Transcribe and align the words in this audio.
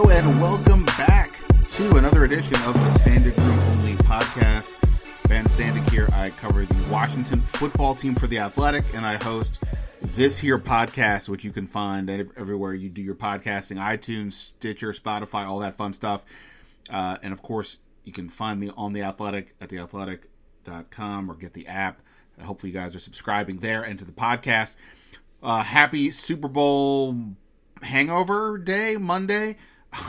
Hello 0.00 0.10
and 0.10 0.40
welcome 0.40 0.84
back 0.84 1.40
to 1.66 1.96
another 1.96 2.22
edition 2.22 2.54
of 2.62 2.74
the 2.74 2.88
Standig 3.00 3.36
Room 3.36 3.58
Only 3.58 3.94
podcast. 3.94 4.72
Ben 5.26 5.44
Standig 5.46 5.90
here. 5.90 6.08
I 6.12 6.30
cover 6.30 6.64
the 6.64 6.88
Washington 6.88 7.40
football 7.40 7.96
team 7.96 8.14
for 8.14 8.28
the 8.28 8.38
Athletic, 8.38 8.84
and 8.94 9.04
I 9.04 9.16
host 9.16 9.58
this 10.00 10.38
here 10.38 10.56
podcast, 10.56 11.28
which 11.28 11.42
you 11.42 11.50
can 11.50 11.66
find 11.66 12.08
everywhere 12.08 12.74
you 12.74 12.88
do 12.88 13.02
your 13.02 13.16
podcasting: 13.16 13.78
iTunes, 13.78 14.34
Stitcher, 14.34 14.92
Spotify, 14.92 15.48
all 15.48 15.58
that 15.58 15.76
fun 15.76 15.92
stuff. 15.92 16.24
Uh, 16.92 17.18
and 17.24 17.32
of 17.32 17.42
course, 17.42 17.78
you 18.04 18.12
can 18.12 18.28
find 18.28 18.60
me 18.60 18.70
on 18.76 18.92
the 18.92 19.02
Athletic 19.02 19.56
at 19.60 19.68
theathletic.com 19.68 21.28
or 21.28 21.34
get 21.34 21.54
the 21.54 21.66
app. 21.66 22.02
Hopefully, 22.40 22.70
you 22.70 22.78
guys 22.78 22.94
are 22.94 23.00
subscribing 23.00 23.58
there 23.58 23.82
and 23.82 23.98
to 23.98 24.04
the 24.04 24.12
podcast. 24.12 24.74
Uh, 25.42 25.64
happy 25.64 26.12
Super 26.12 26.46
Bowl 26.46 27.16
hangover 27.82 28.58
day, 28.58 28.96
Monday. 28.96 29.56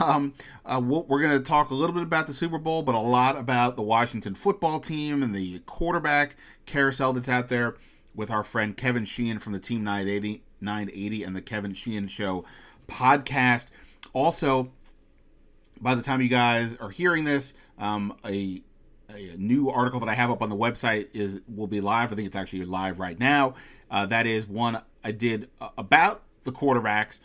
Um, 0.00 0.34
uh, 0.64 0.80
we're 0.82 1.20
going 1.20 1.36
to 1.36 1.40
talk 1.40 1.70
a 1.70 1.74
little 1.74 1.94
bit 1.94 2.02
about 2.02 2.26
the 2.26 2.34
Super 2.34 2.58
Bowl, 2.58 2.82
but 2.82 2.94
a 2.94 3.00
lot 3.00 3.36
about 3.36 3.76
the 3.76 3.82
Washington 3.82 4.34
football 4.34 4.78
team 4.80 5.22
and 5.22 5.34
the 5.34 5.60
quarterback 5.60 6.36
carousel 6.66 7.12
that's 7.12 7.28
out 7.28 7.48
there 7.48 7.76
with 8.14 8.30
our 8.30 8.44
friend 8.44 8.76
Kevin 8.76 9.04
Sheehan 9.04 9.38
from 9.38 9.52
the 9.52 9.58
Team 9.58 9.82
980, 9.84 10.42
980 10.60 11.24
and 11.24 11.36
the 11.36 11.42
Kevin 11.42 11.72
Sheehan 11.72 12.08
Show 12.08 12.44
podcast. 12.88 13.66
Also, 14.12 14.70
by 15.80 15.94
the 15.94 16.02
time 16.02 16.20
you 16.20 16.28
guys 16.28 16.76
are 16.80 16.90
hearing 16.90 17.24
this, 17.24 17.54
um, 17.78 18.16
a, 18.24 18.62
a 19.08 19.36
new 19.36 19.70
article 19.70 20.00
that 20.00 20.08
I 20.08 20.14
have 20.14 20.30
up 20.30 20.42
on 20.42 20.50
the 20.50 20.56
website 20.56 21.08
is 21.14 21.40
will 21.48 21.66
be 21.66 21.80
live. 21.80 22.12
I 22.12 22.16
think 22.16 22.26
it's 22.26 22.36
actually 22.36 22.64
live 22.64 22.98
right 22.98 23.18
now. 23.18 23.54
Uh, 23.90 24.06
that 24.06 24.26
is 24.26 24.46
one 24.46 24.82
I 25.02 25.12
did 25.12 25.48
uh, 25.60 25.70
about 25.78 26.22
the 26.44 26.52
quarterbacks 26.52 27.20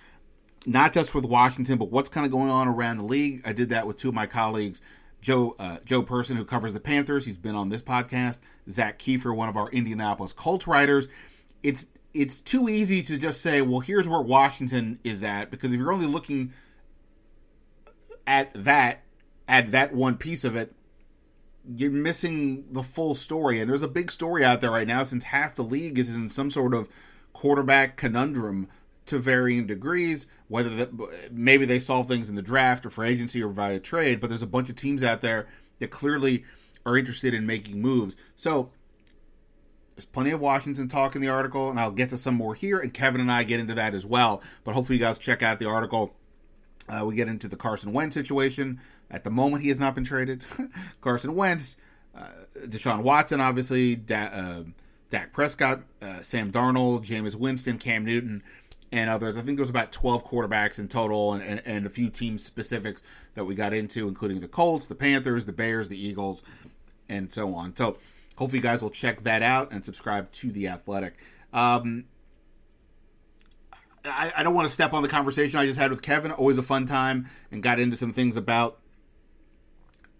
not 0.65 0.93
just 0.93 1.13
with 1.13 1.25
Washington, 1.25 1.77
but 1.77 1.91
what's 1.91 2.09
kind 2.09 2.25
of 2.25 2.31
going 2.31 2.49
on 2.49 2.67
around 2.67 2.97
the 2.97 3.05
league. 3.05 3.41
I 3.45 3.53
did 3.53 3.69
that 3.69 3.85
with 3.87 3.97
two 3.97 4.09
of 4.09 4.15
my 4.15 4.25
colleagues, 4.25 4.81
Joe 5.21 5.55
uh, 5.59 5.77
Joe 5.85 6.01
Person, 6.01 6.37
who 6.37 6.45
covers 6.45 6.73
the 6.73 6.79
Panthers. 6.79 7.25
He's 7.25 7.37
been 7.37 7.55
on 7.55 7.69
this 7.69 7.81
podcast. 7.81 8.39
Zach 8.69 8.97
Kiefer, 8.99 9.35
one 9.35 9.49
of 9.49 9.57
our 9.57 9.69
Indianapolis 9.69 10.33
Colts 10.33 10.67
writers. 10.67 11.07
It's 11.63 11.85
it's 12.13 12.39
too 12.41 12.69
easy 12.69 13.01
to 13.03 13.17
just 13.17 13.41
say, 13.41 13.61
well, 13.61 13.81
here's 13.81 14.07
where 14.07 14.21
Washington 14.21 14.99
is 15.03 15.23
at, 15.23 15.51
because 15.51 15.73
if 15.73 15.79
you're 15.79 15.91
only 15.91 16.07
looking 16.07 16.53
at 18.25 18.51
that, 18.63 19.03
at 19.47 19.71
that 19.71 19.93
one 19.93 20.15
piece 20.15 20.43
of 20.45 20.55
it, 20.55 20.73
you're 21.75 21.91
missing 21.91 22.65
the 22.71 22.83
full 22.83 23.15
story. 23.15 23.59
And 23.59 23.69
there's 23.69 23.81
a 23.81 23.87
big 23.87 24.11
story 24.11 24.45
out 24.45 24.61
there 24.61 24.71
right 24.71 24.87
now, 24.87 25.03
since 25.03 25.25
half 25.25 25.55
the 25.55 25.63
league 25.63 25.99
is 25.99 26.15
in 26.15 26.29
some 26.29 26.49
sort 26.49 26.73
of 26.73 26.87
quarterback 27.33 27.97
conundrum 27.97 28.69
to 29.07 29.19
varying 29.19 29.67
degrees. 29.67 30.27
Whether 30.47 30.75
that, 30.75 31.31
maybe 31.31 31.65
they 31.65 31.79
solve 31.79 32.07
things 32.07 32.29
in 32.29 32.35
the 32.35 32.41
draft 32.41 32.85
or 32.85 32.89
for 32.89 33.03
agency 33.03 33.41
or 33.41 33.49
via 33.49 33.79
trade, 33.79 34.19
but 34.19 34.29
there's 34.29 34.43
a 34.43 34.47
bunch 34.47 34.69
of 34.69 34.75
teams 34.75 35.03
out 35.03 35.21
there 35.21 35.47
that 35.79 35.89
clearly 35.89 36.43
are 36.85 36.97
interested 36.97 37.33
in 37.33 37.45
making 37.45 37.81
moves. 37.81 38.15
So 38.35 38.69
there's 39.95 40.05
plenty 40.05 40.31
of 40.31 40.41
Washington 40.41 40.87
talk 40.87 41.15
in 41.15 41.21
the 41.21 41.29
article, 41.29 41.69
and 41.69 41.79
I'll 41.79 41.91
get 41.91 42.09
to 42.09 42.17
some 42.17 42.35
more 42.35 42.53
here. 42.53 42.79
And 42.79 42.93
Kevin 42.93 43.21
and 43.21 43.31
I 43.31 43.43
get 43.43 43.59
into 43.59 43.73
that 43.75 43.93
as 43.93 44.05
well. 44.05 44.41
But 44.63 44.73
hopefully, 44.73 44.97
you 44.97 45.03
guys 45.03 45.17
check 45.17 45.41
out 45.41 45.57
the 45.57 45.67
article. 45.67 46.13
Uh, 46.87 47.05
we 47.05 47.15
get 47.15 47.27
into 47.27 47.47
the 47.47 47.55
Carson 47.55 47.93
Wentz 47.93 48.13
situation. 48.13 48.79
At 49.09 49.23
the 49.23 49.29
moment, 49.29 49.63
he 49.63 49.69
has 49.69 49.79
not 49.79 49.95
been 49.95 50.03
traded. 50.03 50.43
Carson 51.01 51.33
Wentz, 51.35 51.77
uh, 52.15 52.27
Deshaun 52.65 53.01
Watson, 53.01 53.39
obviously, 53.39 53.95
da- 53.95 54.31
uh, 54.31 54.63
Dak 55.09 55.31
Prescott, 55.31 55.83
uh, 56.01 56.21
Sam 56.21 56.51
Darnold, 56.51 57.05
Jameis 57.05 57.35
Winston, 57.35 57.77
Cam 57.77 58.03
Newton 58.03 58.43
and 58.95 59.09
others. 59.09 59.35
I 59.35 59.41
think 59.41 59.57
there 59.57 59.63
was 59.63 59.69
about 59.69 59.91
12 59.91 60.25
quarterbacks 60.25 60.79
in 60.79 60.87
total 60.87 61.33
and, 61.33 61.43
and, 61.43 61.61
and, 61.65 61.85
a 61.85 61.89
few 61.89 62.09
team 62.09 62.37
specifics 62.37 63.03
that 63.33 63.43
we 63.43 63.53
got 63.53 63.73
into, 63.73 64.07
including 64.07 64.39
the 64.39 64.47
Colts, 64.47 64.87
the 64.87 64.95
Panthers, 64.95 65.45
the 65.45 65.51
Bears, 65.51 65.89
the 65.89 66.01
Eagles, 66.01 66.43
and 67.09 67.31
so 67.31 67.53
on. 67.53 67.75
So 67.75 67.97
hopefully 68.37 68.59
you 68.59 68.63
guys 68.63 68.81
will 68.81 68.89
check 68.89 69.23
that 69.23 69.41
out 69.41 69.73
and 69.73 69.83
subscribe 69.83 70.31
to 70.31 70.49
The 70.49 70.69
Athletic. 70.69 71.15
Um, 71.51 72.05
I, 74.05 74.31
I, 74.37 74.43
don't 74.43 74.53
want 74.53 74.65
to 74.67 74.73
step 74.73 74.93
on 74.93 75.03
the 75.03 75.09
conversation 75.09 75.59
I 75.59 75.65
just 75.65 75.79
had 75.79 75.91
with 75.91 76.01
Kevin. 76.01 76.31
Always 76.31 76.57
a 76.57 76.63
fun 76.63 76.85
time 76.85 77.27
and 77.51 77.61
got 77.61 77.79
into 77.79 77.97
some 77.97 78.13
things 78.13 78.37
about 78.37 78.79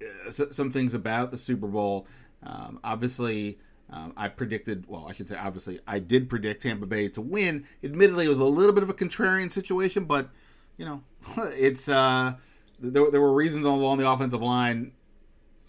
uh, 0.02 0.32
some 0.32 0.72
things 0.72 0.94
about 0.94 1.32
the 1.32 1.38
Super 1.38 1.68
Bowl. 1.68 2.08
Um, 2.44 2.80
obviously, 2.84 3.58
um, 3.90 4.14
I 4.18 4.30
predicted, 4.30 4.86
well, 4.88 5.06
I 5.08 5.14
should 5.14 5.28
say, 5.28 5.38
obviously, 5.38 5.80
I 5.86 6.00
did 6.00 6.30
predict 6.30 6.64
Tampa 6.64 6.86
Bay 6.86 7.08
to 7.10 7.22
win. 7.22 7.66
Admittedly, 7.84 8.26
it 8.26 8.30
was 8.30 8.40
a 8.40 8.44
little 8.44 8.74
bit 8.74 8.84
of 8.84 8.90
a 8.90 8.94
contrarian 8.94 9.52
situation, 9.52 10.06
but 10.06 10.30
you 10.78 10.86
know, 10.86 11.04
it's 11.38 11.88
uh, 11.88 12.34
there, 12.80 13.12
there 13.12 13.22
were 13.22 13.34
reasons 13.34 13.66
along 13.66 13.98
the 14.00 14.10
offensive 14.10 14.42
line, 14.42 14.92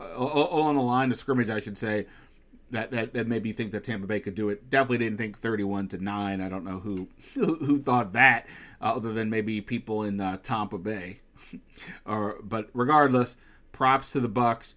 uh, 0.00 0.14
along 0.16 0.76
the 0.76 0.82
line 0.82 1.10
of 1.10 1.18
scrimmage, 1.18 1.50
I 1.50 1.60
should 1.60 1.78
say, 1.78 2.06
that, 2.70 2.90
that 2.90 3.14
that 3.14 3.28
made 3.28 3.44
me 3.44 3.52
think 3.52 3.72
that 3.72 3.84
Tampa 3.84 4.06
Bay 4.06 4.20
could 4.20 4.34
do 4.34 4.48
it. 4.48 4.68
Definitely 4.70 4.98
didn't 4.98 5.18
think 5.18 5.38
thirty-one 5.38 5.88
to 5.88 6.02
nine. 6.02 6.40
I 6.40 6.48
don't 6.48 6.64
know 6.64 6.80
who 6.80 7.08
who, 7.34 7.56
who 7.56 7.82
thought 7.82 8.12
that, 8.14 8.46
uh, 8.80 8.94
other 8.96 9.12
than 9.12 9.30
maybe 9.30 9.60
people 9.60 10.02
in 10.02 10.20
uh, 10.20 10.38
Tampa 10.42 10.78
Bay. 10.78 11.20
or, 12.06 12.38
but 12.42 12.68
regardless, 12.72 13.36
props 13.72 14.10
to 14.10 14.20
the 14.20 14.28
Bucs. 14.28 14.74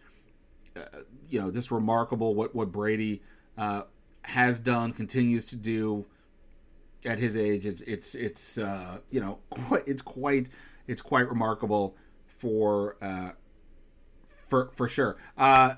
Uh, 0.75 0.99
you 1.29 1.39
know, 1.41 1.51
just 1.51 1.71
remarkable 1.71 2.35
what 2.35 2.55
what 2.55 2.71
Brady 2.71 3.21
uh, 3.57 3.83
has 4.23 4.59
done, 4.59 4.93
continues 4.93 5.45
to 5.45 5.55
do 5.55 6.05
at 7.05 7.19
his 7.19 7.35
age. 7.35 7.65
It's 7.65 7.81
it's 7.81 8.15
it's 8.15 8.57
uh, 8.57 8.99
you 9.09 9.21
know 9.21 9.39
it's 9.85 10.01
quite 10.01 10.47
it's 10.87 11.01
quite 11.01 11.29
remarkable 11.29 11.95
for 12.25 12.97
uh, 13.01 13.31
for 14.47 14.71
for 14.75 14.87
sure. 14.87 15.17
Uh, 15.37 15.75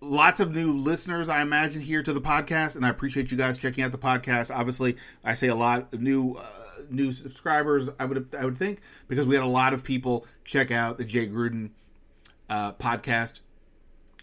lots 0.00 0.40
of 0.40 0.52
new 0.52 0.72
listeners, 0.72 1.28
I 1.28 1.40
imagine, 1.40 1.80
here 1.80 2.02
to 2.02 2.12
the 2.12 2.20
podcast, 2.20 2.76
and 2.76 2.84
I 2.84 2.90
appreciate 2.90 3.30
you 3.30 3.36
guys 3.36 3.56
checking 3.56 3.84
out 3.84 3.92
the 3.92 3.98
podcast. 3.98 4.54
Obviously, 4.54 4.96
I 5.24 5.34
say 5.34 5.48
a 5.48 5.54
lot 5.54 5.94
of 5.94 6.00
new 6.00 6.34
uh, 6.34 6.44
new 6.90 7.12
subscribers. 7.12 7.88
I 7.98 8.04
would 8.04 8.34
I 8.38 8.44
would 8.44 8.58
think 8.58 8.80
because 9.08 9.26
we 9.26 9.34
had 9.34 9.44
a 9.44 9.48
lot 9.48 9.72
of 9.72 9.82
people 9.82 10.26
check 10.44 10.70
out 10.70 10.98
the 10.98 11.04
Jay 11.04 11.26
Gruden 11.26 11.70
uh, 12.50 12.72
podcast 12.72 13.40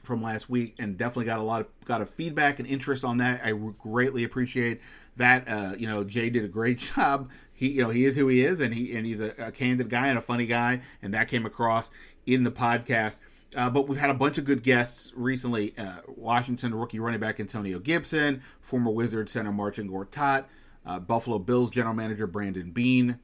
from 0.10 0.22
last 0.22 0.50
week, 0.50 0.76
and 0.80 0.98
definitely 0.98 1.26
got 1.26 1.40
a 1.40 1.44
lot 1.44 1.62
of 1.62 1.68
got 1.86 2.02
a 2.02 2.06
feedback 2.06 2.60
and 2.60 2.68
interest 2.68 3.06
on 3.06 3.20
that. 3.20 3.42
I 3.44 3.52
greatly 3.52 4.26
appreciate 4.26 4.82
that. 5.16 5.48
Uh, 5.48 5.76
you 5.78 5.88
know, 5.88 6.04
Jay 6.04 6.30
did 6.30 6.44
a 6.44 6.50
great 6.50 6.78
job. 6.96 7.30
He, 7.54 7.70
you 7.70 7.82
know, 7.82 7.90
he 7.90 8.06
is 8.06 8.18
who 8.18 8.28
he 8.28 8.42
is, 8.42 8.60
and 8.60 8.74
he 8.74 8.94
and 8.96 9.06
he's 9.06 9.22
a, 9.22 9.34
a 9.38 9.52
candid 9.52 9.90
guy 9.90 10.08
and 10.08 10.18
a 10.18 10.22
funny 10.22 10.46
guy, 10.46 10.82
and 11.02 11.14
that 11.14 11.30
came 11.30 11.46
across 11.46 11.92
in 12.26 12.44
the 12.44 12.52
podcast. 12.52 13.16
Uh, 13.56 13.70
but 13.70 13.88
we've 13.88 14.00
had 14.00 14.10
a 14.10 14.16
bunch 14.16 14.38
of 14.38 14.46
good 14.46 14.62
guests 14.62 15.12
recently. 15.16 15.74
Uh, 15.78 16.02
Washington 16.08 16.76
rookie 16.76 17.00
running 17.00 17.20
back 17.20 17.40
Antonio 17.40 17.80
Gibson, 17.80 18.44
former 18.62 18.92
Wizard 18.92 19.30
center 19.30 19.52
Martin 19.52 19.90
Gortat, 19.90 20.46
uh, 20.86 21.00
Buffalo 21.00 21.40
Bills 21.40 21.70
general 21.70 21.96
manager 21.96 22.28
Brandon 22.28 22.72
Beane. 22.72 23.20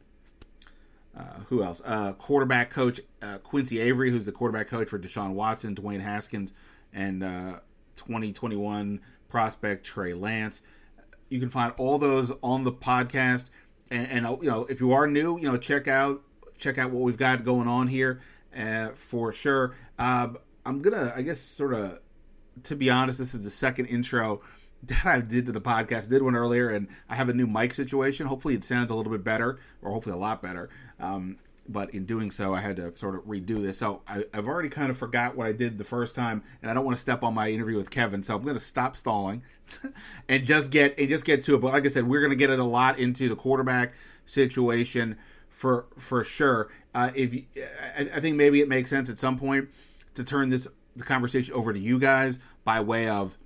Uh, 1.17 1.39
who 1.47 1.63
else? 1.63 1.81
Uh, 1.85 2.13
quarterback 2.13 2.69
coach 2.69 2.99
uh, 3.21 3.37
Quincy 3.37 3.79
Avery, 3.79 4.11
who's 4.11 4.25
the 4.25 4.31
quarterback 4.31 4.67
coach 4.67 4.89
for 4.89 4.99
Deshaun 4.99 5.31
Watson, 5.31 5.73
Dwayne 5.73 6.01
Haskins, 6.01 6.51
and 6.95 7.23
uh, 7.23 7.59
2021 7.97 9.01
prospect 9.29 9.85
Trey 9.85 10.13
Lance. 10.13 10.61
You 11.29 11.39
can 11.39 11.49
find 11.49 11.73
all 11.77 11.99
those 11.99 12.31
on 12.41 12.63
the 12.63 12.71
podcast, 12.71 13.45
and, 13.91 14.25
and, 14.25 14.41
you 14.41 14.49
know 14.49 14.65
if 14.65 14.79
you 14.79 14.93
are 14.93 15.05
new, 15.05 15.37
you 15.37 15.47
know 15.47 15.57
check 15.57 15.87
out 15.87 16.23
check 16.57 16.77
out 16.77 16.89
what 16.89 17.03
we've 17.03 17.17
got 17.17 17.43
going 17.43 17.67
on 17.67 17.87
here 17.87 18.21
uh, 18.57 18.89
for 18.95 19.33
sure. 19.33 19.75
Uh, 19.99 20.29
I'm 20.65 20.81
gonna, 20.81 21.13
I 21.15 21.21
guess, 21.21 21.39
sort 21.39 21.73
of, 21.73 21.99
to 22.63 22.75
be 22.75 22.89
honest, 22.89 23.19
this 23.19 23.33
is 23.33 23.41
the 23.41 23.51
second 23.51 23.87
intro 23.87 24.41
that 24.83 25.05
I 25.05 25.21
did 25.21 25.45
to 25.47 25.51
the 25.51 25.61
podcast. 25.61 26.07
I 26.07 26.11
did 26.11 26.23
one 26.23 26.35
earlier, 26.35 26.69
and 26.69 26.87
I 27.09 27.15
have 27.15 27.29
a 27.29 27.33
new 27.33 27.47
mic 27.47 27.73
situation. 27.73 28.25
Hopefully, 28.25 28.55
it 28.55 28.63
sounds 28.63 28.89
a 28.89 28.95
little 28.95 29.11
bit 29.11 29.23
better, 29.23 29.59
or 29.81 29.91
hopefully 29.91 30.15
a 30.15 30.19
lot 30.19 30.41
better. 30.41 30.69
Um, 30.99 31.37
but 31.67 31.93
in 31.93 32.05
doing 32.05 32.31
so, 32.31 32.53
I 32.53 32.61
had 32.61 32.75
to 32.75 32.95
sort 32.95 33.15
of 33.15 33.23
redo 33.23 33.61
this. 33.61 33.79
So 33.79 34.01
I, 34.07 34.25
have 34.33 34.47
already 34.47 34.69
kind 34.69 34.91
of 34.91 34.97
forgot 34.97 35.35
what 35.35 35.47
I 35.47 35.51
did 35.51 35.77
the 35.77 35.83
first 35.83 36.15
time, 36.15 36.43
and 36.61 36.69
I 36.69 36.73
don't 36.73 36.85
want 36.85 36.95
to 36.95 37.01
step 37.01 37.23
on 37.23 37.33
my 37.33 37.49
interview 37.49 37.75
with 37.75 37.89
Kevin. 37.89 38.23
So 38.23 38.35
I'm 38.35 38.43
going 38.43 38.55
to 38.55 38.63
stop 38.63 38.95
stalling 38.95 39.43
and 40.29 40.43
just 40.45 40.71
get 40.71 40.97
and 40.99 41.09
just 41.09 41.25
get 41.25 41.43
to 41.43 41.55
it. 41.55 41.61
But 41.61 41.73
like 41.73 41.85
I 41.85 41.89
said, 41.89 42.07
we're 42.07 42.21
going 42.21 42.31
to 42.31 42.37
get 42.37 42.49
it 42.49 42.59
a 42.59 42.63
lot 42.63 42.99
into 42.99 43.27
the 43.29 43.35
quarterback 43.35 43.93
situation 44.25 45.17
for 45.49 45.85
for 45.97 46.23
sure. 46.23 46.69
Uh, 46.93 47.11
if 47.15 47.33
you, 47.33 47.43
I, 47.97 48.09
I 48.15 48.19
think 48.19 48.35
maybe 48.35 48.61
it 48.61 48.69
makes 48.69 48.89
sense 48.89 49.09
at 49.09 49.17
some 49.17 49.37
point 49.37 49.69
to 50.13 50.23
turn 50.23 50.49
this 50.49 50.67
the 50.95 51.03
conversation 51.03 51.53
over 51.53 51.73
to 51.73 51.79
you 51.79 51.99
guys 51.99 52.39
by 52.63 52.79
way 52.79 53.07
of 53.07 53.37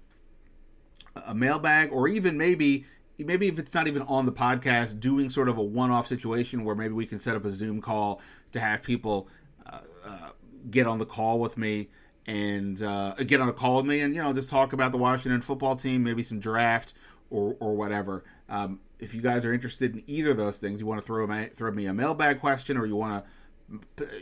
a 1.25 1.33
mailbag, 1.33 1.91
or 1.91 2.07
even 2.07 2.37
maybe 2.37 2.85
maybe 3.19 3.47
if 3.47 3.59
it's 3.59 3.73
not 3.73 3.87
even 3.87 4.01
on 4.03 4.25
the 4.25 4.31
podcast, 4.31 4.99
doing 4.99 5.29
sort 5.29 5.49
of 5.49 5.57
a 5.57 5.63
one-off 5.63 6.07
situation 6.07 6.63
where 6.63 6.75
maybe 6.75 6.93
we 6.93 7.05
can 7.05 7.19
set 7.19 7.35
up 7.35 7.45
a 7.45 7.49
Zoom 7.49 7.81
call 7.81 8.21
to 8.51 8.59
have 8.59 8.81
people 8.81 9.27
uh, 9.65 9.79
uh, 10.05 10.29
get 10.69 10.87
on 10.87 10.99
the 10.99 11.05
call 11.05 11.39
with 11.39 11.57
me 11.57 11.89
and 12.25 12.81
uh, 12.81 13.13
get 13.25 13.41
on 13.41 13.49
a 13.49 13.53
call 13.53 13.77
with 13.77 13.85
me 13.85 14.01
and 14.01 14.13
you 14.13 14.21
know 14.21 14.33
just 14.33 14.49
talk 14.49 14.73
about 14.73 14.91
the 14.91 14.97
Washington 14.97 15.41
football 15.41 15.75
team, 15.75 16.03
maybe 16.03 16.23
some 16.23 16.39
draft 16.39 16.93
or 17.29 17.55
or 17.59 17.75
whatever. 17.75 18.23
Um, 18.47 18.79
if 18.99 19.13
you 19.13 19.21
guys 19.21 19.45
are 19.45 19.53
interested 19.53 19.95
in 19.95 20.03
either 20.07 20.31
of 20.31 20.37
those 20.37 20.57
things, 20.57 20.81
you 20.81 20.87
want 20.87 21.01
to 21.01 21.05
throw 21.05 21.27
throw 21.55 21.71
me 21.71 21.85
a 21.85 21.93
mailbag 21.93 22.39
question 22.39 22.77
or 22.77 22.85
you 22.85 22.95
want 22.95 23.23
to 23.23 23.29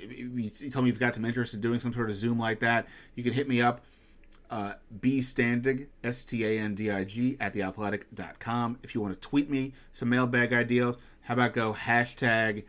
you 0.09 0.49
tell 0.71 0.81
me 0.81 0.89
you've 0.89 0.99
got 0.99 1.15
some 1.15 1.25
interest 1.25 1.53
in 1.53 1.61
doing 1.61 1.79
some 1.79 1.93
sort 1.93 2.09
of 2.09 2.15
Zoom 2.15 2.39
like 2.39 2.59
that, 2.59 2.87
you 3.15 3.23
can 3.23 3.33
hit 3.33 3.47
me 3.47 3.61
up. 3.61 3.83
Uh, 4.49 4.73
B 5.01 5.19
Standig, 5.19 5.87
S 6.03 6.23
T 6.23 6.45
A 6.45 6.59
N 6.59 6.73
D 6.73 6.89
I 6.89 7.03
G, 7.03 7.35
at 7.39 7.53
theathletic.com. 7.53 8.79
If 8.81 8.95
you 8.95 9.01
want 9.01 9.13
to 9.13 9.19
tweet 9.19 9.49
me 9.49 9.73
some 9.91 10.09
mailbag 10.09 10.53
ideas, 10.53 10.95
how 11.21 11.33
about 11.33 11.53
go 11.53 11.73
hashtag 11.73 12.63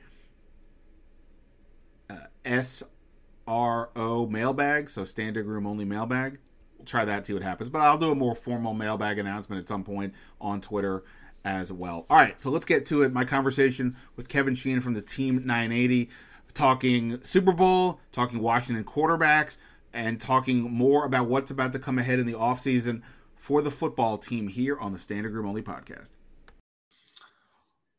uh, 2.11 2.27
SRO 2.45 4.29
mailbag, 4.29 4.91
so 4.91 5.05
standing 5.05 5.47
room 5.47 5.67
only 5.67 5.85
mailbag. 5.85 6.39
We'll 6.77 6.87
try 6.87 7.05
that, 7.05 7.27
see 7.27 7.33
what 7.33 7.43
happens. 7.43 7.71
But 7.71 7.83
I'll 7.83 7.99
do 7.99 8.11
a 8.11 8.15
more 8.15 8.35
formal 8.35 8.75
mailbag 8.75 9.19
announcement 9.19 9.61
at 9.61 9.69
some 9.69 9.85
point 9.85 10.15
on 10.41 10.61
Twitter 10.61 11.05
as 11.45 11.73
well. 11.73 12.07
All 12.11 12.17
right, 12.17 12.41
so 12.43 12.51
let's 12.51 12.65
get 12.65 12.87
to 12.87 13.03
it. 13.03 13.13
My 13.13 13.25
conversation 13.25 13.97
with 14.17 14.29
Kevin 14.29 14.55
Sheehan 14.55 14.81
from 14.81 14.95
the 14.95 15.03
Team 15.03 15.47
980, 15.47 16.11
talking 16.55 17.21
Super 17.23 17.53
Bowl, 17.53 18.01
talking 18.13 18.41
Washington 18.41 18.85
quarterbacks, 18.85 19.57
and 19.93 20.21
talking 20.21 20.61
more 20.63 21.05
about 21.05 21.29
what's 21.29 21.51
about 21.51 21.73
to 21.73 21.79
come 21.79 21.99
ahead 21.99 22.19
in 22.19 22.27
the 22.27 22.35
offseason 22.35 23.03
for 23.37 23.63
the 23.63 23.71
football 23.71 24.19
team 24.19 24.49
here 24.49 24.79
on 24.79 24.93
the 24.93 24.99
Standig 24.99 25.33
Room 25.33 25.47
Only 25.47 25.63
podcast. 25.63 26.11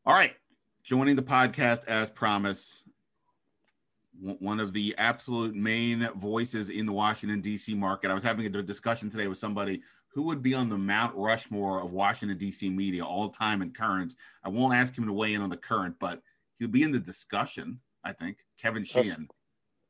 All 0.06 0.14
right, 0.14 0.34
joining 0.82 1.16
the 1.16 1.22
podcast 1.22 1.86
as 1.86 2.10
promised, 2.10 2.84
one 4.20 4.60
of 4.60 4.72
the 4.72 4.94
absolute 4.98 5.54
main 5.54 6.08
voices 6.16 6.70
in 6.70 6.86
the 6.86 6.92
Washington, 6.92 7.40
D.C. 7.40 7.74
market. 7.74 8.10
I 8.10 8.14
was 8.14 8.22
having 8.22 8.46
a 8.46 8.62
discussion 8.62 9.10
today 9.10 9.28
with 9.28 9.38
somebody 9.38 9.82
who 10.12 10.22
would 10.22 10.42
be 10.42 10.54
on 10.54 10.68
the 10.68 10.76
Mount 10.76 11.14
Rushmore 11.16 11.82
of 11.82 11.92
Washington, 11.92 12.36
D.C. 12.36 12.68
media 12.68 13.04
all 13.04 13.28
time 13.30 13.62
and 13.62 13.74
current. 13.74 14.14
I 14.44 14.48
won't 14.48 14.74
ask 14.74 14.96
him 14.96 15.06
to 15.06 15.12
weigh 15.12 15.34
in 15.34 15.40
on 15.40 15.50
the 15.50 15.56
current, 15.56 15.94
but 16.00 16.20
he'll 16.56 16.68
be 16.68 16.82
in 16.82 16.92
the 16.92 16.98
discussion, 16.98 17.80
I 18.04 18.12
think. 18.12 18.38
Kevin 18.60 18.84
Sheehan. 18.84 19.28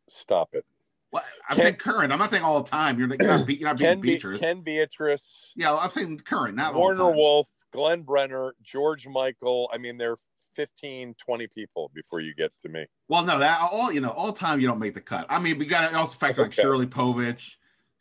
Stop 0.09 0.51
it. 0.53 0.65
Well, 1.13 1.25
I'm 1.49 1.57
saying 1.59 1.75
current. 1.77 2.13
I'm 2.13 2.19
not 2.19 2.31
saying 2.31 2.45
all 2.45 2.63
the 2.63 2.71
time. 2.71 2.99
You're, 2.99 3.09
you're 3.09 3.39
not, 3.39 3.49
you're 3.49 3.69
not 3.69 3.79
being 3.79 3.91
Ken, 3.91 4.01
Beatrice. 4.01 4.41
Ken 4.41 4.61
Beatrice. 4.61 5.53
Yeah, 5.57 5.77
I'm 5.77 5.91
saying 5.91 6.21
current, 6.21 6.57
not 6.57 6.75
Warner 6.75 7.11
Wolf, 7.11 7.49
Glenn 7.73 8.03
Brenner, 8.03 8.55
George 8.63 9.09
Michael. 9.09 9.69
I 9.73 9.79
mean, 9.79 9.99
they're 9.99 10.17
15, 10.55 11.15
20 11.15 11.47
people 11.49 11.91
before 11.95 12.21
you 12.21 12.35
get 12.35 12.53
to 12.61 12.69
me. 12.69 12.87
Well, 13.09 13.25
no, 13.25 13.39
that 13.39 13.61
all 13.61 13.93
you 13.93 14.01
know, 14.01 14.11
all 14.11 14.33
time 14.33 14.61
you 14.61 14.67
don't 14.67 14.79
make 14.79 14.95
the 14.95 15.01
cut. 15.01 15.27
I 15.29 15.39
mean, 15.39 15.59
we 15.59 15.67
got 15.67 15.91
to 15.91 15.97
also 15.97 16.17
factor 16.17 16.43
okay. 16.43 16.49
like 16.49 16.53
Shirley 16.53 16.87
Povich, 16.87 17.55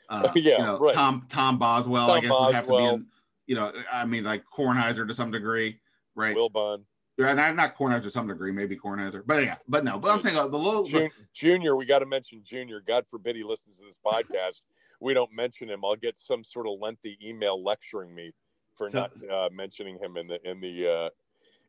uh, 0.10 0.32
yeah, 0.36 0.58
you 0.58 0.64
know, 0.64 0.80
right. 0.80 0.94
Tom 0.94 1.26
Tom 1.30 1.58
Boswell. 1.58 2.08
Tom 2.08 2.18
I 2.18 2.22
guess 2.22 2.32
would 2.32 2.56
have 2.56 2.68
to 2.68 2.78
be 2.78 2.86
in. 2.86 3.06
You 3.48 3.56
know, 3.56 3.72
I 3.92 4.06
mean, 4.06 4.24
like 4.24 4.44
Kornheiser 4.46 5.08
to 5.08 5.14
some 5.14 5.32
degree, 5.32 5.80
right? 6.16 6.36
Wilbon. 6.36 6.84
Yeah, 7.20 7.34
not, 7.34 7.54
not 7.58 7.76
Kornheiser 7.76 8.04
to 8.04 8.12
some 8.12 8.28
degree, 8.28 8.54
maybe 8.54 8.78
Kornheiser, 8.78 9.24
but 9.26 9.44
yeah, 9.44 9.58
but 9.68 9.84
no. 9.84 10.00
But 10.00 10.12
I'm 10.12 10.22
saying 10.22 10.38
uh, 10.38 10.48
the 10.48 10.58
low 10.58 10.86
Jun- 10.86 11.10
Junior. 11.34 11.76
We 11.76 11.86
got 11.86 12.00
to 12.00 12.06
mention 12.06 12.42
Junior. 12.46 12.80
God 12.80 13.06
forbid 13.10 13.36
he 13.36 13.44
listens 13.44 13.80
to 13.80 13.86
this 13.86 14.00
podcast. 14.04 14.62
we 15.02 15.14
don't 15.14 15.34
mention 15.34 15.70
him. 15.70 15.84
I'll 15.84 15.98
get 15.98 16.18
some 16.18 16.46
sort 16.46 16.66
of 16.66 16.80
lengthy 16.80 17.20
email 17.22 17.62
lecturing 17.62 18.16
me 18.16 18.32
for 18.78 18.90
so, 18.90 19.02
not 19.02 19.30
uh, 19.30 19.50
mentioning 19.52 20.00
him 20.02 20.16
in 20.16 20.28
the 20.28 20.50
in 20.50 20.62
the 20.62 20.90
uh, 20.90 21.10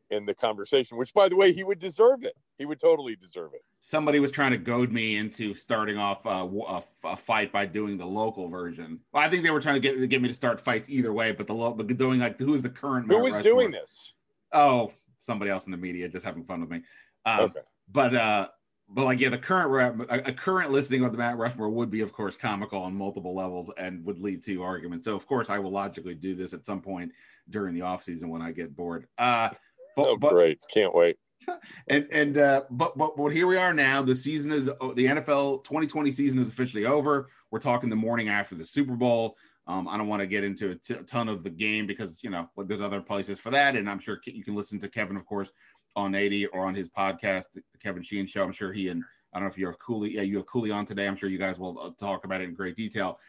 in 0.09 0.25
the 0.25 0.33
conversation, 0.33 0.97
which 0.97 1.13
by 1.13 1.27
the 1.27 1.35
way, 1.35 1.51
he 1.51 1.65
would 1.65 1.79
deserve 1.79 2.23
it. 2.23 2.37
He 2.57 2.65
would 2.65 2.79
totally 2.79 3.17
deserve 3.17 3.53
it. 3.53 3.63
Somebody 3.81 4.19
was 4.19 4.31
trying 4.31 4.51
to 4.51 4.57
goad 4.57 4.91
me 4.91 5.17
into 5.17 5.53
starting 5.53 5.97
off 5.97 6.25
a, 6.25 6.29
a, 6.29 6.83
a 7.03 7.17
fight 7.17 7.51
by 7.51 7.65
doing 7.65 7.97
the 7.97 8.05
local 8.05 8.47
version. 8.47 8.99
Well, 9.11 9.23
I 9.23 9.29
think 9.29 9.43
they 9.43 9.51
were 9.51 9.61
trying 9.61 9.81
to 9.81 9.81
get, 9.81 10.09
get 10.09 10.21
me 10.21 10.27
to 10.27 10.33
start 10.33 10.61
fights 10.61 10.89
either 10.89 11.11
way, 11.11 11.33
but 11.33 11.47
the 11.47 11.53
but 11.53 11.87
doing 11.97 12.19
like 12.19 12.39
who's 12.39 12.61
the 12.61 12.69
current 12.69 13.07
who 13.07 13.21
was 13.21 13.43
doing 13.43 13.71
this? 13.71 14.13
Oh, 14.53 14.91
somebody 15.21 15.49
else 15.49 15.65
in 15.67 15.71
the 15.71 15.77
media 15.77 16.09
just 16.09 16.25
having 16.25 16.43
fun 16.43 16.59
with 16.59 16.69
me. 16.69 16.81
Um, 17.25 17.41
okay. 17.41 17.59
But 17.89 18.15
uh, 18.15 18.47
but 18.89 19.05
like 19.05 19.19
yeah, 19.21 19.29
the 19.29 19.37
current 19.37 20.01
a, 20.09 20.29
a 20.29 20.33
current 20.33 20.71
listing 20.71 21.05
of 21.05 21.11
the 21.11 21.17
Mount 21.17 21.39
Rushmore 21.39 21.69
would 21.69 21.89
be, 21.89 22.01
of 22.01 22.11
course, 22.11 22.35
comical 22.35 22.81
on 22.81 22.95
multiple 22.95 23.33
levels 23.33 23.71
and 23.77 24.03
would 24.05 24.19
lead 24.19 24.43
to 24.43 24.63
arguments. 24.63 25.05
So 25.05 25.15
of 25.15 25.25
course, 25.27 25.49
I 25.49 25.59
will 25.59 25.71
logically 25.71 26.15
do 26.15 26.35
this 26.35 26.53
at 26.53 26.65
some 26.65 26.81
point 26.81 27.11
during 27.49 27.73
the 27.73 27.81
off 27.81 28.03
season 28.03 28.29
when 28.29 28.41
I 28.41 28.51
get 28.51 28.75
bored. 28.75 29.07
Uh, 29.17 29.49
but, 29.95 30.07
oh, 30.07 30.17
but, 30.17 30.31
great! 30.31 30.59
Can't 30.73 30.93
wait. 30.93 31.17
And 31.87 32.07
and 32.11 32.37
uh, 32.37 32.63
but 32.69 32.95
but 32.97 33.17
but 33.17 33.29
here 33.29 33.47
we 33.47 33.57
are 33.57 33.73
now. 33.73 34.03
The 34.03 34.15
season 34.15 34.51
is 34.51 34.65
the 34.65 34.73
NFL 35.05 35.63
2020 35.63 36.11
season 36.11 36.37
is 36.37 36.47
officially 36.47 36.85
over. 36.85 37.29
We're 37.49 37.59
talking 37.59 37.89
the 37.89 37.95
morning 37.95 38.29
after 38.29 38.53
the 38.53 38.63
Super 38.63 38.95
Bowl. 38.95 39.35
Um, 39.67 39.87
I 39.87 39.97
don't 39.97 40.07
want 40.07 40.21
to 40.21 40.27
get 40.27 40.43
into 40.43 40.71
a, 40.71 40.95
ton 41.03 41.29
of 41.29 41.43
the 41.43 41.49
game 41.49 41.85
because 41.85 42.23
you 42.23 42.29
know 42.29 42.49
there's 42.65 42.81
other 42.81 43.01
places 43.01 43.39
for 43.39 43.51
that, 43.51 43.75
and 43.75 43.89
I'm 43.89 43.99
sure 43.99 44.19
you 44.25 44.43
can 44.43 44.55
listen 44.55 44.79
to 44.79 44.89
Kevin, 44.89 45.15
of 45.15 45.25
course, 45.25 45.51
on 45.95 46.15
80 46.15 46.47
or 46.47 46.65
on 46.65 46.73
his 46.73 46.89
podcast, 46.89 47.51
the 47.53 47.61
Kevin 47.81 48.01
Sheehan 48.01 48.25
Show. 48.25 48.43
I'm 48.43 48.51
sure 48.51 48.73
he 48.73 48.89
and 48.89 49.03
I 49.33 49.37
don't 49.39 49.47
know 49.47 49.51
if 49.51 49.57
you 49.57 49.67
have 49.67 49.79
Cooley. 49.79 50.15
Yeah, 50.15 50.23
you 50.23 50.37
have 50.37 50.45
Cooley 50.45 50.71
on 50.71 50.85
today. 50.85 51.07
I'm 51.07 51.15
sure 51.15 51.29
you 51.29 51.37
guys 51.37 51.59
will 51.59 51.79
uh, 51.79 51.91
talk 51.97 52.25
about 52.25 52.41
it 52.41 52.45
in 52.45 52.53
great 52.53 52.75
detail. 52.75 53.19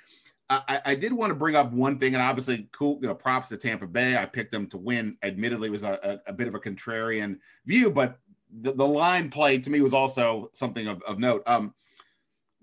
I, 0.51 0.83
I, 0.85 0.95
did 0.95 1.15
want 1.15 1.31
to 1.31 1.35
bring 1.35 1.55
up 1.55 1.73
one 1.73 1.99
thing, 1.99 2.15
and 2.15 2.23
obviously, 2.23 2.69
cool. 2.73 2.99
You 3.01 3.09
know, 3.09 3.15
props 3.15 3.49
to 3.49 3.57
Tampa 3.57 3.87
Bay. 3.87 4.19
I 4.19 4.27
picked 4.27 4.53
them 4.53 4.67
to 4.69 4.77
win. 4.77 5.17
Admittedly, 5.23 5.69
it 5.69 5.71
was 5.71 5.83
a, 5.83 6.21
a, 6.27 6.31
a 6.31 6.33
bit 6.33 6.47
of 6.47 6.55
a 6.55 6.61
contrarian 6.61 7.39
view, 7.65 7.91
but 7.91 8.19
the, 8.61 8.73
the 8.73 8.87
line 8.87 9.31
play 9.31 9.59
to 9.59 9.71
me 9.71 9.81
was 9.81 9.95
also 9.95 10.51
something 10.53 10.89
of, 10.89 11.01
of 11.03 11.19
note. 11.19 11.43
Um, 11.47 11.73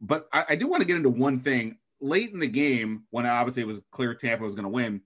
but 0.02 0.28
I, 0.32 0.46
I 0.50 0.56
do 0.56 0.68
want 0.68 0.82
to 0.82 0.88
get 0.88 0.98
into 0.98 1.10
one 1.10 1.40
thing 1.40 1.78
late 2.02 2.32
in 2.32 2.40
the 2.40 2.48
game 2.48 3.04
when 3.12 3.26
obviously 3.26 3.64
it 3.64 3.68
was 3.68 3.82
clear 3.92 4.14
Tampa 4.14 4.44
was 4.44 4.56
going 4.56 4.64
to 4.64 4.70
win, 4.70 5.02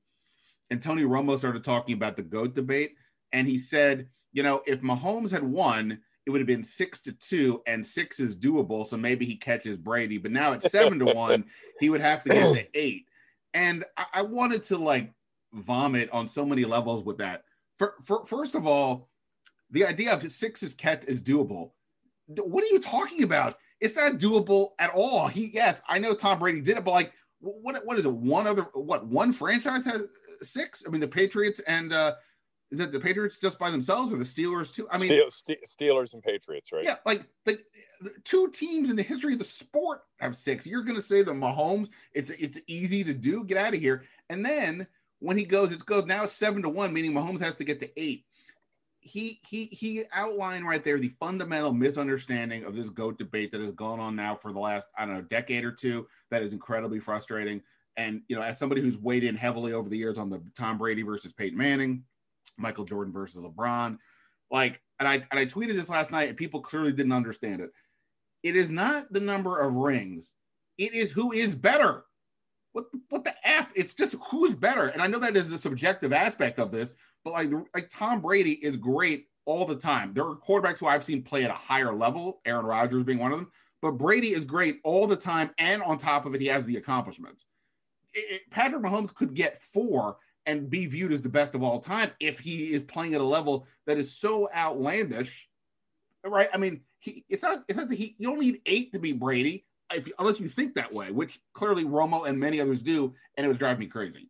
and 0.69 0.81
Tony 0.81 1.03
Romo 1.03 1.37
started 1.37 1.63
talking 1.63 1.93
about 1.93 2.15
the 2.15 2.23
goat 2.23 2.55
debate, 2.55 2.95
and 3.31 3.47
he 3.47 3.57
said, 3.57 4.07
you 4.31 4.43
know, 4.43 4.61
if 4.65 4.81
Mahomes 4.81 5.31
had 5.31 5.43
won, 5.43 5.99
it 6.25 6.29
would 6.29 6.41
have 6.41 6.47
been 6.47 6.63
six 6.63 7.01
to 7.01 7.11
two, 7.13 7.61
and 7.67 7.85
six 7.85 8.19
is 8.19 8.35
doable. 8.35 8.85
So 8.85 8.97
maybe 8.97 9.25
he 9.25 9.35
catches 9.35 9.77
Brady. 9.77 10.17
But 10.17 10.31
now 10.31 10.53
it's 10.53 10.71
seven 10.71 10.99
to 10.99 11.05
one, 11.13 11.45
he 11.79 11.89
would 11.89 12.01
have 12.01 12.23
to 12.23 12.29
get 12.29 12.53
to 12.53 12.67
eight. 12.73 13.05
And 13.53 13.85
I, 13.97 14.05
I, 14.15 14.21
wanted 14.23 14.63
to 14.63 14.77
like 14.77 15.11
vomit 15.53 16.09
on 16.11 16.27
so 16.27 16.45
many 16.45 16.65
levels 16.65 17.03
with 17.03 17.19
that. 17.19 17.43
For, 17.77 17.95
for 18.03 18.25
first 18.25 18.55
of 18.55 18.65
all, 18.65 19.09
the 19.69 19.85
idea 19.85 20.13
of 20.13 20.23
six 20.31 20.63
is 20.63 20.73
catch 20.73 21.05
is 21.05 21.21
doable. 21.21 21.71
What 22.27 22.63
are 22.63 22.67
you 22.67 22.79
talking 22.79 23.23
about? 23.23 23.57
It's 23.83 23.97
not 23.97 24.13
doable 24.13 24.69
at 24.79 24.91
all. 24.91 25.27
He 25.27 25.51
yes, 25.53 25.81
I 25.87 25.99
know 25.99 26.13
Tom 26.13 26.39
Brady 26.39 26.61
did 26.61 26.77
it, 26.77 26.85
but 26.85 26.91
like 26.91 27.11
what 27.39 27.85
what 27.85 27.99
is 27.99 28.05
it? 28.05 28.13
One 28.13 28.47
other 28.47 28.63
what 28.73 29.05
one 29.05 29.33
franchise 29.33 29.85
has 29.85 30.05
six? 30.41 30.83
I 30.87 30.89
mean 30.89 31.01
the 31.01 31.07
Patriots 31.07 31.59
and 31.67 31.91
uh 31.91 32.13
is 32.71 32.79
it 32.79 32.91
the 32.91 32.99
Patriots 32.99 33.37
just 33.37 33.59
by 33.59 33.69
themselves 33.69 34.11
or 34.11 34.17
the 34.17 34.23
Steelers 34.23 34.73
too? 34.73 34.87
I 34.89 34.97
mean, 34.97 35.09
Steelers 35.67 36.13
and 36.13 36.23
Patriots, 36.23 36.71
right? 36.71 36.83
Yeah, 36.83 36.95
like 37.05 37.23
like 37.45 37.59
two 38.23 38.49
teams 38.49 38.89
in 38.89 38.95
the 38.95 39.03
history 39.03 39.33
of 39.33 39.39
the 39.39 39.45
sport 39.45 40.01
have 40.17 40.35
six. 40.35 40.65
You're 40.65 40.83
going 40.83 40.95
to 40.95 41.01
say 41.01 41.21
the 41.21 41.33
Mahomes? 41.33 41.89
It's 42.13 42.31
it's 42.31 42.57
easy 42.67 43.03
to 43.03 43.13
do. 43.13 43.43
Get 43.43 43.57
out 43.57 43.75
of 43.75 43.79
here. 43.79 44.05
And 44.29 44.43
then 44.43 44.87
when 45.19 45.37
he 45.37 45.43
goes, 45.43 45.71
it 45.71 45.85
goes 45.85 46.05
now 46.05 46.25
seven 46.25 46.63
to 46.63 46.69
one, 46.69 46.93
meaning 46.93 47.13
Mahomes 47.13 47.41
has 47.41 47.55
to 47.57 47.63
get 47.63 47.79
to 47.81 48.01
eight. 48.01 48.25
He 49.03 49.39
he 49.47 49.65
he 49.65 50.03
outlined 50.13 50.65
right 50.65 50.83
there 50.83 50.97
the 50.97 51.13
fundamental 51.19 51.73
misunderstanding 51.73 52.63
of 52.63 52.75
this 52.75 52.89
goat 52.89 53.17
debate 53.17 53.51
that 53.51 53.61
has 53.61 53.71
gone 53.71 53.99
on 53.99 54.15
now 54.15 54.35
for 54.35 54.53
the 54.53 54.59
last 54.59 54.87
I 54.97 55.05
don't 55.05 55.15
know 55.15 55.21
decade 55.21 55.65
or 55.65 55.71
two. 55.71 56.07
That 56.31 56.41
is 56.41 56.53
incredibly 56.53 56.99
frustrating. 56.99 57.61
And 57.97 58.21
you 58.27 58.35
know, 58.35 58.41
as 58.41 58.57
somebody 58.57 58.81
who's 58.81 58.97
weighed 58.97 59.23
in 59.23 59.35
heavily 59.35 59.73
over 59.73 59.89
the 59.89 59.97
years 59.97 60.17
on 60.17 60.29
the 60.29 60.41
Tom 60.55 60.77
Brady 60.77 61.01
versus 61.01 61.33
Peyton 61.33 61.57
Manning 61.57 62.03
Michael 62.57 62.85
Jordan 62.85 63.13
versus 63.13 63.43
LeBron. 63.43 63.97
Like, 64.51 64.81
and 64.99 65.07
I 65.07 65.15
and 65.15 65.39
I 65.39 65.45
tweeted 65.45 65.73
this 65.73 65.89
last 65.89 66.11
night, 66.11 66.29
and 66.29 66.37
people 66.37 66.61
clearly 66.61 66.91
didn't 66.91 67.11
understand 67.11 67.61
it. 67.61 67.71
It 68.43 68.55
is 68.55 68.69
not 68.69 69.11
the 69.11 69.19
number 69.19 69.59
of 69.59 69.73
rings; 69.73 70.33
it 70.77 70.93
is 70.93 71.11
who 71.11 71.31
is 71.31 71.55
better. 71.55 72.05
What 72.73 72.85
what 73.09 73.23
the 73.23 73.33
f? 73.43 73.71
It's 73.75 73.93
just 73.93 74.15
who's 74.29 74.55
better. 74.55 74.87
And 74.87 75.01
I 75.01 75.07
know 75.07 75.19
that 75.19 75.37
is 75.37 75.49
the 75.49 75.57
subjective 75.57 76.13
aspect 76.13 76.59
of 76.59 76.71
this, 76.71 76.93
but 77.23 77.33
like 77.33 77.51
like 77.73 77.89
Tom 77.89 78.21
Brady 78.21 78.53
is 78.53 78.77
great 78.77 79.27
all 79.45 79.65
the 79.65 79.75
time. 79.75 80.13
There 80.13 80.25
are 80.25 80.35
quarterbacks 80.35 80.79
who 80.79 80.87
I've 80.87 81.03
seen 81.03 81.21
play 81.21 81.43
at 81.43 81.51
a 81.51 81.55
higher 81.55 81.93
level, 81.93 82.41
Aaron 82.45 82.65
Rodgers 82.65 83.03
being 83.03 83.19
one 83.19 83.31
of 83.31 83.39
them. 83.39 83.51
But 83.81 83.91
Brady 83.91 84.33
is 84.33 84.45
great 84.45 84.79
all 84.83 85.07
the 85.07 85.15
time, 85.15 85.51
and 85.57 85.83
on 85.83 85.97
top 85.97 86.25
of 86.25 86.33
it, 86.33 86.41
he 86.41 86.47
has 86.47 86.65
the 86.65 86.77
accomplishments. 86.77 87.45
It, 88.13 88.35
it, 88.35 88.41
Patrick 88.49 88.81
Mahomes 88.81 89.13
could 89.13 89.33
get 89.33 89.61
four, 89.61 90.17
and 90.45 90.69
be 90.69 90.85
viewed 90.85 91.11
as 91.11 91.21
the 91.21 91.29
best 91.29 91.55
of 91.55 91.63
all 91.63 91.79
time 91.79 92.11
if 92.19 92.39
he 92.39 92.73
is 92.73 92.83
playing 92.83 93.13
at 93.13 93.21
a 93.21 93.25
level 93.25 93.65
that 93.85 93.97
is 93.97 94.15
so 94.15 94.49
outlandish, 94.53 95.47
right? 96.25 96.49
I 96.53 96.57
mean, 96.57 96.81
he, 96.99 97.25
it's 97.29 97.43
not 97.43 97.63
it's 97.67 97.77
not 97.77 97.89
that 97.89 97.97
he 97.97 98.15
you 98.17 98.29
don't 98.29 98.39
need 98.39 98.61
eight 98.65 98.91
to 98.93 98.99
be 98.99 99.11
Brady 99.11 99.65
if, 99.93 100.09
unless 100.19 100.39
you 100.39 100.47
think 100.47 100.75
that 100.75 100.93
way, 100.93 101.11
which 101.11 101.39
clearly 101.53 101.85
Romo 101.85 102.27
and 102.27 102.39
many 102.39 102.59
others 102.59 102.81
do, 102.81 103.13
and 103.37 103.45
it 103.45 103.49
was 103.49 103.57
driving 103.57 103.81
me 103.81 103.87
crazy. 103.87 104.29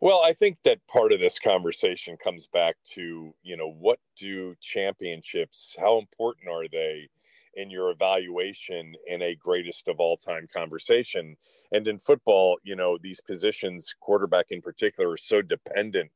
Well, 0.00 0.22
I 0.24 0.32
think 0.32 0.58
that 0.64 0.86
part 0.86 1.12
of 1.12 1.18
this 1.18 1.38
conversation 1.40 2.16
comes 2.22 2.46
back 2.46 2.76
to 2.94 3.34
you 3.42 3.56
know 3.56 3.70
what 3.70 3.98
do 4.16 4.54
championships? 4.60 5.76
How 5.78 5.98
important 5.98 6.48
are 6.48 6.68
they? 6.68 7.08
in 7.54 7.70
your 7.70 7.90
evaluation 7.90 8.94
in 9.06 9.20
a 9.22 9.34
greatest 9.34 9.88
of 9.88 9.98
all 9.98 10.16
time 10.16 10.46
conversation. 10.52 11.36
And 11.72 11.86
in 11.88 11.98
football, 11.98 12.58
you 12.62 12.76
know, 12.76 12.96
these 13.02 13.20
positions, 13.20 13.94
quarterback 14.00 14.46
in 14.50 14.62
particular, 14.62 15.10
are 15.10 15.16
so 15.16 15.42
dependent 15.42 16.10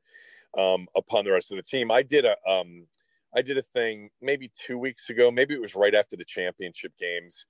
um, 0.57 0.87
upon 0.97 1.25
the 1.25 1.33
rest 1.33 1.51
of 1.51 1.57
the 1.57 1.63
team. 1.63 1.91
I 1.91 2.03
did 2.03 2.25
a, 2.25 2.37
um, 2.49 2.87
I 3.35 3.43
did 3.43 3.59
a 3.59 3.63
thing 3.63 4.11
maybe 4.21 4.51
two 4.55 4.79
weeks 4.79 5.11
ago, 5.11 5.31
maybe 5.31 5.55
it 5.55 5.61
was 5.61 5.75
right 5.75 5.95
after 5.95 6.17
the 6.17 6.25
championship 6.25 6.93
games, 6.99 7.47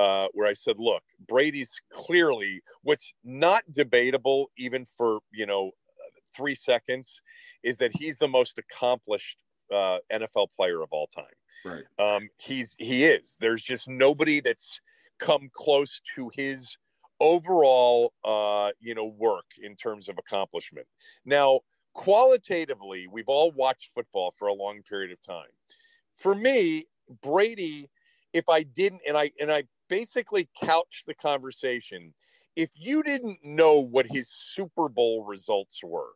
uh, 0.00 0.28
where 0.32 0.48
I 0.48 0.54
said, 0.54 0.76
look, 0.78 1.02
Brady's 1.28 1.72
clearly 1.92 2.62
what's 2.82 3.12
not 3.22 3.62
debatable, 3.70 4.50
even 4.56 4.86
for, 4.86 5.18
you 5.30 5.44
know, 5.44 5.72
three 6.34 6.54
seconds, 6.54 7.20
is 7.62 7.76
that 7.78 7.90
he's 7.94 8.16
the 8.16 8.28
most 8.28 8.58
accomplished 8.58 9.36
uh, 9.70 9.98
NFL 10.10 10.52
player 10.56 10.80
of 10.80 10.88
all 10.90 11.06
time. 11.06 11.24
Right. 11.66 11.84
Um, 11.98 12.30
he's 12.38 12.74
he 12.78 13.04
is. 13.04 13.36
There's 13.40 13.62
just 13.62 13.88
nobody 13.88 14.40
that's 14.40 14.80
come 15.18 15.50
close 15.52 16.00
to 16.14 16.30
his 16.34 16.78
overall, 17.20 18.14
uh, 18.24 18.70
you 18.80 18.94
know, 18.94 19.04
work 19.04 19.44
in 19.62 19.76
terms 19.76 20.08
of 20.08 20.16
accomplishment. 20.16 20.86
Now, 21.26 21.60
qualitatively, 21.92 23.06
we've 23.12 23.28
all 23.28 23.52
watched 23.52 23.90
football 23.94 24.32
for 24.38 24.48
a 24.48 24.54
long 24.54 24.80
period 24.88 25.12
of 25.12 25.20
time. 25.20 25.52
For 26.16 26.34
me, 26.34 26.86
Brady, 27.22 27.90
if 28.32 28.48
I 28.48 28.62
didn't, 28.62 29.02
and 29.06 29.18
I 29.18 29.32
and 29.38 29.52
I 29.52 29.64
basically 29.90 30.48
couched 30.58 31.06
the 31.06 31.14
conversation, 31.14 32.14
if 32.56 32.70
you 32.74 33.02
didn't 33.02 33.38
know 33.44 33.78
what 33.78 34.06
his 34.06 34.30
Super 34.30 34.88
Bowl 34.88 35.24
results 35.24 35.80
were, 35.84 36.12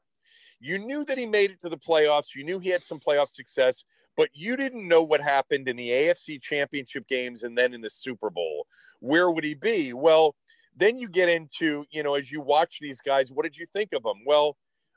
you 0.61 0.79
knew 0.79 1.05
that 1.05 1.19
he 1.19 1.27
made 1.27 1.51
it 1.51 1.61
to 1.61 1.69
the 1.69 1.77
playoffs, 1.77 2.35
you 2.35 2.45
knew 2.45 2.59
he 2.59 2.71
had 2.71 2.83
some 2.83 3.01
playoff 3.01 3.29
success, 3.29 3.85
but 4.17 4.31
you 4.33 4.57
didn't 4.57 4.89
know 4.89 5.03
what 5.03 5.21
happened 5.21 5.69
in 5.69 5.77
the 5.77 5.91
AFC 5.91 6.41
championship 6.41 7.07
games 7.09 7.43
and 7.43 7.59
then 7.59 7.75
in 7.75 7.81
the 7.81 7.91
Super 7.91 8.31
Bowl. 8.31 8.67
Where 9.01 9.31
would 9.31 9.45
he 9.45 9.55
be? 9.55 9.93
Well, 9.93 10.37
then 10.77 10.99
you 10.99 11.09
get 11.09 11.29
into, 11.29 11.85
you 11.91 12.03
know, 12.03 12.15
as 12.15 12.31
you 12.33 12.41
watch 12.41 12.79
these 12.81 13.01
guys, 13.01 13.31
what 13.31 13.43
did 13.43 13.57
you 13.57 13.67
think 13.67 13.93
of 13.93 14.03
them? 14.05 14.23
Well, 14.25 14.57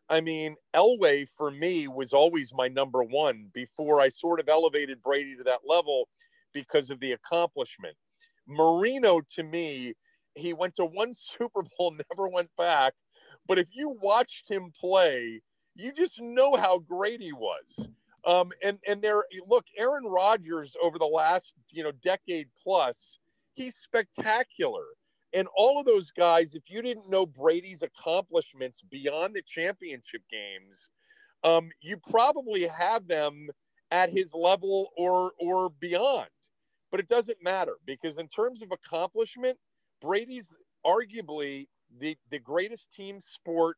I 0.10 0.22
mean, 0.22 0.56
Elway 0.74 1.28
for 1.28 1.52
me 1.52 1.88
was 1.88 2.14
always 2.14 2.54
my 2.54 2.68
number 2.68 3.04
one 3.04 3.48
before 3.54 4.00
I 4.00 4.10
sort 4.10 4.40
of 4.40 4.48
elevated 4.48 5.02
Brady 5.02 5.36
to 5.36 5.44
that 5.44 5.62
level 5.68 6.08
because 6.54 6.90
of 6.90 7.00
the 7.00 7.12
accomplishment. 7.12 7.98
Marino 8.48 9.22
to 9.36 9.44
me, 9.44 9.94
he 10.36 10.54
went 10.54 10.76
to 10.76 10.86
one 10.86 11.14
Super 11.14 11.62
Bowl, 11.78 11.96
never 12.10 12.28
went 12.28 12.50
back. 12.58 12.94
But 13.48 13.60
if 13.60 13.68
you 13.72 13.98
watched 14.02 14.50
him 14.50 14.72
play, 14.80 15.42
you 15.76 15.94
just 15.94 16.20
know 16.20 16.56
how 16.56 16.80
great 16.80 17.22
he 17.22 17.34
was. 17.34 17.88
Um, 18.26 18.52
and 18.64 18.78
and 18.88 19.02
there, 19.02 19.24
look, 19.48 19.66
Aaron 19.78 20.04
Rodgers 20.06 20.76
over 20.84 21.00
the 21.00 21.06
last 21.06 21.54
you 21.70 21.84
know 21.84 21.92
decade 22.04 22.48
plus, 22.62 23.20
he's 23.54 23.76
spectacular. 23.76 24.84
And 25.34 25.48
all 25.56 25.80
of 25.80 25.86
those 25.86 26.12
guys, 26.12 26.56
if 26.56 26.64
you 26.70 26.82
didn't 26.82 27.10
know 27.10 27.26
Brady's 27.26 27.84
accomplishments 27.84 28.82
beyond 28.90 29.36
the 29.36 29.42
championship 29.42 30.22
games, 30.32 30.88
um, 31.44 31.70
you 31.82 31.98
probably 31.98 32.66
have 32.68 33.08
them 33.08 33.50
at 33.92 34.10
his 34.10 34.34
level 34.34 34.90
or 34.98 35.32
or 35.40 35.70
beyond. 35.70 36.28
But 36.92 37.00
it 37.00 37.08
doesn't 37.08 37.44
matter 37.44 37.76
because 37.86 38.18
in 38.18 38.28
terms 38.28 38.62
of 38.62 38.72
accomplishment, 38.72 39.58
Brady's 40.02 40.54
arguably 40.86 41.68
the 42.00 42.18
the 42.30 42.40
greatest 42.40 42.92
team 42.94 43.20
sport 43.22 43.78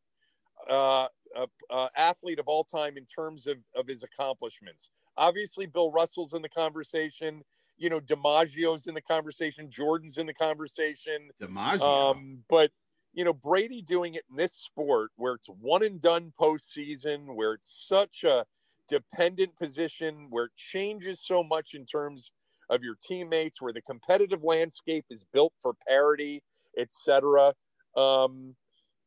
uh, 0.70 1.08
uh, 1.36 1.46
uh, 1.70 1.88
athlete 1.96 2.40
of 2.40 2.48
all 2.48 2.64
time 2.64 2.98
in 2.98 3.06
terms 3.06 3.48
of, 3.48 3.58
of 3.76 3.88
his 3.88 4.04
accomplishments. 4.04 4.90
Obviously, 5.18 5.66
Bill 5.66 5.92
Russell's 5.92 6.34
in 6.34 6.42
the 6.42 6.50
conversation. 6.50 7.44
You 7.78 7.90
know, 7.90 8.00
DiMaggio's 8.00 8.88
in 8.88 8.94
the 8.94 9.02
conversation. 9.02 9.70
Jordan's 9.70 10.18
in 10.18 10.26
the 10.26 10.34
conversation. 10.34 11.30
DiMaggio. 11.42 11.82
Um, 11.82 12.40
but 12.50 12.72
you 13.14 13.24
know, 13.24 13.34
Brady 13.34 13.82
doing 13.82 14.16
it 14.16 14.24
in 14.30 14.36
this 14.36 14.54
sport 14.54 15.12
where 15.16 15.34
it's 15.34 15.48
one 15.48 15.84
and 15.84 16.00
done 16.02 16.34
postseason, 16.40 17.36
where 17.36 17.54
it's 17.54 17.88
such 17.88 18.24
a 18.24 18.46
dependent 18.88 19.56
position, 19.56 20.28
where 20.30 20.46
it 20.46 20.56
changes 20.56 21.20
so 21.22 21.44
much 21.44 21.74
in 21.74 21.86
terms 21.86 22.32
of 22.70 22.84
your 22.84 22.96
teammates, 23.06 23.62
where 23.62 23.74
the 23.74 23.82
competitive 23.82 24.44
landscape 24.44 25.06
is 25.10 25.24
built 25.34 25.54
for 25.62 25.74
parity, 25.88 26.44
etc. 26.78 27.54
Um, 27.96 28.56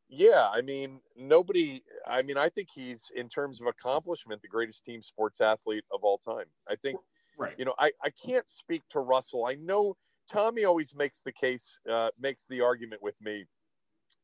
yeah, 0.09 0.49
I 0.53 0.61
mean, 0.61 1.01
nobody. 1.17 1.83
I 2.07 2.23
mean, 2.23 2.37
I 2.37 2.49
think 2.49 2.69
he's 2.75 3.11
in 3.17 3.29
terms 3.29 3.61
of 3.61 3.67
accomplishment 3.67 4.43
the 4.43 4.49
greatest 4.49 4.85
team 4.85 5.01
sports 5.03 5.41
athlete 5.41 5.85
of 5.93 6.01
all 6.03 6.19
time. 6.19 6.47
I 6.71 6.77
think, 6.77 6.99
right. 7.39 7.55
you 7.59 7.65
know, 7.65 7.75
I 7.79 7.93
I 8.05 8.11
can't 8.11 8.49
speak 8.49 8.83
to 8.91 9.01
Russell. 9.01 9.47
I 9.47 9.55
know 9.55 9.97
Tommy 10.31 10.65
always 10.65 10.95
makes 10.95 11.21
the 11.21 11.33
case, 11.33 11.79
uh, 11.91 12.11
makes 12.21 12.45
the 12.49 12.61
argument 12.61 13.03
with 13.03 13.15
me 13.21 13.47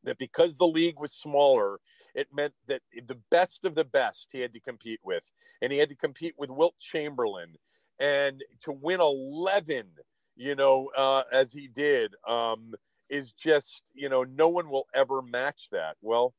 that 0.05 0.19
because 0.19 0.57
the 0.57 0.67
league 0.67 1.01
was 1.01 1.13
smaller, 1.13 1.81
it 2.15 2.29
meant 2.33 2.55
that 2.67 2.83
the 3.07 3.19
best 3.31 3.65
of 3.65 3.75
the 3.75 3.85
best 3.85 4.29
he 4.33 4.41
had 4.41 4.53
to 4.53 4.61
compete 4.61 5.01
with, 5.05 5.31
and 5.63 5.73
he 5.73 5.79
had 5.79 5.89
to 5.89 5.95
compete 5.95 6.35
with 6.39 6.51
Wilt 6.51 6.79
Chamberlain, 6.79 7.57
and 7.99 8.43
to 8.63 8.73
win 8.73 9.01
eleven, 9.01 9.87
you 10.37 10.55
know, 10.55 10.91
uh, 10.97 11.23
as 11.33 11.53
he 11.53 11.69
did. 11.69 12.15
Um, 12.27 12.75
is 13.09 13.33
just, 13.33 13.85
you 13.95 14.09
know, 14.09 14.25
no 14.25 14.49
one 14.49 14.69
will 14.69 14.87
ever 14.95 15.23
match 15.23 15.69
that. 15.73 15.97
Well, 16.03 16.35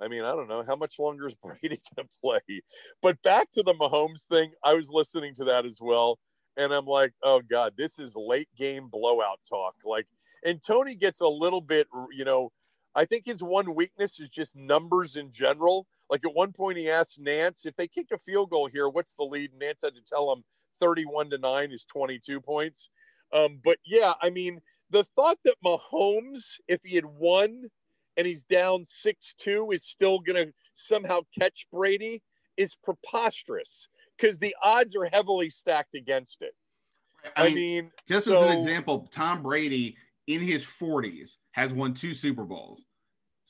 I 0.00 0.08
mean, 0.08 0.22
I 0.22 0.30
don't 0.30 0.48
know 0.48 0.62
how 0.66 0.76
much 0.76 0.98
longer 0.98 1.26
is 1.26 1.34
Brady 1.42 1.80
going 1.96 2.08
to 2.08 2.08
play. 2.20 2.62
But 3.02 3.20
back 3.22 3.50
to 3.52 3.62
the 3.62 3.74
Mahomes 3.74 4.24
thing, 4.28 4.52
I 4.64 4.74
was 4.74 4.88
listening 4.88 5.34
to 5.36 5.44
that 5.44 5.66
as 5.66 5.78
well. 5.80 6.18
And 6.56 6.72
I'm 6.72 6.86
like, 6.86 7.12
oh 7.22 7.40
God, 7.48 7.74
this 7.76 7.98
is 7.98 8.14
late 8.16 8.48
game 8.56 8.88
blowout 8.88 9.40
talk. 9.48 9.74
Like, 9.84 10.06
and 10.44 10.60
Tony 10.62 10.94
gets 10.94 11.20
a 11.20 11.26
little 11.26 11.60
bit, 11.60 11.86
you 12.12 12.24
know, 12.24 12.50
I 12.94 13.04
think 13.04 13.24
his 13.24 13.42
one 13.42 13.74
weakness 13.74 14.18
is 14.18 14.28
just 14.30 14.56
numbers 14.56 15.16
in 15.16 15.30
general. 15.30 15.86
Like 16.10 16.24
at 16.24 16.34
one 16.34 16.52
point, 16.52 16.76
he 16.76 16.90
asked 16.90 17.20
nance 17.20 17.64
if 17.64 17.76
they 17.76 17.86
kick 17.86 18.06
a 18.12 18.18
field 18.18 18.50
goal 18.50 18.66
here, 18.66 18.88
what's 18.88 19.14
the 19.14 19.22
lead? 19.22 19.52
Nance 19.58 19.80
had 19.84 19.94
to 19.94 20.02
tell 20.02 20.32
him 20.32 20.42
31 20.80 21.30
to 21.30 21.38
9 21.38 21.72
is 21.72 21.84
22 21.84 22.40
points. 22.40 22.88
Um, 23.32 23.60
but 23.62 23.78
yeah, 23.84 24.14
I 24.22 24.30
mean, 24.30 24.60
the 24.90 25.04
thought 25.16 25.38
that 25.44 25.54
Mahomes, 25.64 26.54
if 26.66 26.82
he 26.82 26.96
had 26.96 27.04
won 27.04 27.70
and 28.16 28.26
he's 28.26 28.44
down 28.44 28.84
6 28.84 29.34
2, 29.38 29.70
is 29.70 29.84
still 29.84 30.18
going 30.18 30.46
to 30.46 30.52
somehow 30.74 31.20
catch 31.38 31.66
Brady 31.72 32.22
is 32.56 32.74
preposterous 32.82 33.88
because 34.16 34.38
the 34.38 34.54
odds 34.62 34.94
are 34.96 35.08
heavily 35.12 35.50
stacked 35.50 35.94
against 35.94 36.42
it. 36.42 36.54
I, 37.36 37.42
I 37.42 37.44
mean, 37.46 37.54
mean, 37.54 37.90
just 38.08 38.24
so, 38.26 38.40
as 38.40 38.46
an 38.46 38.52
example, 38.52 39.08
Tom 39.10 39.42
Brady 39.42 39.96
in 40.26 40.40
his 40.40 40.64
40s 40.64 41.36
has 41.52 41.72
won 41.72 41.94
two 41.94 42.14
Super 42.14 42.44
Bowls. 42.44 42.82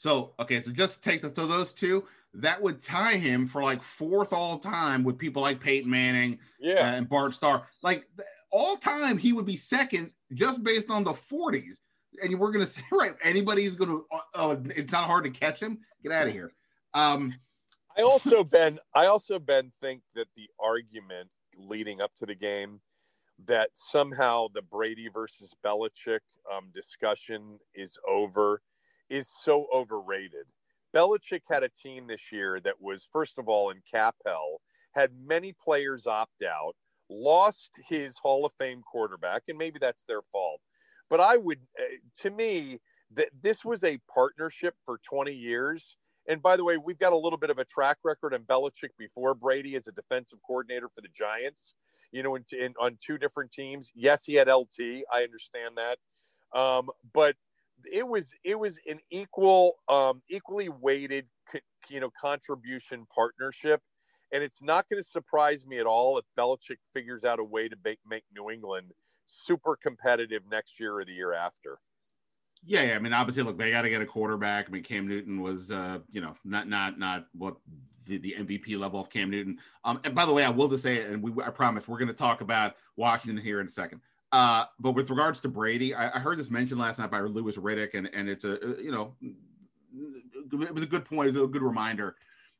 So, 0.01 0.33
okay, 0.41 0.63
so 0.63 0.71
just 0.73 1.05
take 1.05 1.21
the, 1.21 1.29
so 1.29 1.47
those 1.47 1.73
two, 1.73 2.05
that 2.33 2.63
would 2.63 2.81
tie 2.81 3.17
him 3.17 3.47
for 3.47 3.63
like 3.63 3.83
fourth 3.83 4.33
all 4.33 4.59
time 4.59 5.05
with 5.05 5.19
people 5.19 5.43
like 5.43 5.61
Peyton 5.61 5.91
Manning 5.91 6.39
yeah. 6.59 6.95
and 6.95 7.07
Bart 7.07 7.35
Starr. 7.35 7.67
Like 7.83 8.07
all 8.51 8.77
time, 8.77 9.19
he 9.19 9.35
would 9.35 9.45
be 9.45 9.57
second 9.57 10.15
just 10.33 10.65
based 10.65 10.91
on 10.91 11.05
the 11.05 11.11
40s. 11.11 11.81
And 12.23 12.39
we're 12.41 12.51
going 12.51 12.65
to 12.65 12.71
say, 12.71 12.81
right, 12.91 13.13
anybody's 13.23 13.77
going 13.77 13.91
to, 13.91 14.07
oh, 14.37 14.63
it's 14.75 14.91
not 14.91 15.05
hard 15.05 15.25
to 15.25 15.31
catch 15.31 15.61
him. 15.61 15.81
Get 16.03 16.13
out 16.13 16.29
of 16.29 16.33
here. 16.33 16.55
Um, 16.95 17.35
I 17.99 18.01
also, 18.01 18.43
Ben, 18.45 18.79
I 18.95 19.05
also, 19.05 19.39
Ben, 19.39 19.71
think 19.83 20.01
that 20.15 20.29
the 20.35 20.49
argument 20.59 21.29
leading 21.59 22.01
up 22.01 22.15
to 22.15 22.25
the 22.25 22.35
game 22.35 22.81
that 23.45 23.69
somehow 23.75 24.47
the 24.55 24.63
Brady 24.63 25.11
versus 25.13 25.55
Belichick 25.63 26.21
um, 26.51 26.71
discussion 26.75 27.59
is 27.75 27.99
over 28.09 28.63
is 29.11 29.29
so 29.41 29.67
overrated. 29.75 30.47
Belichick 30.95 31.43
had 31.49 31.63
a 31.63 31.69
team 31.69 32.07
this 32.07 32.33
year 32.33 32.61
that 32.61 32.81
was, 32.81 33.09
first 33.13 33.39
of 33.39 33.49
all, 33.49 33.71
in 33.71 33.83
cap 33.93 34.17
hell, 34.27 34.61
had 34.95 35.11
many 35.25 35.53
players 35.53 36.07
opt 36.07 36.43
out, 36.43 36.75
lost 37.09 37.73
his 37.89 38.17
Hall 38.19 38.45
of 38.45 38.53
Fame 38.59 38.83
quarterback, 38.83 39.43
and 39.49 39.59
maybe 39.59 39.79
that's 39.79 40.05
their 40.05 40.23
fault. 40.33 40.61
But 41.09 41.21
I 41.21 41.37
would, 41.37 41.59
uh, 41.79 41.83
to 42.23 42.31
me, 42.31 42.81
that 43.13 43.29
this 43.43 43.65
was 43.65 43.83
a 43.85 43.99
partnership 44.13 44.75
for 44.85 44.99
20 44.99 45.33
years. 45.33 45.97
And 46.29 46.41
by 46.43 46.57
the 46.57 46.65
way, 46.65 46.77
we've 46.77 46.99
got 46.99 47.13
a 47.13 47.17
little 47.17 47.39
bit 47.39 47.51
of 47.51 47.59
a 47.59 47.65
track 47.65 47.99
record 48.05 48.35
in 48.35 48.43
Belichick 48.43 48.91
before 48.99 49.35
Brady 49.35 49.75
as 49.75 49.89
a 49.89 49.93
defensive 49.93 50.39
coordinator 50.47 50.89
for 50.89 51.01
the 51.01 51.09
Giants, 51.09 51.75
you 52.13 52.23
know, 52.23 52.37
in, 52.37 52.45
in 52.53 52.75
on 52.81 52.97
two 53.05 53.19
different 53.19 53.51
teams. 53.51 53.91
Yes, 53.95 54.25
he 54.25 54.35
had 54.35 54.49
LT. 54.49 55.05
I 55.13 55.23
understand 55.23 55.77
that. 55.77 55.99
Um, 56.59 56.91
but 57.13 57.37
it 57.93 58.07
was 58.07 58.31
it 58.45 58.59
was 58.59 58.79
an 58.89 58.99
equal 59.11 59.75
um, 59.89 60.23
equally 60.29 60.69
weighted 60.69 61.27
you 61.89 62.01
know 62.01 62.11
contribution 62.21 63.07
partnership 63.15 63.81
and 64.33 64.43
it's 64.43 64.63
not 64.63 64.89
going 64.89 65.03
to 65.03 65.09
surprise 65.09 65.67
me 65.67 65.79
at 65.79 65.87
all 65.87 66.19
if 66.19 66.25
Belichick 66.39 66.79
figures 66.93 67.25
out 67.25 67.39
a 67.39 67.45
way 67.45 67.69
to 67.69 67.77
make, 67.85 67.99
make 68.09 68.25
New 68.35 68.51
England 68.51 68.93
super 69.27 69.77
competitive 69.77 70.43
next 70.51 70.79
year 70.79 70.99
or 70.99 71.05
the 71.05 71.13
year 71.13 71.33
after. 71.33 71.79
Yeah, 72.63 72.83
yeah, 72.83 72.95
I 72.95 72.99
mean, 72.99 73.13
obviously, 73.13 73.43
look, 73.43 73.57
they 73.57 73.71
got 73.71 73.83
to 73.83 73.91
get 73.91 74.03
a 74.03 74.07
quarterback. 74.07 74.67
I 74.69 74.71
mean, 74.71 74.83
Cam 74.83 75.09
Newton 75.09 75.41
was, 75.41 75.71
uh, 75.71 76.01
you 76.11 76.21
know, 76.21 76.35
not 76.45 76.69
not 76.69 76.99
not 76.99 77.27
what 77.33 77.57
the, 78.07 78.19
the 78.19 78.35
MVP 78.39 78.79
level 78.79 79.01
of 79.01 79.09
Cam 79.09 79.31
Newton. 79.31 79.59
Um, 79.85 79.99
and 80.05 80.15
by 80.15 80.27
the 80.27 80.33
way, 80.33 80.45
I 80.45 80.51
will 80.51 80.69
just 80.69 80.83
say, 80.83 81.01
and 81.01 81.23
we, 81.23 81.43
I 81.43 81.49
promise, 81.49 81.89
we're 81.89 81.99
going 81.99 82.09
to 82.09 82.15
talk 82.15 82.43
about 82.43 82.77
Washington 82.97 83.43
here 83.43 83.61
in 83.61 83.67
a 83.67 83.71
second. 83.71 84.03
Uh, 84.33 84.65
but 84.79 84.93
with 84.93 85.11
regards 85.11 85.41
to 85.41 85.49
Brady, 85.49 85.95
I, 85.95 86.17
I, 86.17 86.21
heard 86.21 86.39
this 86.39 86.51
mentioned 86.51 86.81
last 86.81 87.01
night 87.01 87.11
by 87.11 87.21
Louis 87.21 87.57
Riddick, 87.57 87.95
and 87.95 88.09
and 88.15 88.29
it's 88.29 88.45
a 88.45 88.59
you 88.81 88.93
know, 88.93 89.17
it 89.23 90.75
was 90.75 90.85
a 90.85 90.87
good 90.87 91.05
point. 91.05 91.29
It 91.29 91.35
was 91.35 91.43
a 91.43 91.47
good 91.49 91.63
reminder. 91.63 92.15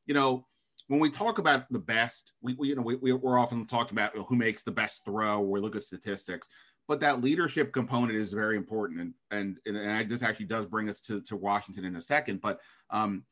You 0.05 0.13
know, 0.13 0.45
when 0.87 0.99
we 0.99 1.09
talk 1.09 1.37
about 1.37 1.71
the 1.71 1.79
best, 1.79 2.33
we, 2.41 2.55
we 2.55 2.69
you 2.69 2.75
know 2.75 2.81
we, 2.81 3.13
we're 3.13 3.39
often 3.39 3.65
talking 3.65 3.97
about 3.97 4.15
who 4.15 4.35
makes 4.35 4.63
the 4.63 4.71
best 4.71 5.05
throw. 5.05 5.39
We 5.39 5.61
look 5.61 5.77
at 5.77 5.85
statistics, 5.85 6.49
but 6.89 6.99
that 6.99 7.21
leadership 7.21 7.71
component 7.71 8.17
is 8.17 8.33
very 8.33 8.57
important. 8.57 8.99
And 8.99 9.13
and 9.31 9.59
and, 9.65 9.77
and 9.77 10.09
this 10.09 10.23
actually 10.23 10.47
does 10.47 10.65
bring 10.65 10.89
us 10.89 10.99
to, 11.01 11.21
to 11.21 11.37
Washington 11.37 11.85
in 11.85 11.95
a 11.95 12.01
second. 12.01 12.41
But 12.41 12.59
um, 12.89 13.23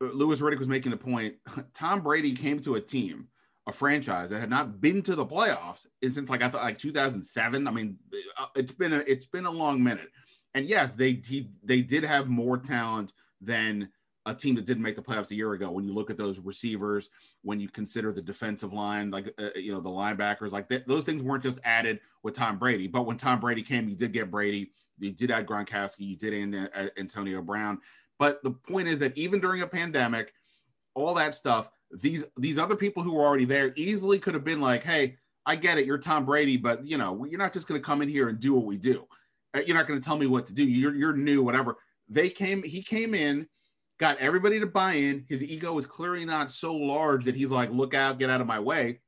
Louis 0.00 0.40
Riddick 0.40 0.58
was 0.58 0.68
making 0.68 0.92
a 0.94 0.96
point. 0.96 1.34
Tom 1.74 2.00
Brady 2.00 2.32
came 2.32 2.60
to 2.60 2.76
a 2.76 2.80
team, 2.80 3.28
a 3.68 3.72
franchise 3.72 4.30
that 4.30 4.40
had 4.40 4.48
not 4.48 4.80
been 4.80 5.02
to 5.02 5.14
the 5.14 5.24
playoffs 5.24 5.86
since 6.02 6.30
like 6.30 6.42
I 6.42 6.48
thought 6.48 6.62
like 6.62 6.78
2007. 6.78 7.68
I 7.68 7.70
mean, 7.70 7.98
uh, 8.38 8.46
it's 8.56 8.72
been 8.72 8.94
a 8.94 8.98
it's 9.00 9.26
been 9.26 9.44
a 9.44 9.50
long 9.50 9.82
minute. 9.84 10.08
And 10.54 10.64
yes, 10.64 10.94
they 10.94 11.20
he, 11.24 11.50
they 11.62 11.82
did 11.82 12.02
have 12.02 12.28
more 12.28 12.56
talent 12.56 13.12
than 13.42 13.90
a 14.24 14.34
team 14.34 14.54
that 14.54 14.64
didn't 14.64 14.82
make 14.82 14.96
the 14.96 15.02
playoffs 15.02 15.30
a 15.30 15.34
year 15.34 15.52
ago. 15.52 15.70
When 15.70 15.84
you 15.84 15.92
look 15.92 16.08
at 16.08 16.16
those 16.16 16.38
receivers, 16.38 17.10
when 17.42 17.60
you 17.60 17.68
consider 17.68 18.10
the 18.10 18.22
defensive 18.22 18.72
line, 18.72 19.10
like 19.10 19.34
uh, 19.38 19.50
you 19.54 19.70
know 19.72 19.80
the 19.80 19.90
linebackers, 19.90 20.50
like 20.50 20.68
th- 20.70 20.84
those 20.86 21.04
things 21.04 21.22
weren't 21.22 21.42
just 21.42 21.60
added 21.62 22.00
with 22.22 22.34
Tom 22.34 22.58
Brady. 22.58 22.86
But 22.86 23.04
when 23.04 23.18
Tom 23.18 23.38
Brady 23.38 23.62
came, 23.62 23.86
you 23.86 23.96
did 23.96 24.14
get 24.14 24.30
Brady. 24.30 24.72
You 24.98 25.12
did 25.12 25.30
add 25.30 25.46
Gronkowski. 25.46 26.00
You 26.00 26.16
did 26.16 26.54
add 26.54 26.70
uh, 26.74 26.88
Antonio 26.98 27.42
Brown. 27.42 27.80
But 28.18 28.42
the 28.42 28.50
point 28.50 28.88
is 28.88 28.98
that 29.00 29.16
even 29.18 29.40
during 29.40 29.60
a 29.60 29.66
pandemic, 29.66 30.32
all 30.94 31.14
that 31.14 31.34
stuff, 31.34 31.70
these 31.90 32.24
these 32.36 32.58
other 32.58 32.76
people 32.76 33.02
who 33.02 33.14
were 33.14 33.24
already 33.24 33.44
there 33.44 33.72
easily 33.76 34.18
could 34.18 34.34
have 34.34 34.44
been 34.44 34.60
like, 34.60 34.82
"Hey, 34.82 35.16
I 35.46 35.56
get 35.56 35.78
it, 35.78 35.86
you're 35.86 35.98
Tom 35.98 36.24
Brady, 36.24 36.56
but 36.56 36.84
you 36.84 36.98
know 36.98 37.24
you're 37.24 37.38
not 37.38 37.52
just 37.52 37.66
going 37.66 37.80
to 37.80 37.84
come 37.84 38.02
in 38.02 38.08
here 38.08 38.28
and 38.28 38.38
do 38.38 38.54
what 38.54 38.64
we 38.64 38.76
do. 38.76 39.06
Uh, 39.54 39.60
you're 39.66 39.76
not 39.76 39.86
going 39.86 39.98
to 39.98 40.04
tell 40.04 40.18
me 40.18 40.26
what 40.26 40.46
to 40.46 40.52
do. 40.52 40.64
You're 40.64 40.94
you're 40.94 41.16
new, 41.16 41.42
whatever." 41.42 41.76
They 42.10 42.30
came. 42.30 42.62
He 42.62 42.82
came 42.82 43.14
in 43.14 43.46
got 43.98 44.16
everybody 44.18 44.60
to 44.60 44.66
buy 44.66 44.94
in. 44.94 45.24
His 45.28 45.42
ego 45.42 45.76
is 45.76 45.86
clearly 45.86 46.24
not 46.24 46.50
so 46.50 46.74
large 46.74 47.24
that 47.24 47.34
he's 47.34 47.50
like, 47.50 47.70
look 47.70 47.94
out, 47.94 48.18
get 48.18 48.30
out 48.30 48.40
of 48.40 48.46
my 48.46 48.60
way. 48.60 49.00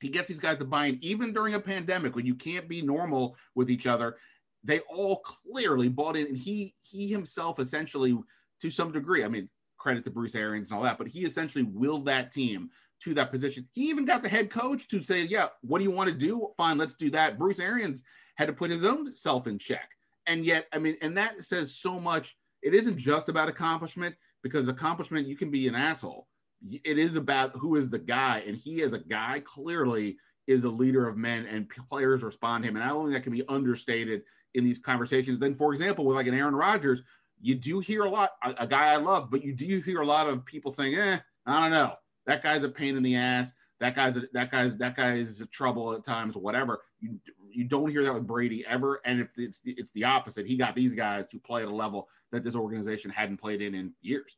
He 0.00 0.08
gets 0.08 0.28
these 0.28 0.40
guys 0.40 0.58
to 0.58 0.64
buy 0.64 0.86
in, 0.86 0.98
even 1.02 1.32
during 1.32 1.54
a 1.54 1.60
pandemic 1.60 2.14
when 2.14 2.26
you 2.26 2.34
can't 2.34 2.68
be 2.68 2.82
normal 2.82 3.36
with 3.54 3.70
each 3.70 3.86
other. 3.86 4.16
They 4.62 4.80
all 4.80 5.16
clearly 5.16 5.88
bought 5.88 6.16
in, 6.16 6.26
and 6.26 6.36
he 6.36 6.74
he 6.82 7.06
himself 7.08 7.58
essentially, 7.58 8.16
to 8.60 8.70
some 8.70 8.92
degree, 8.92 9.24
I 9.24 9.28
mean, 9.28 9.48
credit 9.84 10.02
to 10.04 10.10
Bruce 10.10 10.34
Arians 10.34 10.70
and 10.70 10.78
all 10.78 10.84
that, 10.84 10.98
but 10.98 11.06
he 11.06 11.24
essentially 11.24 11.62
willed 11.62 12.06
that 12.06 12.32
team 12.32 12.70
to 13.02 13.14
that 13.14 13.30
position. 13.30 13.68
He 13.74 13.90
even 13.90 14.04
got 14.04 14.22
the 14.22 14.28
head 14.28 14.50
coach 14.50 14.88
to 14.88 15.02
say, 15.02 15.24
"Yeah, 15.24 15.48
what 15.60 15.78
do 15.78 15.84
you 15.84 15.90
want 15.92 16.10
to 16.10 16.16
do? 16.16 16.48
Fine, 16.56 16.78
let's 16.78 16.96
do 16.96 17.10
that." 17.10 17.38
Bruce 17.38 17.60
Arians 17.60 18.02
had 18.36 18.46
to 18.46 18.52
put 18.52 18.70
his 18.70 18.84
own 18.84 19.14
self 19.14 19.46
in 19.46 19.58
check, 19.58 19.90
and 20.26 20.44
yet, 20.44 20.66
I 20.72 20.78
mean, 20.78 20.96
and 21.02 21.16
that 21.16 21.44
says 21.44 21.76
so 21.76 22.00
much. 22.00 22.34
It 22.62 22.74
isn't 22.74 22.96
just 22.96 23.28
about 23.28 23.50
accomplishment 23.50 24.16
because 24.42 24.68
accomplishment 24.68 25.28
you 25.28 25.36
can 25.36 25.50
be 25.50 25.68
an 25.68 25.74
asshole 25.74 26.26
it 26.70 26.98
is 26.98 27.16
about 27.16 27.54
who 27.56 27.76
is 27.76 27.88
the 27.88 27.98
guy 27.98 28.42
and 28.46 28.56
he 28.56 28.82
as 28.82 28.92
a 28.92 28.98
guy 28.98 29.40
clearly 29.44 30.16
is 30.46 30.64
a 30.64 30.68
leader 30.68 31.06
of 31.06 31.16
men 31.16 31.46
and 31.46 31.68
players 31.90 32.22
respond 32.22 32.62
to 32.62 32.68
him 32.68 32.76
and 32.76 32.84
i 32.84 32.88
don't 32.88 33.04
think 33.04 33.14
that 33.14 33.22
can 33.22 33.32
be 33.32 33.46
understated 33.48 34.22
in 34.54 34.64
these 34.64 34.78
conversations 34.78 35.38
then 35.38 35.54
for 35.54 35.72
example 35.72 36.04
with 36.04 36.16
like 36.16 36.26
an 36.26 36.34
aaron 36.34 36.54
rodgers 36.54 37.02
you 37.44 37.54
do 37.54 37.80
hear 37.80 38.04
a 38.04 38.10
lot 38.10 38.32
a, 38.42 38.54
a 38.60 38.66
guy 38.66 38.92
i 38.92 38.96
love 38.96 39.30
but 39.30 39.44
you 39.44 39.52
do 39.52 39.80
hear 39.80 40.00
a 40.00 40.06
lot 40.06 40.28
of 40.28 40.44
people 40.44 40.70
saying 40.70 40.94
eh 40.94 41.18
i 41.46 41.60
don't 41.60 41.70
know 41.70 41.94
that 42.26 42.42
guy's 42.42 42.62
a 42.62 42.68
pain 42.68 42.96
in 42.96 43.02
the 43.02 43.14
ass 43.14 43.52
that 43.80 43.94
guy's 43.94 44.16
a, 44.16 44.22
that 44.32 44.50
guy's 44.50 44.76
that 44.76 44.96
guy's 44.96 45.42
trouble 45.50 45.92
at 45.92 46.04
times 46.04 46.36
whatever 46.36 46.80
you 47.00 47.18
you 47.54 47.64
don't 47.64 47.90
hear 47.90 48.02
that 48.04 48.14
with 48.14 48.26
Brady 48.26 48.64
ever. 48.66 49.00
And 49.04 49.20
if 49.20 49.28
it's 49.36 49.60
the, 49.60 49.72
it's 49.72 49.92
the 49.92 50.04
opposite, 50.04 50.46
he 50.46 50.56
got 50.56 50.74
these 50.74 50.94
guys 50.94 51.26
to 51.28 51.38
play 51.38 51.62
at 51.62 51.68
a 51.68 51.74
level 51.74 52.08
that 52.32 52.44
this 52.44 52.56
organization 52.56 53.10
hadn't 53.10 53.38
played 53.38 53.62
in 53.62 53.74
in 53.74 53.92
years. 54.02 54.36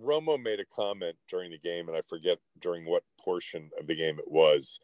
Romo 0.00 0.40
made 0.40 0.60
a 0.60 0.64
comment 0.74 1.16
during 1.28 1.50
the 1.50 1.58
game, 1.58 1.88
and 1.88 1.96
I 1.96 2.02
forget 2.08 2.38
during 2.60 2.84
what 2.84 3.02
portion 3.18 3.70
of 3.80 3.86
the 3.86 3.96
game 3.96 4.18
it 4.18 4.30
was. 4.30 4.78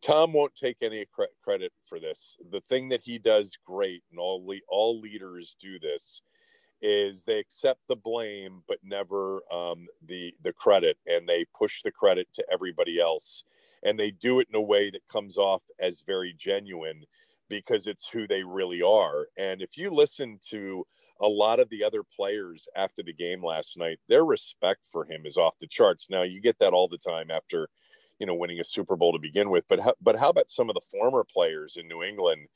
Tom 0.00 0.32
won't 0.32 0.54
take 0.54 0.78
any 0.82 1.04
cre- 1.12 1.24
credit 1.42 1.72
for 1.86 2.00
this. 2.00 2.36
The 2.50 2.62
thing 2.68 2.88
that 2.88 3.02
he 3.02 3.18
does 3.18 3.56
great, 3.64 4.02
and 4.10 4.18
all 4.18 4.44
le- 4.46 4.56
all 4.68 5.00
leaders 5.00 5.56
do 5.60 5.78
this, 5.78 6.22
is 6.82 7.24
they 7.24 7.38
accept 7.38 7.80
the 7.88 7.96
blame 7.96 8.62
but 8.68 8.78
never 8.82 9.40
um, 9.52 9.86
the 10.06 10.34
the 10.42 10.52
credit, 10.52 10.98
and 11.06 11.28
they 11.28 11.46
push 11.56 11.82
the 11.82 11.90
credit 11.90 12.28
to 12.34 12.44
everybody 12.52 13.00
else 13.00 13.44
and 13.82 13.98
they 13.98 14.10
do 14.10 14.40
it 14.40 14.48
in 14.48 14.56
a 14.56 14.60
way 14.60 14.90
that 14.90 15.06
comes 15.08 15.38
off 15.38 15.62
as 15.80 16.02
very 16.02 16.32
genuine 16.32 17.04
because 17.48 17.86
it's 17.86 18.08
who 18.08 18.26
they 18.26 18.42
really 18.42 18.80
are. 18.82 19.26
And 19.36 19.60
if 19.60 19.76
you 19.76 19.90
listen 19.90 20.38
to 20.50 20.86
a 21.20 21.28
lot 21.28 21.60
of 21.60 21.68
the 21.68 21.84
other 21.84 22.02
players 22.02 22.66
after 22.76 23.02
the 23.02 23.12
game 23.12 23.44
last 23.44 23.76
night, 23.76 23.98
their 24.08 24.24
respect 24.24 24.86
for 24.90 25.04
him 25.04 25.22
is 25.26 25.36
off 25.36 25.58
the 25.58 25.66
charts. 25.66 26.08
Now 26.08 26.22
you 26.22 26.40
get 26.40 26.58
that 26.60 26.72
all 26.72 26.88
the 26.88 26.98
time 26.98 27.30
after, 27.30 27.68
you 28.18 28.26
know, 28.26 28.34
winning 28.34 28.60
a 28.60 28.64
Super 28.64 28.96
Bowl 28.96 29.12
to 29.12 29.18
begin 29.18 29.50
with. 29.50 29.64
But 29.68 29.80
how, 29.80 29.94
but 30.00 30.18
how 30.18 30.30
about 30.30 30.48
some 30.48 30.70
of 30.70 30.74
the 30.74 30.80
former 30.80 31.24
players 31.24 31.76
in 31.76 31.88
New 31.88 32.02
England? 32.02 32.46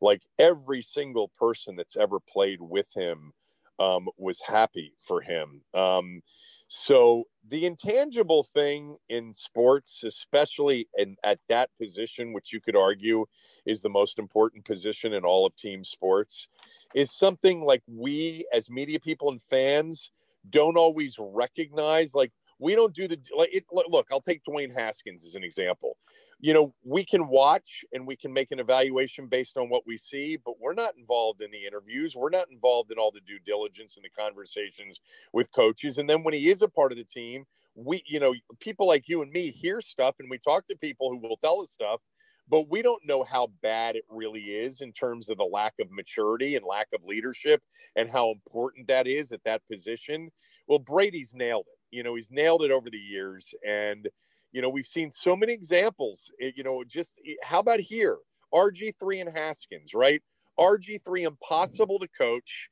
Like 0.00 0.22
every 0.38 0.82
single 0.82 1.32
person 1.38 1.74
that's 1.76 1.96
ever 1.96 2.20
played 2.20 2.60
with 2.60 2.94
him 2.94 3.32
um, 3.78 4.08
was 4.16 4.40
happy 4.40 4.94
for 5.00 5.20
him. 5.20 5.62
Um, 5.72 6.22
so 6.66 7.24
the 7.48 7.66
intangible 7.66 8.42
thing 8.42 8.96
in 9.08 9.34
sports, 9.34 10.02
especially 10.04 10.88
in, 10.96 11.16
at 11.22 11.38
that 11.48 11.70
position, 11.78 12.32
which 12.32 12.52
you 12.52 12.60
could 12.60 12.76
argue 12.76 13.26
is 13.66 13.82
the 13.82 13.90
most 13.90 14.18
important 14.18 14.64
position 14.64 15.12
in 15.12 15.24
all 15.24 15.46
of 15.46 15.54
team 15.54 15.84
sports, 15.84 16.48
is 16.94 17.10
something 17.10 17.64
like 17.64 17.82
we 17.86 18.46
as 18.52 18.70
media 18.70 18.98
people 18.98 19.30
and 19.30 19.42
fans 19.42 20.10
don't 20.48 20.76
always 20.76 21.16
recognize. 21.18 22.14
Like 22.14 22.32
we 22.58 22.74
don't 22.74 22.94
do 22.94 23.08
the 23.08 23.18
like. 23.36 23.50
It, 23.52 23.64
look, 23.70 24.08
I'll 24.10 24.20
take 24.20 24.42
Dwayne 24.44 24.74
Haskins 24.74 25.24
as 25.24 25.34
an 25.34 25.44
example 25.44 25.96
you 26.44 26.52
know, 26.52 26.74
we 26.84 27.06
can 27.06 27.26
watch 27.26 27.86
and 27.94 28.06
we 28.06 28.16
can 28.16 28.30
make 28.30 28.52
an 28.52 28.60
evaluation 28.60 29.28
based 29.28 29.56
on 29.56 29.70
what 29.70 29.84
we 29.86 29.96
see, 29.96 30.36
but 30.44 30.60
we're 30.60 30.74
not 30.74 30.94
involved 30.94 31.40
in 31.40 31.50
the 31.50 31.66
interviews. 31.66 32.14
We're 32.14 32.28
not 32.28 32.50
involved 32.50 32.92
in 32.92 32.98
all 32.98 33.10
the 33.10 33.22
due 33.26 33.38
diligence 33.46 33.96
and 33.96 34.04
the 34.04 34.10
conversations 34.10 35.00
with 35.32 35.50
coaches. 35.52 35.96
And 35.96 36.06
then 36.06 36.22
when 36.22 36.34
he 36.34 36.50
is 36.50 36.60
a 36.60 36.68
part 36.68 36.92
of 36.92 36.98
the 36.98 37.04
team, 37.04 37.46
we, 37.74 38.02
you 38.06 38.20
know, 38.20 38.34
people 38.60 38.86
like 38.86 39.08
you 39.08 39.22
and 39.22 39.32
me 39.32 39.52
hear 39.52 39.80
stuff 39.80 40.16
and 40.18 40.28
we 40.28 40.36
talk 40.36 40.66
to 40.66 40.76
people 40.76 41.08
who 41.08 41.16
will 41.16 41.38
tell 41.38 41.62
us 41.62 41.70
stuff, 41.70 42.02
but 42.46 42.68
we 42.68 42.82
don't 42.82 43.06
know 43.06 43.24
how 43.24 43.50
bad 43.62 43.96
it 43.96 44.04
really 44.10 44.42
is 44.42 44.82
in 44.82 44.92
terms 44.92 45.30
of 45.30 45.38
the 45.38 45.44
lack 45.50 45.72
of 45.80 45.90
maturity 45.90 46.56
and 46.56 46.66
lack 46.66 46.88
of 46.92 47.02
leadership 47.04 47.62
and 47.96 48.10
how 48.10 48.30
important 48.30 48.86
that 48.88 49.06
is 49.06 49.32
at 49.32 49.42
that 49.46 49.62
position. 49.66 50.28
Well, 50.66 50.78
Brady's 50.78 51.32
nailed 51.32 51.68
it. 51.68 51.96
You 51.96 52.02
know, 52.02 52.16
he's 52.16 52.30
nailed 52.30 52.64
it 52.64 52.70
over 52.70 52.90
the 52.90 52.98
years. 52.98 53.54
And, 53.66 54.10
you 54.54 54.62
know, 54.62 54.68
we've 54.68 54.86
seen 54.86 55.10
so 55.10 55.34
many 55.34 55.52
examples. 55.52 56.30
Eh, 56.40 56.52
you 56.54 56.62
know, 56.62 56.84
just 56.84 57.18
eh, 57.26 57.34
how 57.42 57.58
about 57.58 57.80
here? 57.80 58.18
RG3 58.54 59.26
and 59.26 59.36
Haskins, 59.36 59.92
right? 59.94 60.22
RG3 60.58 61.26
impossible 61.26 61.98
to 61.98 62.06
coach, 62.16 62.68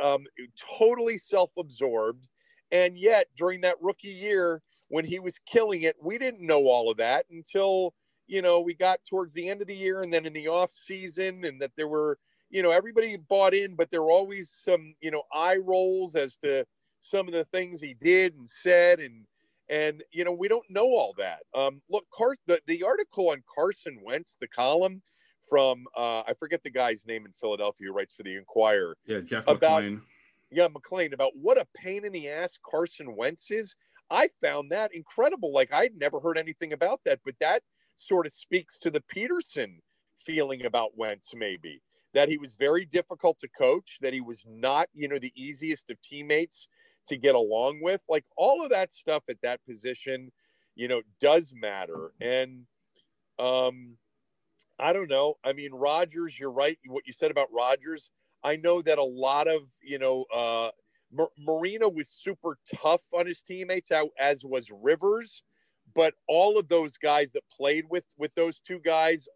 um, 0.00 0.26
totally 0.78 1.16
self 1.16 1.50
absorbed. 1.58 2.28
And 2.70 2.98
yet, 2.98 3.28
during 3.36 3.62
that 3.62 3.76
rookie 3.80 4.08
year, 4.08 4.60
when 4.88 5.06
he 5.06 5.18
was 5.18 5.40
killing 5.50 5.82
it, 5.82 5.96
we 6.00 6.18
didn't 6.18 6.46
know 6.46 6.66
all 6.66 6.90
of 6.90 6.98
that 6.98 7.24
until, 7.30 7.94
you 8.26 8.42
know, 8.42 8.60
we 8.60 8.74
got 8.74 9.00
towards 9.08 9.32
the 9.32 9.48
end 9.48 9.62
of 9.62 9.66
the 9.66 9.76
year 9.76 10.02
and 10.02 10.12
then 10.12 10.26
in 10.26 10.34
the 10.34 10.48
off 10.48 10.70
season, 10.70 11.46
and 11.46 11.58
that 11.62 11.72
there 11.78 11.88
were, 11.88 12.18
you 12.50 12.62
know, 12.62 12.70
everybody 12.70 13.16
bought 13.16 13.54
in, 13.54 13.76
but 13.76 13.90
there 13.90 14.02
were 14.02 14.10
always 14.10 14.54
some, 14.60 14.94
you 15.00 15.10
know, 15.10 15.22
eye 15.32 15.56
rolls 15.56 16.14
as 16.16 16.36
to 16.44 16.66
some 16.98 17.26
of 17.26 17.32
the 17.32 17.46
things 17.46 17.80
he 17.80 17.94
did 17.94 18.34
and 18.34 18.46
said. 18.46 19.00
And, 19.00 19.24
and 19.68 20.02
you 20.12 20.24
know 20.24 20.32
we 20.32 20.48
don't 20.48 20.68
know 20.68 20.86
all 20.86 21.14
that. 21.18 21.40
Um, 21.54 21.80
look, 21.88 22.04
Car- 22.12 22.34
the 22.46 22.60
the 22.66 22.82
article 22.82 23.30
on 23.30 23.42
Carson 23.52 23.98
Wentz, 24.02 24.36
the 24.40 24.48
column 24.48 25.02
from 25.48 25.84
uh, 25.96 26.22
I 26.26 26.34
forget 26.38 26.62
the 26.62 26.70
guy's 26.70 27.04
name 27.06 27.26
in 27.26 27.32
Philadelphia 27.32 27.88
who 27.88 27.94
writes 27.94 28.14
for 28.14 28.22
the 28.22 28.36
Inquirer. 28.36 28.96
Yeah, 29.06 29.20
Jeff 29.20 29.46
about, 29.46 29.82
McLane. 29.82 30.00
Yeah, 30.50 30.68
McLane 30.68 31.12
about 31.12 31.32
what 31.34 31.58
a 31.58 31.66
pain 31.76 32.04
in 32.04 32.12
the 32.12 32.28
ass 32.28 32.58
Carson 32.68 33.14
Wentz 33.16 33.50
is. 33.50 33.74
I 34.10 34.28
found 34.42 34.70
that 34.70 34.94
incredible. 34.94 35.52
Like 35.52 35.72
I'd 35.72 35.96
never 35.96 36.20
heard 36.20 36.38
anything 36.38 36.72
about 36.72 37.00
that, 37.04 37.20
but 37.24 37.34
that 37.40 37.62
sort 37.96 38.26
of 38.26 38.32
speaks 38.32 38.78
to 38.80 38.90
the 38.90 39.02
Pederson 39.14 39.76
feeling 40.18 40.64
about 40.64 40.96
Wentz, 40.96 41.32
maybe 41.34 41.80
that 42.14 42.28
he 42.28 42.38
was 42.38 42.54
very 42.54 42.86
difficult 42.86 43.38
to 43.40 43.48
coach, 43.48 43.98
that 44.00 44.14
he 44.14 44.20
was 44.20 44.42
not, 44.46 44.88
you 44.94 45.08
know, 45.08 45.18
the 45.18 45.32
easiest 45.36 45.90
of 45.90 46.00
teammates 46.00 46.68
to 47.08 47.16
get 47.16 47.34
along 47.34 47.80
with. 47.82 48.00
Like 48.08 48.24
all 48.36 48.62
of 48.64 48.70
that 48.70 48.92
stuff 48.92 49.24
at 49.28 49.36
that 49.42 49.60
position, 49.66 50.30
you 50.74 50.88
know, 50.88 51.02
does 51.20 51.52
matter. 51.54 52.12
And 52.20 52.66
um, 53.38 53.96
I 54.78 54.92
don't 54.92 55.10
know. 55.10 55.34
I 55.44 55.52
mean, 55.52 55.72
Rodgers, 55.72 56.38
you're 56.38 56.50
right. 56.50 56.78
What 56.86 57.06
you 57.06 57.12
said 57.12 57.30
about 57.30 57.48
Rodgers, 57.52 58.10
I 58.42 58.56
know 58.56 58.82
that 58.82 58.98
a 58.98 59.04
lot 59.04 59.48
of, 59.48 59.62
you 59.82 59.98
know, 59.98 60.24
uh, 60.34 60.70
Mar- 61.12 61.30
was 61.46 62.08
super 62.08 62.58
tough 62.82 63.02
on 63.12 63.26
his 63.26 63.40
teammates, 63.40 63.92
out 63.92 64.10
as 64.18 64.44
was 64.44 64.70
Rivers. 64.70 65.42
But 65.94 66.14
all 66.26 66.58
of 66.58 66.68
those 66.68 66.96
guys 66.96 67.32
that 67.32 67.42
played 67.54 67.84
with 67.88 68.04
with 68.18 68.34
those 68.34 68.60
two 68.60 68.80
guys 68.80 69.28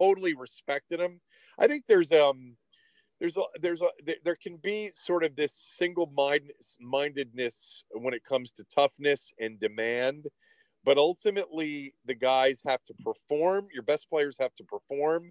totally 0.00 0.34
respected 0.34 1.00
him. 1.00 1.20
I 1.58 1.66
think 1.66 1.84
there's 1.86 2.12
um 2.12 2.56
there's 3.20 3.36
a 3.36 3.42
there's 3.60 3.82
a 3.82 3.88
there 4.24 4.36
can 4.36 4.56
be 4.56 4.90
sort 4.90 5.24
of 5.24 5.36
this 5.36 5.52
single 5.76 6.12
mindedness 6.80 7.84
when 7.92 8.14
it 8.14 8.24
comes 8.24 8.52
to 8.52 8.64
toughness 8.64 9.32
and 9.38 9.58
demand 9.58 10.26
but 10.84 10.98
ultimately 10.98 11.94
the 12.04 12.14
guys 12.14 12.60
have 12.66 12.82
to 12.84 12.94
perform 13.02 13.66
your 13.72 13.82
best 13.82 14.08
players 14.08 14.36
have 14.38 14.54
to 14.54 14.64
perform 14.64 15.30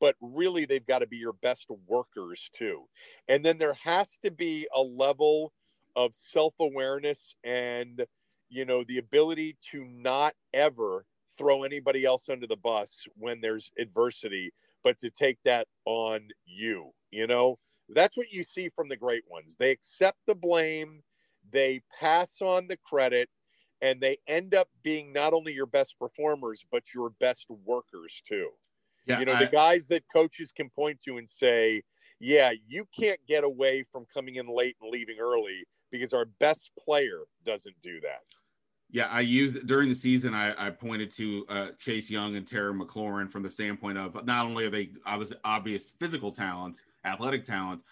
but 0.00 0.16
really 0.20 0.64
they've 0.64 0.86
got 0.86 1.00
to 1.00 1.06
be 1.06 1.16
your 1.16 1.32
best 1.32 1.66
workers 1.86 2.50
too. 2.52 2.84
And 3.28 3.44
then 3.44 3.58
there 3.58 3.74
has 3.74 4.18
to 4.24 4.30
be 4.30 4.68
a 4.74 4.80
level 4.80 5.52
of 5.96 6.14
self-awareness 6.14 7.34
and 7.44 8.04
you 8.50 8.64
know 8.64 8.84
the 8.86 8.98
ability 8.98 9.56
to 9.70 9.84
not 9.84 10.34
ever 10.54 11.04
throw 11.36 11.64
anybody 11.64 12.04
else 12.04 12.28
under 12.28 12.46
the 12.46 12.56
bus 12.56 13.06
when 13.16 13.40
there's 13.40 13.72
adversity 13.78 14.52
but 14.82 14.98
to 14.98 15.10
take 15.10 15.38
that 15.44 15.66
on 15.84 16.28
you 16.46 16.92
you 17.10 17.26
know? 17.26 17.58
That's 17.90 18.16
what 18.16 18.30
you 18.30 18.42
see 18.42 18.68
from 18.68 18.88
the 18.88 18.96
great 18.96 19.24
ones. 19.30 19.56
They 19.58 19.70
accept 19.70 20.18
the 20.26 20.34
blame 20.34 21.02
they 21.50 21.80
pass 21.98 22.42
on 22.42 22.66
the 22.68 22.76
credit 22.76 23.30
and 23.80 24.00
they 24.00 24.18
end 24.26 24.54
up 24.54 24.68
being 24.82 25.12
not 25.12 25.32
only 25.32 25.52
your 25.52 25.66
best 25.66 25.94
performers 25.98 26.66
but 26.70 26.92
your 26.94 27.10
best 27.20 27.46
workers 27.64 28.22
too. 28.28 28.50
Yeah, 29.06 29.20
you 29.20 29.24
know 29.24 29.32
I, 29.32 29.44
the 29.44 29.50
guys 29.50 29.88
that 29.88 30.02
coaches 30.14 30.52
can 30.54 30.68
point 30.68 31.00
to 31.06 31.16
and 31.16 31.26
say 31.26 31.82
yeah 32.20 32.50
you 32.66 32.86
can't 32.98 33.20
get 33.26 33.44
away 33.44 33.84
from 33.90 34.04
coming 34.12 34.34
in 34.34 34.46
late 34.54 34.76
and 34.82 34.90
leaving 34.90 35.16
early 35.18 35.64
because 35.90 36.12
our 36.12 36.26
best 36.26 36.70
player 36.78 37.20
doesn't 37.46 37.80
do 37.80 38.00
that 38.00 38.20
yeah, 38.90 39.06
I 39.06 39.20
used 39.20 39.66
during 39.66 39.88
the 39.88 39.94
season. 39.94 40.34
I, 40.34 40.66
I 40.66 40.70
pointed 40.70 41.10
to 41.12 41.44
uh, 41.48 41.66
Chase 41.78 42.10
Young 42.10 42.36
and 42.36 42.46
Terry 42.46 42.72
McLaurin 42.72 43.30
from 43.30 43.42
the 43.42 43.50
standpoint 43.50 43.98
of 43.98 44.24
not 44.24 44.46
only 44.46 44.64
are 44.64 44.70
they 44.70 44.90
obvious, 45.44 45.92
physical 46.00 46.32
talents, 46.32 46.84
athletic 47.04 47.44
talent, 47.44 47.82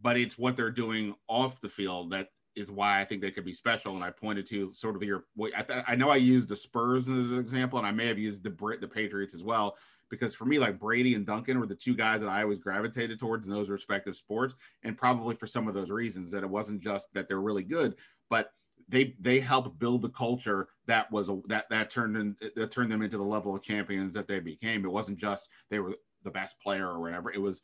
but 0.00 0.16
it's 0.16 0.38
what 0.38 0.56
they're 0.56 0.70
doing 0.70 1.14
off 1.28 1.60
the 1.60 1.68
field 1.68 2.10
that 2.12 2.28
is 2.54 2.70
why 2.70 3.00
I 3.00 3.04
think 3.04 3.20
they 3.20 3.32
could 3.32 3.44
be 3.44 3.52
special. 3.52 3.96
And 3.96 4.04
I 4.04 4.10
pointed 4.10 4.46
to 4.46 4.70
sort 4.70 4.94
of 4.94 5.02
your. 5.02 5.24
I, 5.56 5.82
I 5.88 5.94
know 5.96 6.10
I 6.10 6.16
used 6.16 6.48
the 6.48 6.56
Spurs 6.56 7.08
as 7.08 7.32
an 7.32 7.40
example, 7.40 7.78
and 7.78 7.86
I 7.86 7.90
may 7.90 8.06
have 8.06 8.18
used 8.18 8.44
the 8.44 8.76
the 8.80 8.88
Patriots 8.88 9.34
as 9.34 9.42
well 9.42 9.76
because 10.10 10.34
for 10.34 10.44
me, 10.44 10.58
like 10.58 10.78
Brady 10.78 11.14
and 11.14 11.26
Duncan 11.26 11.58
were 11.58 11.66
the 11.66 11.74
two 11.74 11.94
guys 11.96 12.20
that 12.20 12.28
I 12.28 12.42
always 12.42 12.58
gravitated 12.60 13.18
towards 13.18 13.46
in 13.46 13.52
those 13.52 13.70
respective 13.70 14.16
sports, 14.16 14.54
and 14.84 14.96
probably 14.96 15.34
for 15.34 15.46
some 15.46 15.66
of 15.66 15.74
those 15.74 15.90
reasons 15.90 16.30
that 16.30 16.44
it 16.44 16.50
wasn't 16.50 16.80
just 16.80 17.12
that 17.14 17.26
they're 17.26 17.40
really 17.40 17.64
good, 17.64 17.96
but 18.30 18.52
they 18.88 19.14
they 19.20 19.40
helped 19.40 19.78
build 19.78 20.02
the 20.02 20.10
culture 20.10 20.68
that 20.86 21.10
was 21.10 21.28
a, 21.28 21.40
that 21.46 21.68
that 21.70 21.90
turned 21.90 22.16
in, 22.16 22.36
that 22.56 22.70
turned 22.70 22.90
them 22.90 23.02
into 23.02 23.16
the 23.16 23.22
level 23.22 23.54
of 23.54 23.62
champions 23.62 24.14
that 24.14 24.28
they 24.28 24.40
became. 24.40 24.84
It 24.84 24.92
wasn't 24.92 25.18
just 25.18 25.48
they 25.70 25.78
were 25.78 25.96
the 26.22 26.30
best 26.30 26.58
player 26.60 26.88
or 26.88 27.00
whatever. 27.00 27.30
It 27.30 27.40
was 27.40 27.62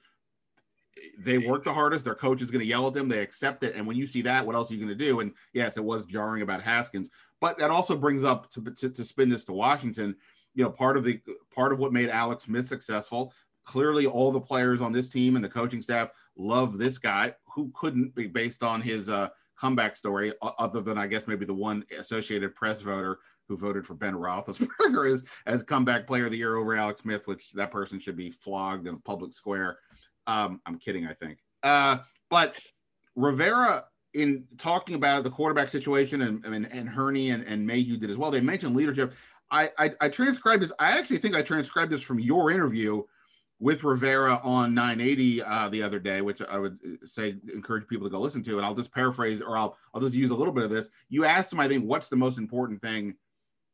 they 1.19 1.39
worked 1.39 1.65
the 1.65 1.73
hardest. 1.73 2.05
Their 2.05 2.15
coach 2.15 2.43
is 2.43 2.51
going 2.51 2.61
to 2.61 2.67
yell 2.67 2.87
at 2.87 2.95
them. 2.95 3.09
They 3.09 3.21
accept 3.21 3.65
it. 3.65 3.75
And 3.75 3.87
when 3.87 3.97
you 3.97 4.07
see 4.07 4.23
that, 4.23 4.45
what 4.45 4.55
else 4.55 4.71
are 4.71 4.75
you 4.75 4.85
going 4.85 4.97
to 4.97 5.05
do? 5.05 5.21
And 5.21 5.33
yes, 5.53 5.77
it 5.77 5.85
was 5.85 6.05
jarring 6.05 6.43
about 6.43 6.63
Haskins, 6.63 7.11
but 7.41 7.59
that 7.59 7.71
also 7.71 7.97
brings 7.97 8.25
up 8.25 8.51
to, 8.51 8.63
to, 8.63 8.91
to 8.91 9.05
spin 9.05 9.29
this 9.29 9.45
to 9.45 9.53
Washington. 9.53 10.17
You 10.55 10.65
know, 10.65 10.71
part 10.71 10.97
of 10.97 11.05
the 11.05 11.21
part 11.55 11.73
of 11.73 11.79
what 11.79 11.93
made 11.93 12.09
Alex 12.09 12.45
Smith 12.45 12.67
successful. 12.67 13.33
Clearly, 13.65 14.07
all 14.07 14.33
the 14.33 14.41
players 14.41 14.81
on 14.81 14.91
this 14.91 15.09
team 15.09 15.37
and 15.37 15.45
the 15.45 15.49
coaching 15.49 15.83
staff 15.83 16.11
love 16.37 16.79
this 16.79 16.99
guy 16.99 17.35
who 17.45 17.71
couldn't 17.75 18.15
be 18.15 18.27
based 18.27 18.63
on 18.63 18.81
his 18.81 19.09
uh, 19.09 19.29
comeback 19.61 19.97
story, 19.97 20.33
other 20.59 20.81
than 20.81 20.97
I 20.97 21.07
guess 21.07 21.27
maybe 21.27 21.45
the 21.45 21.55
one 21.55 21.85
Associated 21.97 22.55
Press 22.55 22.81
voter 22.81 23.19
who 23.49 23.57
voted 23.57 23.87
for 23.87 23.95
Ben 23.95 24.15
Roethlisberger 24.15 25.11
as 25.13 25.23
as 25.47 25.63
comeback 25.63 26.07
player 26.07 26.27
of 26.27 26.31
the 26.31 26.39
year 26.39 26.57
over 26.57 26.75
Alex 26.75 27.03
Smith, 27.03 27.27
which 27.27 27.53
that 27.53 27.71
person 27.71 27.99
should 27.99 28.17
be 28.17 28.31
flogged 28.31 28.87
in 28.87 28.95
a 28.95 28.99
public 28.99 29.33
square. 29.33 29.79
Um, 30.27 30.61
I'm 30.67 30.79
kidding, 30.79 31.07
I 31.07 31.15
think. 31.15 31.39
Uh, 31.63 31.99
but 32.31 32.57
Rivera, 33.17 33.85
in 34.15 34.45
talking 34.57 34.95
about 34.95 35.25
the 35.25 35.31
quarterback 35.31 35.69
situation, 35.69 36.23
and 36.23 36.45
and, 36.45 36.67
and 36.67 36.89
Hurney 36.89 37.31
and, 37.31 37.43
and 37.45 37.67
Mayhew 37.67 37.97
did 37.97 38.11
as 38.11 38.17
well. 38.17 38.31
They 38.31 38.41
mentioned 38.41 38.75
leadership. 38.75 39.13
I, 39.51 39.71
I 39.79 39.93
I 40.01 40.09
transcribed 40.09 40.63
this. 40.63 40.73
I 40.79 40.97
actually 40.97 41.19
think 41.19 41.35
I 41.35 41.43
transcribed 41.43 41.91
this 41.93 42.03
from 42.03 42.21
your 42.21 42.51
interview 42.51 43.03
with 43.61 43.85
Rivera 43.85 44.41
on 44.43 44.75
980 44.75 45.43
uh, 45.43 45.69
the 45.69 45.83
other 45.83 45.99
day, 45.99 46.23
which 46.23 46.41
I 46.43 46.59
would 46.59 46.79
uh, 46.85 47.07
say 47.07 47.37
encourage 47.53 47.87
people 47.87 48.07
to 48.07 48.11
go 48.11 48.19
listen 48.19 48.43
to. 48.45 48.57
And 48.57 48.65
I'll 48.65 48.75
just 48.75 48.93
paraphrase, 48.93 49.43
or 49.43 49.57
I'll 49.57 49.77
I'll 49.95 50.01
just 50.01 50.15
use 50.15 50.31
a 50.31 50.35
little 50.35 50.53
bit 50.53 50.65
of 50.65 50.71
this. 50.71 50.89
You 51.11 51.27
asked 51.27 51.53
him, 51.53 51.61
I 51.61 51.69
think, 51.69 51.85
what's 51.85 52.09
the 52.09 52.17
most 52.17 52.39
important 52.39 52.81
thing 52.81 53.15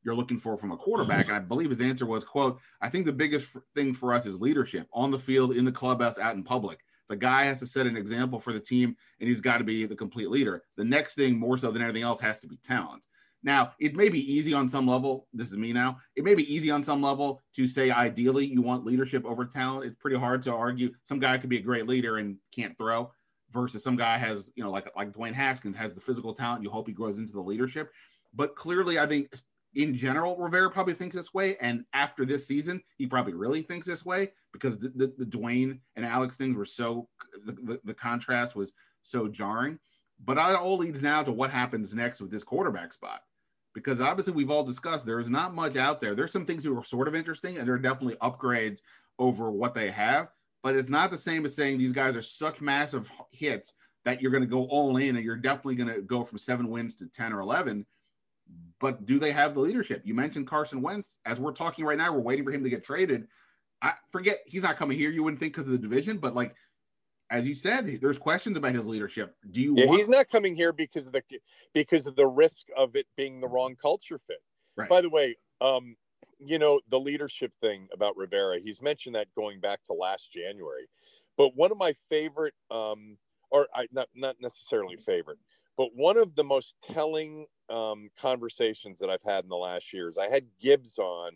you're 0.03 0.17
looking 0.17 0.39
for 0.39 0.57
from 0.57 0.73
a 0.73 0.77
quarterback? 0.77 1.29
And 1.29 1.37
I 1.37 1.39
believe 1.39 1.71
his 1.71 1.81
answer 1.81 2.05
was, 2.05 2.25
"quote 2.25 2.59
I 2.81 2.91
think 2.91 3.07
the 3.07 3.13
biggest 3.13 3.57
thing 3.75 3.95
for 3.95 4.13
us 4.13 4.27
is 4.27 4.41
leadership 4.41 4.89
on 4.93 5.13
the 5.13 5.19
field, 5.19 5.55
in 5.55 5.65
the 5.65 5.73
clubhouse, 5.73 6.19
out 6.19 6.35
in 6.35 6.43
public. 6.43 6.81
The 7.09 7.17
guy 7.17 7.45
has 7.45 7.61
to 7.61 7.67
set 7.67 7.87
an 7.87 7.97
example 7.97 8.41
for 8.41 8.53
the 8.53 8.59
team, 8.59 8.97
and 9.21 9.29
he's 9.29 9.41
got 9.41 9.59
to 9.59 9.65
be 9.65 9.87
the 9.87 9.95
complete 9.95 10.29
leader. 10.29 10.65
The 10.77 10.85
next 10.85 11.15
thing, 11.15 11.39
more 11.39 11.57
so 11.57 11.71
than 11.71 11.81
anything 11.81 12.03
else, 12.03 12.19
has 12.21 12.41
to 12.41 12.49
be 12.49 12.57
talent." 12.57 13.07
Now, 13.47 13.75
it 13.79 13.95
may 13.95 14.09
be 14.09 14.21
easy 14.31 14.53
on 14.53 14.69
some 14.69 14.89
level. 14.89 15.29
This 15.33 15.53
is 15.53 15.57
me 15.57 15.73
now. 15.73 15.99
It 16.17 16.25
may 16.25 16.35
be 16.35 16.53
easy 16.53 16.69
on 16.73 16.83
some 16.83 17.01
level 17.01 17.41
to 17.55 17.65
say 17.65 17.93
ideally 17.93 18.45
you 18.45 18.61
want 18.61 18.85
leadership 18.85 19.25
over 19.25 19.45
talent. 19.45 19.87
It's 19.87 19.95
pretty 19.95 20.17
hard 20.17 20.43
to 20.43 20.53
argue. 20.53 20.93
Some 21.05 21.21
guy 21.21 21.39
could 21.39 21.49
be 21.49 21.59
a 21.59 21.63
great 21.63 21.87
leader 21.87 22.19
and 22.19 22.39
can't 22.53 22.77
throw, 22.77 23.13
versus 23.53 23.85
some 23.85 23.95
guy 23.95 24.19
has, 24.19 24.51
you 24.57 24.65
know, 24.65 24.71
like 24.73 24.91
like 24.97 25.13
Dwayne 25.13 25.33
Haskins 25.33 25.77
has 25.77 25.93
the 25.93 26.01
physical 26.01 26.35
talent. 26.35 26.65
You 26.65 26.71
hope 26.71 26.89
he 26.89 26.93
grows 26.93 27.19
into 27.19 27.33
the 27.33 27.41
leadership. 27.41 27.93
But 28.35 28.57
clearly, 28.57 28.99
I 28.99 29.07
think 29.07 29.33
in 29.77 29.95
general, 29.95 30.37
Rivera 30.37 30.69
probably 30.69 30.95
thinks 30.95 31.15
this 31.15 31.33
way. 31.33 31.57
And 31.59 31.85
after 31.93 32.25
this 32.25 32.49
season, 32.49 32.83
he 32.99 33.07
probably 33.07 33.35
really 33.35 33.63
thinks 33.63 33.87
this 33.87 34.05
way 34.05 34.33
because 34.53 34.77
the, 34.77 34.89
the, 34.89 35.15
the 35.19 35.25
Dwayne 35.25 35.79
and 35.95 36.05
Alex 36.05 36.35
things 36.35 36.57
were 36.57 36.65
so 36.65 37.09
the, 37.45 37.53
the, 37.53 37.81
the 37.85 37.95
contrast 37.95 38.57
was 38.57 38.73
so 39.05 39.29
jarring. 39.29 39.79
But 40.25 40.37
it 40.37 40.57
all 40.57 40.79
leads 40.79 41.01
now 41.01 41.23
to 41.23 41.31
what 41.31 41.51
happens 41.51 41.95
next 41.95 42.21
with 42.21 42.33
this 42.33 42.43
quarterback 42.43 42.93
spot 42.93 43.21
because 43.77 44.01
obviously 44.01 44.33
we've 44.33 44.51
all 44.51 44.65
discussed 44.65 45.05
there's 45.05 45.29
not 45.29 45.55
much 45.55 45.77
out 45.77 46.01
there. 46.01 46.15
There's 46.15 46.33
some 46.33 46.47
things 46.47 46.65
that 46.65 46.75
are 46.75 46.83
sort 46.83 47.09
of 47.09 47.15
interesting, 47.15 47.59
and 47.59 47.69
there 47.69 47.75
are 47.75 47.79
definitely 47.79 48.17
upgrades 48.17 48.81
over 49.19 49.51
what 49.51 49.75
they 49.75 49.91
have, 49.91 50.29
but 50.63 50.75
it's 50.75 50.89
not 50.89 51.11
the 51.11 51.19
same 51.19 51.45
as 51.45 51.55
saying 51.55 51.77
these 51.77 51.93
guys 51.93 52.17
are 52.17 52.23
such 52.23 52.63
massive 52.63 53.11
hits 53.33 53.75
that 54.07 54.23
you're 54.23 54.31
going 54.31 54.43
to 54.43 54.49
go 54.49 54.65
all 54.65 54.97
in 54.97 55.17
and 55.17 55.25
you're 55.25 55.37
definitely 55.37 55.75
going 55.75 55.93
to 55.93 56.01
go 56.01 56.23
from 56.23 56.39
seven 56.39 56.71
wins 56.71 56.95
to 56.95 57.07
10 57.07 57.35
or 57.35 57.41
11. 57.41 57.85
But 58.81 59.05
do 59.05 59.19
they 59.19 59.31
have 59.33 59.53
the 59.53 59.61
leadership? 59.61 60.01
You 60.07 60.15
mentioned 60.15 60.47
Carson 60.47 60.81
Wentz. 60.81 61.19
As 61.27 61.39
we're 61.39 61.53
talking 61.53 61.85
right 61.85 61.99
now, 61.99 62.15
we're 62.15 62.21
waiting 62.21 62.47
for 62.47 62.53
him 62.53 62.65
to 62.65 62.71
get 62.71 62.83
traded. 62.83 63.27
I 63.83 63.93
forget 64.11 64.41
he's 64.47 64.63
not 64.63 64.79
coming 64.79 64.97
here. 64.97 65.11
You 65.11 65.23
wouldn't 65.23 65.39
think 65.39 65.53
because 65.53 65.67
of 65.67 65.73
the 65.73 65.79
division, 65.79 66.17
but 66.17 66.35
like 66.35 66.55
as 67.31 67.47
you 67.47 67.55
said, 67.55 67.99
there's 68.01 68.19
questions 68.19 68.57
about 68.57 68.75
his 68.75 68.87
leadership. 68.87 69.35
Do 69.51 69.61
you? 69.61 69.75
Yeah, 69.77 69.87
want- 69.87 69.99
he's 69.99 70.09
not 70.09 70.29
coming 70.29 70.55
here 70.55 70.73
because 70.73 71.07
of 71.07 71.13
the 71.13 71.23
because 71.75 72.07
of 72.07 72.17
the 72.17 72.27
risk 72.27 72.67
of 72.77 72.95
it 72.97 73.07
being 73.17 73.41
the 73.41 73.49
wrong 73.49 73.75
culture 73.77 74.21
fit. 74.27 74.43
Right. 74.77 74.89
By 74.89 75.01
the 75.01 75.11
way, 75.11 75.37
um, 75.61 75.97
you 76.39 76.59
know 76.59 76.81
the 76.89 77.01
leadership 77.01 77.53
thing 77.61 77.89
about 77.93 78.17
Rivera. 78.17 78.61
He's 78.61 78.81
mentioned 78.81 79.17
that 79.17 79.29
going 79.35 79.61
back 79.61 79.83
to 79.85 79.93
last 79.93 80.33
January. 80.33 80.89
But 81.37 81.57
one 81.57 81.71
of 81.71 81.79
my 81.79 81.95
favorite, 82.09 82.55
um, 82.71 83.19
or 83.51 83.69
I, 83.75 83.87
not 83.91 84.09
not 84.15 84.37
necessarily 84.41 84.97
favorite, 84.97 85.39
but 85.77 85.89
one 85.95 86.17
of 86.17 86.35
the 86.37 86.45
most 86.45 86.77
telling 86.93 87.47
um, 87.69 88.09
conversations 88.21 89.01
that 89.01 89.11
I've 89.11 89.23
had 89.25 89.45
in 89.45 89.51
the 89.51 89.57
last 89.57 89.93
years. 89.93 90.17
I 90.19 90.29
had 90.29 90.45
Gibbs 90.61 90.99
on. 90.99 91.33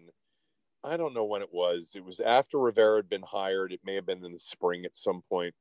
I 0.82 0.96
don't 0.96 1.12
know 1.12 1.24
when 1.24 1.42
it 1.42 1.52
was. 1.52 1.92
It 1.94 2.02
was 2.02 2.20
after 2.20 2.58
Rivera 2.58 2.96
had 2.96 3.08
been 3.10 3.22
hired. 3.22 3.72
It 3.72 3.80
may 3.84 3.96
have 3.96 4.06
been 4.06 4.24
in 4.24 4.32
the 4.32 4.38
spring 4.38 4.86
at 4.86 4.96
some 4.96 5.22
point 5.28 5.54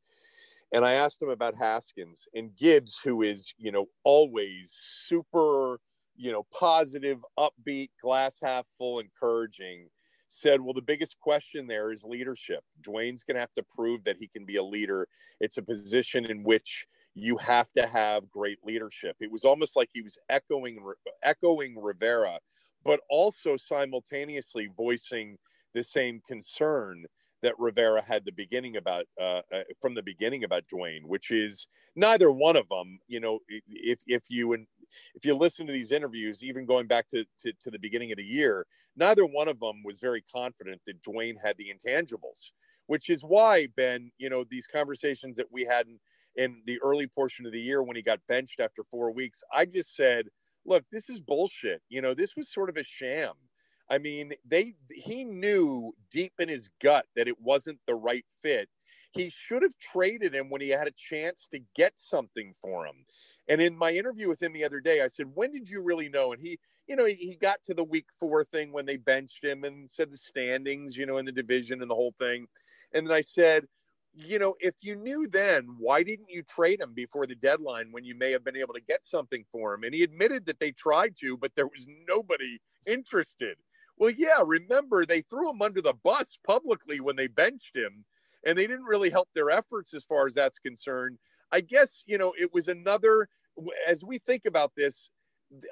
and 0.71 0.85
I 0.85 0.93
asked 0.93 1.21
him 1.21 1.29
about 1.29 1.55
Haskins 1.55 2.27
and 2.33 2.55
Gibbs, 2.55 2.99
who 3.03 3.23
is, 3.23 3.53
you 3.57 3.71
know, 3.71 3.87
always 4.03 4.71
super, 4.83 5.79
you 6.15 6.31
know, 6.31 6.45
positive, 6.57 7.19
upbeat, 7.37 7.89
glass 8.01 8.37
half 8.43 8.65
full, 8.77 8.99
encouraging, 8.99 9.87
said, 10.27 10.61
Well, 10.61 10.73
the 10.73 10.81
biggest 10.81 11.17
question 11.19 11.67
there 11.67 11.91
is 11.91 12.03
leadership. 12.03 12.63
Dwayne's 12.81 13.23
going 13.23 13.35
to 13.35 13.41
have 13.41 13.53
to 13.53 13.63
prove 13.63 14.03
that 14.03 14.17
he 14.19 14.27
can 14.27 14.45
be 14.45 14.57
a 14.57 14.63
leader. 14.63 15.07
It's 15.39 15.57
a 15.57 15.63
position 15.63 16.25
in 16.25 16.43
which 16.43 16.85
you 17.15 17.37
have 17.37 17.71
to 17.71 17.87
have 17.87 18.29
great 18.29 18.59
leadership. 18.63 19.17
It 19.19 19.31
was 19.31 19.43
almost 19.45 19.75
like 19.75 19.89
he 19.93 20.01
was 20.01 20.17
echoing 20.29 20.79
echoing 21.23 21.81
Rivera, 21.81 22.39
but 22.85 23.01
also 23.09 23.57
simultaneously 23.57 24.69
voicing 24.77 25.37
the 25.73 25.83
same 25.83 26.21
concern 26.27 27.05
that 27.41 27.59
Rivera 27.59 28.01
had 28.01 28.25
the 28.25 28.31
beginning 28.31 28.77
about 28.77 29.05
uh, 29.19 29.41
uh, 29.53 29.63
from 29.81 29.95
the 29.95 30.01
beginning 30.03 30.43
about 30.43 30.63
Dwayne, 30.73 31.05
which 31.05 31.31
is 31.31 31.67
neither 31.95 32.31
one 32.31 32.55
of 32.55 32.67
them. 32.69 32.99
You 33.07 33.19
know, 33.19 33.39
if 33.67 33.99
if 34.07 34.23
you 34.29 34.53
and 34.53 34.67
if 35.15 35.25
you 35.25 35.35
listen 35.35 35.67
to 35.67 35.73
these 35.73 35.91
interviews, 35.91 36.43
even 36.43 36.65
going 36.65 36.87
back 36.87 37.07
to, 37.09 37.23
to, 37.39 37.53
to 37.61 37.71
the 37.71 37.79
beginning 37.79 38.11
of 38.11 38.17
the 38.17 38.23
year, 38.23 38.65
neither 38.95 39.25
one 39.25 39.47
of 39.47 39.59
them 39.59 39.83
was 39.83 39.99
very 39.99 40.23
confident 40.33 40.81
that 40.85 41.01
Dwayne 41.01 41.35
had 41.43 41.55
the 41.57 41.67
intangibles, 41.73 42.51
which 42.87 43.09
is 43.09 43.21
why 43.21 43.67
Ben, 43.75 44.11
you 44.17 44.29
know, 44.29 44.43
these 44.49 44.67
conversations 44.67 45.37
that 45.37 45.51
we 45.51 45.65
had 45.65 45.87
in, 45.87 45.99
in 46.35 46.61
the 46.65 46.79
early 46.81 47.07
portion 47.07 47.45
of 47.45 47.51
the 47.51 47.61
year 47.61 47.83
when 47.83 47.95
he 47.95 48.01
got 48.01 48.19
benched 48.27 48.59
after 48.59 48.83
four 48.89 49.11
weeks, 49.11 49.41
I 49.53 49.65
just 49.65 49.95
said, 49.95 50.25
look, 50.65 50.83
this 50.91 51.09
is 51.09 51.19
bullshit. 51.19 51.81
You 51.89 52.01
know, 52.01 52.13
this 52.13 52.35
was 52.35 52.51
sort 52.51 52.69
of 52.69 52.77
a 52.77 52.83
sham 52.83 53.33
I 53.89 53.97
mean, 53.97 54.33
they 54.45 54.75
he 54.93 55.23
knew 55.23 55.93
deep 56.11 56.33
in 56.39 56.49
his 56.49 56.69
gut 56.81 57.05
that 57.15 57.27
it 57.27 57.41
wasn't 57.41 57.79
the 57.87 57.95
right 57.95 58.25
fit. 58.41 58.69
he 59.11 59.29
should 59.29 59.63
have 59.63 59.77
traded 59.79 60.35
him 60.35 60.49
when 60.49 60.61
he 60.61 60.69
had 60.69 60.87
a 60.87 60.91
chance 60.91 61.47
to 61.51 61.59
get 61.75 61.97
something 61.97 62.53
for 62.61 62.85
him. 62.85 62.95
And 63.47 63.61
in 63.61 63.75
my 63.75 63.91
interview 63.91 64.29
with 64.29 64.41
him 64.41 64.53
the 64.53 64.65
other 64.65 64.79
day, 64.79 65.01
I 65.01 65.07
said, 65.07 65.27
When 65.33 65.51
did 65.51 65.67
you 65.69 65.81
really 65.81 66.09
know? 66.09 66.33
And 66.33 66.41
he, 66.41 66.59
you 66.87 66.95
know, 66.95 67.05
he, 67.05 67.15
he 67.15 67.35
got 67.35 67.63
to 67.65 67.73
the 67.73 67.83
week 67.83 68.05
four 68.19 68.43
thing 68.43 68.71
when 68.71 68.85
they 68.85 68.97
benched 68.97 69.43
him 69.43 69.63
and 69.63 69.89
said 69.89 70.11
the 70.11 70.17
standings, 70.17 70.97
you 70.97 71.05
know, 71.05 71.17
in 71.17 71.25
the 71.25 71.31
division 71.31 71.81
and 71.81 71.89
the 71.89 71.95
whole 71.95 72.13
thing. 72.19 72.47
And 72.93 73.07
then 73.07 73.13
I 73.13 73.21
said, 73.21 73.65
you 74.13 74.39
know, 74.39 74.55
if 74.59 74.75
you 74.81 74.95
knew 74.95 75.27
then, 75.27 75.67
why 75.79 76.03
didn't 76.03 76.29
you 76.29 76.43
trade 76.43 76.81
him 76.81 76.93
before 76.93 77.27
the 77.27 77.35
deadline 77.35 77.91
when 77.91 78.03
you 78.03 78.15
may 78.15 78.31
have 78.31 78.43
been 78.43 78.57
able 78.57 78.73
to 78.73 78.81
get 78.81 79.03
something 79.03 79.45
for 79.51 79.73
him? 79.73 79.83
And 79.83 79.93
he 79.93 80.03
admitted 80.03 80.45
that 80.47 80.59
they 80.59 80.71
tried 80.71 81.15
to, 81.21 81.37
but 81.37 81.53
there 81.55 81.67
was 81.67 81.87
nobody 82.07 82.59
interested. 82.85 83.57
Well, 83.99 84.11
yeah, 84.17 84.43
remember 84.45 85.05
they 85.05 85.21
threw 85.21 85.49
him 85.49 85.61
under 85.61 85.81
the 85.81 85.93
bus 85.93 86.37
publicly 86.45 86.99
when 86.99 87.17
they 87.17 87.27
benched 87.27 87.75
him, 87.75 88.05
and 88.45 88.57
they 88.57 88.65
didn't 88.65 88.85
really 88.85 89.09
help 89.09 89.29
their 89.33 89.51
efforts 89.51 89.93
as 89.93 90.05
far 90.05 90.25
as 90.25 90.33
that's 90.33 90.57
concerned. 90.57 91.17
I 91.51 91.61
guess, 91.61 92.03
you 92.07 92.17
know, 92.17 92.33
it 92.39 92.53
was 92.53 92.67
another, 92.67 93.27
as 93.87 94.03
we 94.03 94.17
think 94.19 94.45
about 94.45 94.71
this, 94.75 95.09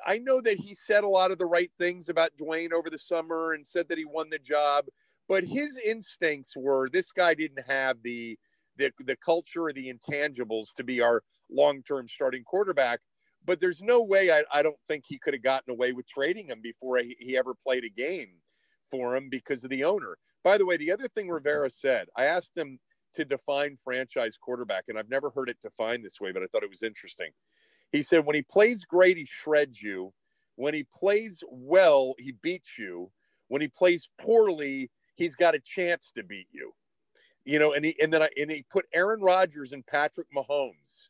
I 0.05 0.17
know 0.17 0.41
that 0.41 0.59
he 0.59 0.73
said 0.73 1.03
a 1.03 1.07
lot 1.07 1.31
of 1.31 1.37
the 1.37 1.45
right 1.45 1.71
things 1.77 2.09
about 2.09 2.31
Dwayne 2.37 2.73
over 2.73 2.89
the 2.89 2.97
summer 2.97 3.53
and 3.53 3.65
said 3.65 3.87
that 3.89 3.97
he 3.97 4.05
won 4.05 4.29
the 4.29 4.39
job 4.39 4.85
but 5.27 5.43
his 5.43 5.77
instincts 5.85 6.55
were 6.55 6.89
this 6.89 7.11
guy 7.11 7.33
didn't 7.33 7.67
have 7.67 7.97
the 8.03 8.37
the, 8.77 8.91
the 8.99 9.15
culture 9.15 9.63
or 9.63 9.73
the 9.73 9.91
intangibles 9.91 10.71
to 10.75 10.83
be 10.83 11.01
our 11.01 11.23
long-term 11.49 12.07
starting 12.07 12.43
quarterback 12.43 12.99
but 13.47 13.61
there's 13.61 13.81
no 13.81 14.03
way 14.03 14.29
I, 14.29 14.43
I 14.53 14.61
don't 14.61 14.77
think 14.87 15.05
he 15.07 15.17
could 15.17 15.33
have 15.33 15.41
gotten 15.41 15.71
away 15.71 15.93
with 15.93 16.07
trading 16.07 16.49
him 16.49 16.59
before 16.61 16.99
he, 16.99 17.15
he 17.17 17.37
ever 17.37 17.55
played 17.55 17.85
a 17.85 17.89
game 17.89 18.33
for 18.91 19.15
him 19.15 19.29
because 19.29 19.63
of 19.63 19.71
the 19.71 19.85
owner. 19.85 20.17
By 20.43 20.59
the 20.59 20.65
way 20.65 20.77
the 20.77 20.91
other 20.91 21.07
thing 21.07 21.29
rivera 21.29 21.69
said 21.69 22.07
i 22.15 22.25
asked 22.25 22.55
him 22.55 22.79
to 23.15 23.25
define 23.25 23.75
franchise 23.83 24.37
quarterback 24.39 24.83
and 24.87 24.99
i've 24.99 25.09
never 25.09 25.29
heard 25.31 25.49
it 25.49 25.57
defined 25.61 26.05
this 26.05 26.21
way 26.21 26.31
but 26.31 26.43
i 26.43 26.45
thought 26.47 26.63
it 26.63 26.69
was 26.69 26.83
interesting. 26.83 27.31
He 27.91 28.01
said 28.01 28.25
when 28.25 28.35
he 28.35 28.43
plays 28.43 28.85
great 28.85 29.17
he 29.17 29.25
shreds 29.25 29.81
you. 29.81 30.13
When 30.55 30.73
he 30.73 30.85
plays 30.93 31.43
well 31.49 32.13
he 32.19 32.33
beats 32.33 32.77
you. 32.77 33.11
When 33.47 33.61
he 33.61 33.69
plays 33.69 34.09
poorly 34.21 34.91
he's 35.15 35.35
got 35.35 35.55
a 35.55 35.59
chance 35.59 36.11
to 36.15 36.23
beat 36.23 36.47
you. 36.51 36.73
You 37.45 37.59
know, 37.59 37.73
and 37.73 37.85
he 37.85 37.95
and 38.01 38.13
then 38.13 38.23
I 38.23 38.29
and 38.37 38.51
he 38.51 38.65
put 38.69 38.85
Aaron 38.93 39.21
Rodgers 39.21 39.71
and 39.71 39.85
Patrick 39.85 40.27
Mahomes 40.35 41.07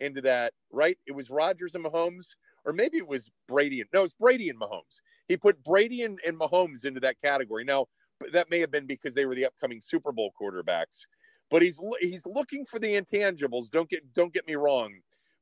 into 0.00 0.20
that, 0.22 0.52
right? 0.70 0.98
It 1.06 1.12
was 1.12 1.30
Rodgers 1.30 1.74
and 1.74 1.84
Mahomes, 1.84 2.26
or 2.64 2.72
maybe 2.72 2.98
it 2.98 3.06
was 3.06 3.30
Brady 3.48 3.80
and 3.80 3.88
no, 3.92 4.04
it's 4.04 4.14
Brady 4.14 4.48
and 4.48 4.60
Mahomes. 4.60 5.00
He 5.28 5.36
put 5.36 5.62
Brady 5.62 6.02
and, 6.02 6.18
and 6.26 6.38
Mahomes 6.38 6.84
into 6.84 7.00
that 7.00 7.20
category. 7.20 7.64
Now, 7.64 7.86
that 8.32 8.50
may 8.50 8.60
have 8.60 8.70
been 8.70 8.86
because 8.86 9.14
they 9.14 9.24
were 9.24 9.34
the 9.34 9.46
upcoming 9.46 9.80
Super 9.80 10.12
Bowl 10.12 10.32
quarterbacks. 10.40 11.06
But 11.50 11.62
he's 11.62 11.80
he's 12.00 12.24
looking 12.26 12.64
for 12.64 12.78
the 12.78 13.00
intangibles. 13.00 13.70
Don't 13.70 13.88
get 13.88 14.12
don't 14.14 14.32
get 14.32 14.46
me 14.46 14.54
wrong, 14.54 14.92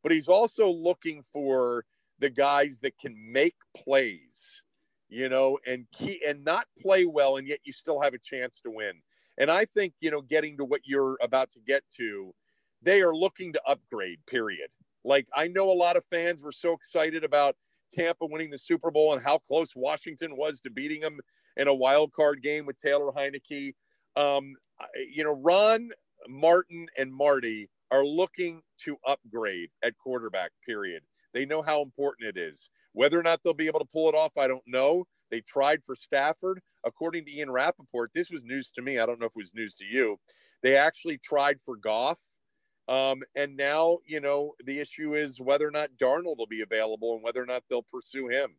but 0.03 0.13
he's 0.13 0.29
also 0.29 0.71
looking 0.71 1.23
for 1.33 1.85
the 2.19 2.31
guys 2.31 2.81
that 2.81 2.99
can 2.99 3.15
make 3.33 3.55
plays 3.77 4.63
you 5.09 5.29
know, 5.29 5.59
and 5.67 5.87
key 5.93 6.21
and 6.27 6.45
not 6.45 6.67
play 6.81 7.05
well, 7.05 7.37
and 7.37 7.49
yet 7.49 7.61
you 7.65 7.73
still 7.73 8.01
have 8.01 8.15
a 8.15 8.19
chance 8.19 8.61
to 8.61 8.71
win. 8.71 8.93
And 9.39 9.51
I 9.51 9.65
think, 9.65 9.95
you 10.01 10.11
know, 10.11 10.21
getting 10.21 10.57
to 10.59 10.65
what 10.65 10.83
you're 10.85 11.17
about 11.23 11.51
to 11.51 11.61
get 11.67 11.83
to, 11.97 12.35
they 12.83 13.03
are 13.03 13.15
looking 13.15 13.53
to 13.53 13.63
upgrade, 13.67 14.19
period. 14.27 14.69
Like, 15.05 15.27
I 15.35 15.49
know 15.49 15.71
a 15.71 15.73
lot 15.73 15.97
of 15.97 16.05
fans 16.11 16.43
were 16.43 16.53
so 16.53 16.73
excited 16.73 17.25
about 17.25 17.57
Tampa 17.93 18.27
winning 18.27 18.51
the 18.51 18.59
Super 18.59 18.91
Bowl 18.91 19.13
and 19.13 19.23
how 19.23 19.39
close 19.39 19.71
Washington 19.75 20.37
was 20.37 20.61
to 20.61 20.71
beating 20.71 21.01
them 21.01 21.19
in 21.57 21.69
a 21.69 21.75
wild 21.75 22.13
card 22.13 22.43
game 22.43 22.67
with 22.67 22.79
Taylor 22.79 23.11
Heinicke. 23.13 23.75
Um, 24.17 24.55
you 25.13 25.25
know, 25.25 25.33
Ron, 25.33 25.91
Martin, 26.29 26.87
and 26.97 27.13
Marty 27.13 27.69
are 27.91 28.05
looking 28.05 28.63
to 28.85 28.97
upgrade 29.07 29.71
at 29.83 29.97
quarterback, 29.99 30.51
period. 30.67 31.03
They 31.33 31.47
know 31.47 31.63
how 31.63 31.83
important 31.83 32.29
it 32.29 32.41
is. 32.41 32.69
Whether 32.93 33.19
or 33.19 33.23
not 33.23 33.41
they'll 33.43 33.55
be 33.55 33.67
able 33.67 33.81
to 33.81 33.93
pull 33.93 34.09
it 34.09 34.15
off, 34.15 34.33
I 34.37 34.47
don't 34.47 34.63
know. 34.67 35.07
They 35.31 35.41
tried 35.41 35.83
for 35.85 35.95
Stafford. 35.95 36.61
According 36.85 37.27
to 37.27 37.33
Ian 37.33 37.51
Rapoport, 37.51 38.13
this 38.15 38.31
was 38.31 38.45
news 38.45 38.71
to 38.71 38.83
me. 38.83 38.99
I 38.99 39.07
don't 39.07 39.21
know 39.21 39.27
if 39.27 39.33
it 39.33 39.41
was 39.41 39.55
news 39.55 39.75
to 39.77 39.85
you. 39.85 40.19
They 40.63 40.77
actually 40.77 41.19
tried 41.19 41.59
for 41.65 41.77
Goff. 41.77 42.19
Um, 42.89 43.23
and 43.37 43.57
now, 43.57 43.99
you 44.07 44.21
know, 44.21 44.55
the 44.65 44.81
issue 44.81 45.15
is 45.15 45.41
whether 45.41 45.69
or 45.69 45.71
not 45.71 45.91
Darnold 46.01 46.39
will 46.39 46.47
be 46.47 46.63
available 46.63 47.15
and 47.15 47.23
whether 47.23 47.43
or 47.43 47.47
not 47.47 47.63
they'll 47.69 47.83
pursue 47.83 48.29
him. 48.29 48.51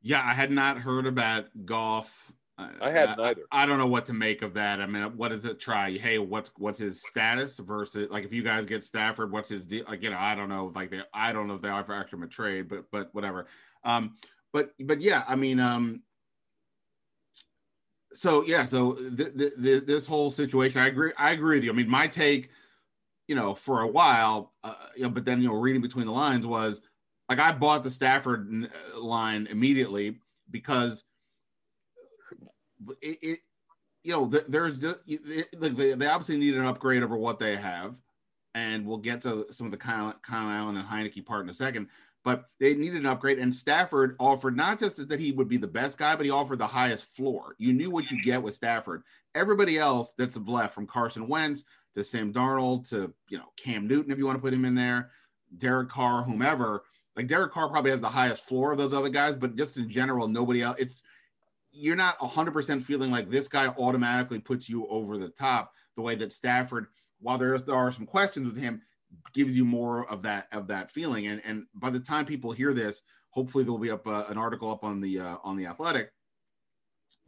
Yeah, 0.00 0.22
I 0.24 0.32
had 0.32 0.50
not 0.50 0.78
heard 0.78 1.06
about 1.06 1.46
Goff. 1.66 2.32
I 2.58 2.90
hadn't 2.90 3.20
either. 3.20 3.42
I, 3.52 3.62
I, 3.62 3.66
don't 3.66 3.78
know 3.78 3.86
what 3.86 4.06
to 4.06 4.12
make 4.12 4.42
of 4.42 4.54
that. 4.54 4.80
I 4.80 4.86
mean, 4.86 5.16
what 5.16 5.28
does 5.28 5.44
it 5.44 5.60
try? 5.60 5.96
Hey, 5.96 6.18
what's 6.18 6.50
what's 6.56 6.78
his 6.78 7.02
status 7.02 7.58
versus 7.58 8.10
like 8.10 8.24
if 8.24 8.32
you 8.32 8.42
guys 8.42 8.66
get 8.66 8.82
Stafford, 8.82 9.30
what's 9.30 9.48
his 9.48 9.64
deal? 9.64 9.84
Like 9.86 10.02
you 10.02 10.10
know, 10.10 10.18
I 10.18 10.34
don't 10.34 10.48
know. 10.48 10.72
Like 10.74 10.90
they, 10.90 11.00
I 11.14 11.32
don't 11.32 11.46
know 11.46 11.54
if 11.54 11.62
they 11.62 11.68
offer 11.68 11.94
actually 11.94 12.24
a 12.24 12.26
trade, 12.26 12.68
but 12.68 12.84
but 12.90 13.14
whatever. 13.14 13.46
Um, 13.84 14.16
but 14.52 14.70
but 14.80 15.00
yeah, 15.00 15.22
I 15.28 15.36
mean, 15.36 15.60
um, 15.60 16.02
so 18.12 18.44
yeah, 18.44 18.64
so 18.64 18.94
th- 18.94 19.36
th- 19.36 19.52
th- 19.62 19.84
this 19.84 20.06
whole 20.06 20.30
situation, 20.30 20.80
I 20.80 20.86
agree. 20.88 21.12
I 21.18 21.32
agree 21.32 21.56
with 21.56 21.64
you. 21.64 21.70
I 21.70 21.74
mean, 21.74 21.88
my 21.88 22.06
take, 22.06 22.50
you 23.26 23.34
know, 23.34 23.54
for 23.54 23.82
a 23.82 23.86
while, 23.86 24.52
uh, 24.64 24.74
you 24.96 25.02
know, 25.02 25.10
but 25.10 25.24
then 25.24 25.42
you 25.42 25.48
know, 25.48 25.54
reading 25.54 25.82
between 25.82 26.06
the 26.06 26.12
lines 26.12 26.46
was 26.46 26.80
like 27.28 27.38
I 27.38 27.52
bought 27.52 27.84
the 27.84 27.90
Stafford 27.90 28.68
uh, 28.94 29.00
line 29.00 29.46
immediately 29.50 30.18
because 30.50 31.04
it, 33.02 33.18
it 33.22 33.38
you 34.04 34.12
know, 34.12 34.26
there's 34.48 34.78
just 34.78 34.98
it, 35.06 35.48
they, 35.60 35.94
they 35.94 36.06
obviously 36.06 36.38
need 36.38 36.54
an 36.54 36.64
upgrade 36.64 37.02
over 37.02 37.18
what 37.18 37.38
they 37.38 37.56
have, 37.56 37.96
and 38.54 38.86
we'll 38.86 38.96
get 38.96 39.20
to 39.22 39.52
some 39.52 39.66
of 39.66 39.70
the 39.70 39.76
Kyle, 39.76 40.14
Kyle 40.22 40.48
Allen 40.48 40.76
and 40.76 40.88
Heinicke 40.88 41.26
part 41.26 41.42
in 41.42 41.50
a 41.50 41.54
second. 41.54 41.88
But 42.24 42.44
they 42.60 42.74
needed 42.74 42.98
an 42.98 43.06
upgrade, 43.06 43.38
and 43.38 43.54
Stafford 43.54 44.16
offered 44.18 44.56
not 44.56 44.80
just 44.80 45.08
that 45.08 45.20
he 45.20 45.32
would 45.32 45.48
be 45.48 45.56
the 45.56 45.66
best 45.66 45.98
guy, 45.98 46.16
but 46.16 46.26
he 46.26 46.30
offered 46.30 46.58
the 46.58 46.66
highest 46.66 47.04
floor. 47.04 47.54
You 47.58 47.72
knew 47.72 47.90
what 47.90 48.10
you 48.10 48.22
get 48.22 48.42
with 48.42 48.54
Stafford. 48.54 49.02
Everybody 49.34 49.78
else 49.78 50.12
that's 50.18 50.36
left, 50.36 50.74
from 50.74 50.86
Carson 50.86 51.28
Wentz 51.28 51.62
to 51.94 52.04
Sam 52.04 52.32
Darnold 52.32 52.88
to 52.90 53.12
you 53.28 53.38
know 53.38 53.52
Cam 53.56 53.86
Newton, 53.86 54.12
if 54.12 54.18
you 54.18 54.26
want 54.26 54.36
to 54.36 54.42
put 54.42 54.52
him 54.52 54.64
in 54.64 54.74
there, 54.74 55.10
Derek 55.56 55.88
Carr, 55.88 56.22
whomever. 56.22 56.82
Like 57.16 57.28
Derek 57.28 57.52
Carr 57.52 57.68
probably 57.68 57.90
has 57.90 58.00
the 58.00 58.08
highest 58.08 58.44
floor 58.44 58.72
of 58.72 58.78
those 58.78 58.94
other 58.94 59.08
guys, 59.08 59.34
but 59.34 59.56
just 59.56 59.76
in 59.76 59.88
general, 59.88 60.28
nobody 60.28 60.62
else. 60.62 60.76
It's 60.78 61.02
you're 61.72 61.96
not 61.96 62.18
100% 62.18 62.82
feeling 62.82 63.10
like 63.10 63.30
this 63.30 63.48
guy 63.48 63.68
automatically 63.68 64.38
puts 64.38 64.68
you 64.68 64.86
over 64.88 65.18
the 65.18 65.28
top 65.28 65.72
the 65.96 66.02
way 66.02 66.14
that 66.16 66.32
Stafford, 66.32 66.86
while 67.20 67.38
there, 67.38 67.56
are 67.68 67.92
some 67.92 68.06
questions 68.06 68.48
with 68.48 68.56
him, 68.56 68.82
gives 69.32 69.56
you 69.56 69.64
more 69.64 70.08
of 70.10 70.22
that 70.22 70.48
of 70.52 70.66
that 70.68 70.90
feeling. 70.90 71.26
And 71.26 71.42
and 71.44 71.66
by 71.74 71.90
the 71.90 72.00
time 72.00 72.24
people 72.24 72.52
hear 72.52 72.74
this, 72.74 73.02
hopefully 73.30 73.64
there'll 73.64 73.78
be 73.78 73.90
up 73.90 74.06
uh, 74.06 74.24
an 74.28 74.38
article 74.38 74.70
up 74.70 74.84
on 74.84 75.00
the 75.00 75.20
uh, 75.20 75.36
on 75.44 75.56
the 75.56 75.66
Athletic 75.66 76.10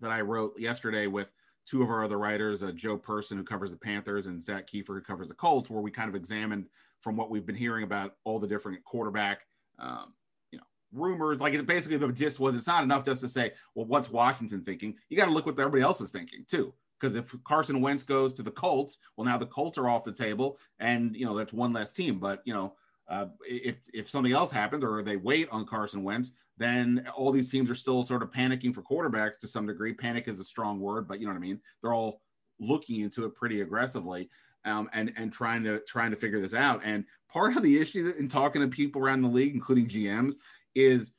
that 0.00 0.10
I 0.10 0.20
wrote 0.22 0.58
yesterday 0.58 1.06
with 1.06 1.32
two 1.66 1.82
of 1.82 1.90
our 1.90 2.04
other 2.04 2.18
writers, 2.18 2.62
uh, 2.62 2.72
Joe 2.72 2.96
Person 2.96 3.36
who 3.36 3.44
covers 3.44 3.70
the 3.70 3.76
Panthers 3.76 4.26
and 4.26 4.42
Zach 4.42 4.66
Kiefer 4.66 4.88
who 4.88 5.00
covers 5.00 5.28
the 5.28 5.34
Colts, 5.34 5.70
where 5.70 5.82
we 5.82 5.90
kind 5.90 6.08
of 6.08 6.14
examined 6.14 6.66
from 7.00 7.16
what 7.16 7.30
we've 7.30 7.46
been 7.46 7.56
hearing 7.56 7.84
about 7.84 8.16
all 8.24 8.38
the 8.38 8.46
different 8.46 8.82
quarterback 8.84 9.46
um, 9.78 10.14
you 10.50 10.58
know, 10.58 10.64
rumors. 10.92 11.40
Like 11.40 11.54
it 11.54 11.66
basically 11.66 11.96
the 11.98 12.12
gist 12.12 12.40
was 12.40 12.56
it's 12.56 12.66
not 12.66 12.82
enough 12.82 13.04
just 13.04 13.20
to 13.20 13.28
say, 13.28 13.52
well, 13.74 13.86
what's 13.86 14.10
Washington 14.10 14.62
thinking? 14.62 14.96
You 15.08 15.16
got 15.16 15.26
to 15.26 15.32
look 15.32 15.46
what 15.46 15.58
everybody 15.58 15.82
else 15.82 16.00
is 16.00 16.10
thinking 16.10 16.44
too. 16.48 16.74
Because 17.00 17.16
if 17.16 17.34
Carson 17.44 17.80
Wentz 17.80 18.04
goes 18.04 18.34
to 18.34 18.42
the 18.42 18.50
Colts, 18.50 18.98
well, 19.16 19.24
now 19.24 19.38
the 19.38 19.46
Colts 19.46 19.78
are 19.78 19.88
off 19.88 20.04
the 20.04 20.12
table, 20.12 20.58
and 20.78 21.16
you 21.16 21.24
know 21.24 21.36
that's 21.36 21.52
one 21.52 21.72
less 21.72 21.92
team. 21.92 22.18
But 22.18 22.42
you 22.44 22.52
know, 22.52 22.74
uh, 23.08 23.26
if 23.42 23.76
if 23.94 24.08
something 24.08 24.32
else 24.32 24.50
happens 24.50 24.84
or 24.84 25.02
they 25.02 25.16
wait 25.16 25.48
on 25.50 25.66
Carson 25.66 26.02
Wentz, 26.02 26.32
then 26.58 27.06
all 27.16 27.32
these 27.32 27.50
teams 27.50 27.70
are 27.70 27.74
still 27.74 28.04
sort 28.04 28.22
of 28.22 28.30
panicking 28.30 28.74
for 28.74 28.82
quarterbacks 28.82 29.38
to 29.40 29.48
some 29.48 29.66
degree. 29.66 29.94
Panic 29.94 30.28
is 30.28 30.38
a 30.40 30.44
strong 30.44 30.78
word, 30.78 31.08
but 31.08 31.20
you 31.20 31.26
know 31.26 31.32
what 31.32 31.38
I 31.38 31.42
mean. 31.42 31.60
They're 31.80 31.94
all 31.94 32.20
looking 32.58 33.00
into 33.00 33.24
it 33.24 33.34
pretty 33.34 33.62
aggressively. 33.62 34.28
Um, 34.66 34.90
and 34.92 35.10
and 35.16 35.32
trying 35.32 35.64
to 35.64 35.80
trying 35.80 36.10
to 36.10 36.18
figure 36.18 36.38
this 36.38 36.52
out. 36.52 36.82
And 36.84 37.06
part 37.32 37.56
of 37.56 37.62
the 37.62 37.80
issue 37.80 38.12
in 38.18 38.28
talking 38.28 38.60
to 38.60 38.68
people 38.68 39.02
around 39.02 39.22
the 39.22 39.28
league, 39.28 39.54
including 39.54 39.88
GMs, 39.88 40.34
is 40.74 41.12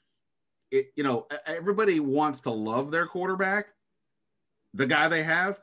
it, 0.72 0.92
you 0.96 1.04
know, 1.04 1.28
everybody 1.46 2.00
wants 2.00 2.42
to 2.42 2.52
love 2.52 2.92
their 2.92 3.06
quarterback, 3.06 3.68
the 4.74 4.86
guy 4.86 5.08
they 5.08 5.24
have. 5.24 5.60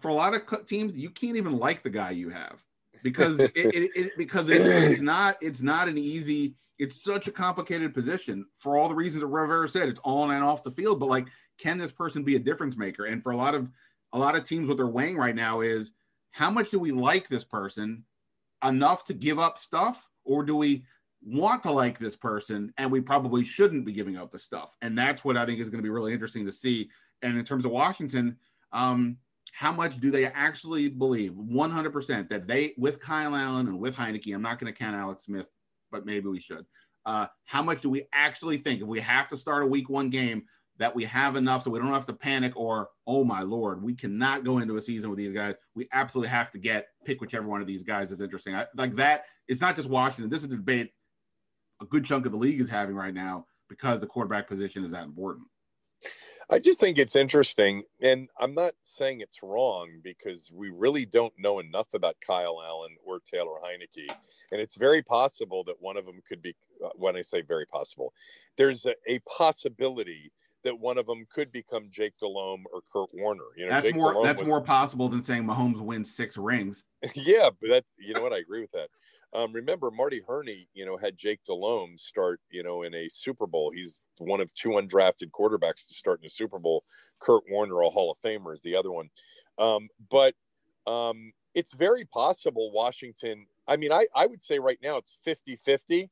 For 0.00 0.08
a 0.08 0.14
lot 0.14 0.34
of 0.34 0.66
teams, 0.66 0.96
you 0.96 1.10
can't 1.10 1.36
even 1.36 1.58
like 1.58 1.82
the 1.82 1.90
guy 1.90 2.10
you 2.12 2.30
have 2.30 2.64
because 3.02 3.38
it, 3.38 3.52
it, 3.54 3.90
it, 3.94 4.12
because 4.16 4.48
it's, 4.48 5.00
not 5.02 5.36
it's 5.40 5.62
not 5.62 5.88
an 5.88 5.98
easy. 5.98 6.54
It's 6.78 7.02
such 7.02 7.28
a 7.28 7.32
complicated 7.32 7.94
position 7.94 8.46
for 8.58 8.76
all 8.76 8.88
the 8.88 8.94
reasons 8.94 9.20
that 9.20 9.26
Rivera 9.28 9.68
said. 9.68 9.88
It's 9.88 10.00
on 10.04 10.30
and 10.30 10.42
off 10.42 10.62
the 10.62 10.70
field, 10.70 10.98
but 10.98 11.08
like, 11.08 11.28
can 11.58 11.78
this 11.78 11.92
person 11.92 12.24
be 12.24 12.36
a 12.36 12.40
difference 12.40 12.76
maker? 12.76 13.04
And 13.04 13.22
for 13.22 13.32
a 13.32 13.36
lot 13.36 13.54
of 13.54 13.70
a 14.12 14.18
lot 14.18 14.34
of 14.34 14.44
teams, 14.44 14.68
what 14.68 14.76
they're 14.76 14.86
weighing 14.86 15.16
right 15.16 15.36
now 15.36 15.60
is 15.60 15.92
how 16.32 16.50
much 16.50 16.70
do 16.70 16.78
we 16.78 16.90
like 16.90 17.28
this 17.28 17.44
person 17.44 18.04
enough 18.64 19.04
to 19.04 19.14
give 19.14 19.38
up 19.38 19.58
stuff, 19.58 20.08
or 20.24 20.42
do 20.42 20.56
we 20.56 20.84
want 21.24 21.62
to 21.62 21.70
like 21.70 21.98
this 21.98 22.16
person 22.16 22.72
and 22.78 22.90
we 22.90 23.00
probably 23.00 23.44
shouldn't 23.44 23.84
be 23.84 23.92
giving 23.92 24.16
up 24.16 24.32
the 24.32 24.38
stuff 24.38 24.76
and 24.82 24.98
that's 24.98 25.24
what 25.24 25.36
i 25.36 25.46
think 25.46 25.60
is 25.60 25.70
going 25.70 25.78
to 25.78 25.82
be 25.82 25.88
really 25.88 26.12
interesting 26.12 26.44
to 26.44 26.50
see 26.50 26.90
and 27.22 27.38
in 27.38 27.44
terms 27.44 27.64
of 27.64 27.70
washington 27.70 28.36
um, 28.72 29.16
how 29.52 29.70
much 29.70 29.98
do 30.00 30.10
they 30.10 30.26
actually 30.26 30.88
believe 30.88 31.32
100% 31.32 32.28
that 32.28 32.46
they, 32.46 32.74
with 32.76 33.00
Kyle 33.00 33.36
Allen 33.36 33.68
and 33.68 33.78
with 33.78 33.94
Heinicke, 33.94 34.34
I'm 34.34 34.42
not 34.42 34.58
going 34.58 34.72
to 34.72 34.78
count 34.78 34.96
Alex 34.96 35.24
Smith, 35.24 35.46
but 35.90 36.04
maybe 36.04 36.28
we 36.28 36.40
should. 36.40 36.66
Uh, 37.04 37.26
how 37.44 37.62
much 37.62 37.80
do 37.80 37.90
we 37.90 38.04
actually 38.12 38.58
think 38.58 38.80
if 38.80 38.86
we 38.86 39.00
have 39.00 39.28
to 39.28 39.36
start 39.36 39.62
a 39.62 39.66
week 39.66 39.88
one 39.88 40.08
game 40.10 40.42
that 40.78 40.94
we 40.94 41.04
have 41.04 41.36
enough 41.36 41.62
so 41.62 41.70
we 41.70 41.78
don't 41.78 41.88
have 41.88 42.06
to 42.06 42.12
panic 42.12 42.52
or, 42.56 42.88
oh 43.06 43.24
my 43.24 43.42
Lord, 43.42 43.82
we 43.82 43.94
cannot 43.94 44.44
go 44.44 44.58
into 44.58 44.76
a 44.76 44.80
season 44.80 45.10
with 45.10 45.18
these 45.18 45.32
guys. 45.32 45.54
We 45.74 45.88
absolutely 45.92 46.30
have 46.30 46.50
to 46.52 46.58
get, 46.58 46.88
pick 47.04 47.20
whichever 47.20 47.46
one 47.46 47.60
of 47.60 47.66
these 47.66 47.82
guys 47.82 48.10
is 48.10 48.20
interesting. 48.20 48.54
I, 48.54 48.66
like 48.76 48.96
that, 48.96 49.24
it's 49.48 49.60
not 49.60 49.76
just 49.76 49.88
Washington. 49.88 50.30
This 50.30 50.44
is 50.44 50.52
a 50.52 50.56
debate 50.56 50.92
a 51.82 51.86
good 51.86 52.04
chunk 52.04 52.24
of 52.24 52.32
the 52.32 52.38
league 52.38 52.60
is 52.60 52.68
having 52.68 52.94
right 52.94 53.12
now 53.12 53.46
because 53.68 54.00
the 54.00 54.06
quarterback 54.06 54.46
position 54.46 54.84
is 54.84 54.92
that 54.92 55.04
important. 55.04 55.46
I 56.52 56.58
just 56.58 56.78
think 56.78 56.98
it's 56.98 57.16
interesting, 57.16 57.82
and 58.02 58.28
I'm 58.38 58.54
not 58.54 58.74
saying 58.82 59.20
it's 59.20 59.42
wrong 59.42 59.88
because 60.04 60.50
we 60.52 60.68
really 60.68 61.06
don't 61.06 61.32
know 61.38 61.60
enough 61.60 61.94
about 61.94 62.16
Kyle 62.24 62.60
Allen 62.62 62.94
or 63.04 63.20
Taylor 63.20 63.58
Heinicke, 63.64 64.14
and 64.50 64.60
it's 64.60 64.74
very 64.74 65.02
possible 65.02 65.64
that 65.64 65.76
one 65.80 65.96
of 65.96 66.04
them 66.04 66.20
could 66.28 66.42
be. 66.42 66.54
Uh, 66.84 66.90
when 66.96 67.16
I 67.16 67.22
say 67.22 67.40
very 67.40 67.64
possible, 67.64 68.12
there's 68.56 68.84
a, 68.86 68.94
a, 69.06 69.20
possibility 69.20 70.32
that 70.64 70.78
one 70.78 70.98
of 70.98 71.06
them 71.06 71.24
could 71.32 71.52
become 71.52 71.88
Jake 71.90 72.18
Delhomme 72.18 72.64
or 72.72 72.80
Kurt 72.92 73.08
Warner. 73.14 73.44
You 73.56 73.66
know, 73.66 73.70
that's 73.70 73.86
Jake 73.86 73.96
more 73.96 74.24
that's 74.24 74.42
was, 74.42 74.48
more 74.48 74.60
possible 74.60 75.08
than 75.08 75.22
saying 75.22 75.44
Mahomes 75.44 75.80
wins 75.80 76.14
six 76.14 76.36
rings. 76.36 76.84
yeah, 77.14 77.48
but 77.60 77.70
that's 77.70 77.88
you 77.98 78.14
know 78.14 78.22
what 78.22 78.32
I 78.32 78.38
agree 78.38 78.60
with 78.60 78.72
that. 78.72 78.88
Um, 79.34 79.52
remember, 79.52 79.90
Marty 79.90 80.20
Hurney, 80.26 80.68
you 80.74 80.84
know, 80.84 80.96
had 80.96 81.16
Jake 81.16 81.40
Delhomme 81.44 81.96
start, 81.96 82.40
you 82.50 82.62
know, 82.62 82.82
in 82.82 82.94
a 82.94 83.08
Super 83.08 83.46
Bowl. 83.46 83.72
He's 83.74 84.02
one 84.18 84.40
of 84.40 84.52
two 84.54 84.70
undrafted 84.70 85.30
quarterbacks 85.30 85.86
to 85.88 85.94
start 85.94 86.20
in 86.20 86.26
a 86.26 86.30
Super 86.30 86.58
Bowl. 86.58 86.84
Kurt 87.18 87.42
Warner, 87.48 87.80
a 87.80 87.88
Hall 87.88 88.10
of 88.10 88.18
Famer, 88.20 88.52
is 88.52 88.60
the 88.60 88.76
other 88.76 88.92
one. 88.92 89.08
Um, 89.58 89.88
but 90.10 90.34
um, 90.86 91.32
it's 91.54 91.72
very 91.72 92.04
possible 92.04 92.72
Washington, 92.72 93.46
I 93.66 93.76
mean, 93.76 93.92
I, 93.92 94.06
I 94.14 94.26
would 94.26 94.42
say 94.42 94.58
right 94.58 94.78
now 94.82 94.96
it's 94.96 95.16
50 95.24 95.56
50 95.56 96.10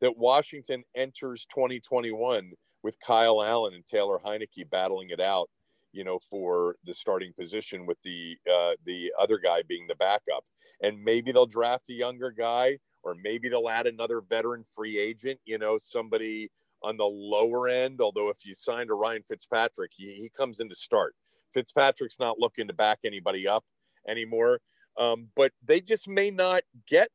that 0.00 0.16
Washington 0.16 0.84
enters 0.94 1.46
2021 1.46 2.52
with 2.82 2.98
Kyle 3.00 3.42
Allen 3.42 3.74
and 3.74 3.86
Taylor 3.86 4.18
Heinicke 4.24 4.68
battling 4.70 5.10
it 5.10 5.20
out 5.20 5.50
you 5.92 6.04
know, 6.04 6.18
for 6.30 6.76
the 6.84 6.94
starting 6.94 7.32
position 7.38 7.86
with 7.86 7.98
the 8.02 8.36
uh, 8.52 8.72
the 8.84 9.12
other 9.18 9.38
guy 9.38 9.62
being 9.66 9.86
the 9.86 9.94
backup. 9.94 10.44
And 10.82 11.02
maybe 11.02 11.32
they'll 11.32 11.46
draft 11.46 11.90
a 11.90 11.94
younger 11.94 12.30
guy, 12.30 12.78
or 13.02 13.14
maybe 13.22 13.48
they'll 13.48 13.68
add 13.68 13.86
another 13.86 14.20
veteran 14.20 14.64
free 14.74 14.98
agent. 14.98 15.40
You 15.44 15.58
know, 15.58 15.78
somebody 15.78 16.50
on 16.82 16.96
the 16.96 17.04
lower 17.04 17.68
end. 17.68 18.00
Although 18.00 18.30
if 18.30 18.38
you 18.44 18.54
signed 18.54 18.90
a 18.90 18.94
Ryan 18.94 19.22
Fitzpatrick, 19.26 19.92
he, 19.94 20.14
he 20.14 20.30
comes 20.36 20.60
in 20.60 20.68
to 20.68 20.74
start. 20.74 21.14
Fitzpatrick's 21.52 22.18
not 22.18 22.38
looking 22.38 22.68
to 22.68 22.74
back 22.74 23.00
anybody 23.04 23.46
up 23.46 23.64
anymore. 24.08 24.60
Um, 24.98 25.28
but 25.36 25.52
they 25.64 25.80
just 25.80 26.08
may 26.08 26.30
not 26.30 26.62
get 26.88 27.08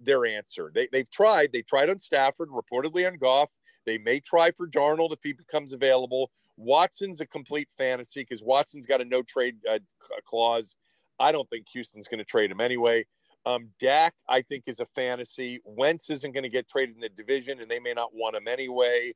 their 0.00 0.26
answer. 0.26 0.70
They, 0.74 0.88
they've 0.92 1.10
tried. 1.10 1.50
They 1.52 1.62
tried 1.62 1.90
on 1.90 1.98
Stafford, 1.98 2.48
reportedly 2.50 3.06
on 3.06 3.18
Goff. 3.18 3.50
They 3.86 3.98
may 3.98 4.20
try 4.20 4.50
for 4.52 4.68
Darnold 4.68 5.12
if 5.12 5.20
he 5.22 5.32
becomes 5.32 5.72
available. 5.72 6.30
Watson's 6.56 7.20
a 7.20 7.26
complete 7.26 7.68
fantasy 7.76 8.22
because 8.22 8.42
Watson's 8.42 8.86
got 8.86 9.00
a 9.00 9.04
no 9.04 9.22
trade 9.22 9.56
uh, 9.70 9.78
clause. 10.24 10.76
I 11.18 11.32
don't 11.32 11.48
think 11.48 11.66
Houston's 11.72 12.08
going 12.08 12.18
to 12.18 12.24
trade 12.24 12.50
him 12.50 12.60
anyway. 12.60 13.06
Um, 13.44 13.70
Dak, 13.80 14.14
I 14.28 14.42
think, 14.42 14.64
is 14.66 14.80
a 14.80 14.86
fantasy. 14.94 15.60
Wentz 15.64 16.10
isn't 16.10 16.32
going 16.32 16.44
to 16.44 16.48
get 16.48 16.68
traded 16.68 16.94
in 16.94 17.00
the 17.00 17.08
division, 17.08 17.60
and 17.60 17.70
they 17.70 17.80
may 17.80 17.92
not 17.92 18.14
want 18.14 18.36
him 18.36 18.46
anyway. 18.46 19.12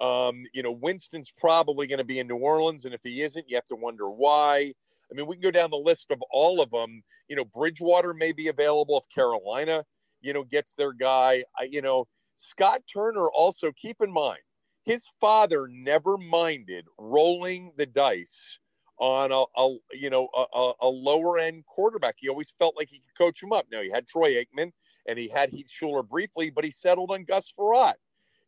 Um, 0.00 0.42
you 0.52 0.62
know, 0.62 0.72
Winston's 0.72 1.32
probably 1.36 1.86
going 1.86 1.98
to 1.98 2.04
be 2.04 2.18
in 2.18 2.26
New 2.26 2.36
Orleans, 2.36 2.84
and 2.84 2.94
if 2.94 3.00
he 3.02 3.22
isn't, 3.22 3.48
you 3.48 3.56
have 3.56 3.66
to 3.66 3.76
wonder 3.76 4.10
why. 4.10 4.72
I 5.10 5.14
mean, 5.14 5.26
we 5.26 5.36
can 5.36 5.42
go 5.42 5.50
down 5.50 5.70
the 5.70 5.76
list 5.76 6.10
of 6.10 6.22
all 6.30 6.60
of 6.60 6.70
them. 6.70 7.02
You 7.28 7.36
know, 7.36 7.44
Bridgewater 7.44 8.14
may 8.14 8.32
be 8.32 8.48
available 8.48 8.98
if 8.98 9.14
Carolina, 9.14 9.84
you 10.20 10.32
know, 10.32 10.44
gets 10.44 10.74
their 10.74 10.92
guy. 10.92 11.44
I, 11.58 11.64
you 11.64 11.82
know, 11.82 12.06
Scott 12.34 12.82
Turner 12.90 13.28
also 13.28 13.72
keep 13.80 13.96
in 14.00 14.12
mind 14.12 14.40
his 14.84 15.04
father 15.20 15.68
never 15.68 16.16
minded 16.16 16.86
rolling 16.98 17.72
the 17.76 17.86
dice 17.86 18.58
on 18.98 19.32
a, 19.32 19.44
a 19.56 19.76
you 19.92 20.10
know 20.10 20.28
a, 20.34 20.72
a, 20.82 20.88
lower 20.88 21.38
end 21.38 21.64
quarterback. 21.66 22.16
He 22.18 22.28
always 22.28 22.52
felt 22.58 22.76
like 22.76 22.88
he 22.88 22.98
could 22.98 23.16
coach 23.16 23.42
him 23.42 23.52
up. 23.52 23.66
Now 23.72 23.82
he 23.82 23.90
had 23.90 24.06
Troy 24.06 24.34
Aikman 24.34 24.72
and 25.08 25.18
he 25.18 25.28
had 25.28 25.50
Heath 25.50 25.70
Shuler 25.70 26.06
briefly, 26.06 26.50
but 26.50 26.64
he 26.64 26.70
settled 26.70 27.10
on 27.10 27.24
Gus 27.24 27.52
Frerotte. 27.58 27.94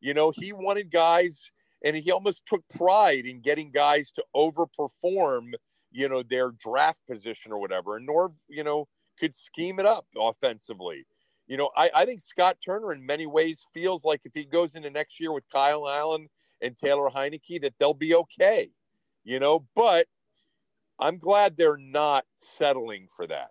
You 0.00 0.14
know 0.14 0.32
he 0.34 0.52
wanted 0.52 0.90
guys, 0.90 1.50
and 1.84 1.96
he 1.96 2.10
almost 2.10 2.42
took 2.46 2.62
pride 2.68 3.24
in 3.24 3.40
getting 3.40 3.70
guys 3.70 4.12
to 4.12 4.24
overperform. 4.36 5.52
You 5.90 6.08
know 6.08 6.22
their 6.22 6.50
draft 6.52 7.00
position 7.08 7.52
or 7.52 7.58
whatever. 7.58 7.96
And 7.96 8.08
Norv, 8.08 8.34
you 8.48 8.64
know, 8.64 8.88
could 9.18 9.34
scheme 9.34 9.78
it 9.78 9.86
up 9.86 10.06
offensively 10.18 11.06
you 11.52 11.58
know, 11.58 11.68
I, 11.76 11.90
I 11.94 12.04
think 12.06 12.22
Scott 12.22 12.56
Turner 12.64 12.94
in 12.94 13.04
many 13.04 13.26
ways 13.26 13.66
feels 13.74 14.06
like 14.06 14.22
if 14.24 14.32
he 14.32 14.44
goes 14.44 14.74
into 14.74 14.88
next 14.88 15.20
year 15.20 15.32
with 15.32 15.44
Kyle 15.52 15.86
Allen 15.86 16.28
and 16.62 16.74
Taylor 16.74 17.10
Heinicke, 17.10 17.60
that 17.60 17.74
they'll 17.78 17.92
be 17.92 18.14
okay, 18.14 18.70
you 19.22 19.38
know, 19.38 19.66
but 19.76 20.06
I'm 20.98 21.18
glad 21.18 21.58
they're 21.58 21.76
not 21.76 22.24
settling 22.56 23.06
for 23.14 23.26
that. 23.26 23.50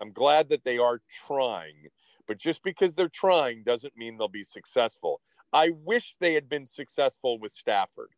I'm 0.00 0.10
glad 0.10 0.48
that 0.48 0.64
they 0.64 0.78
are 0.78 1.00
trying, 1.24 1.86
but 2.26 2.38
just 2.38 2.64
because 2.64 2.94
they're 2.94 3.08
trying 3.08 3.62
doesn't 3.62 3.96
mean 3.96 4.18
they'll 4.18 4.26
be 4.26 4.42
successful. 4.42 5.20
I 5.52 5.70
wish 5.84 6.16
they 6.18 6.34
had 6.34 6.48
been 6.48 6.66
successful 6.66 7.38
with 7.38 7.52
Stafford, 7.52 8.10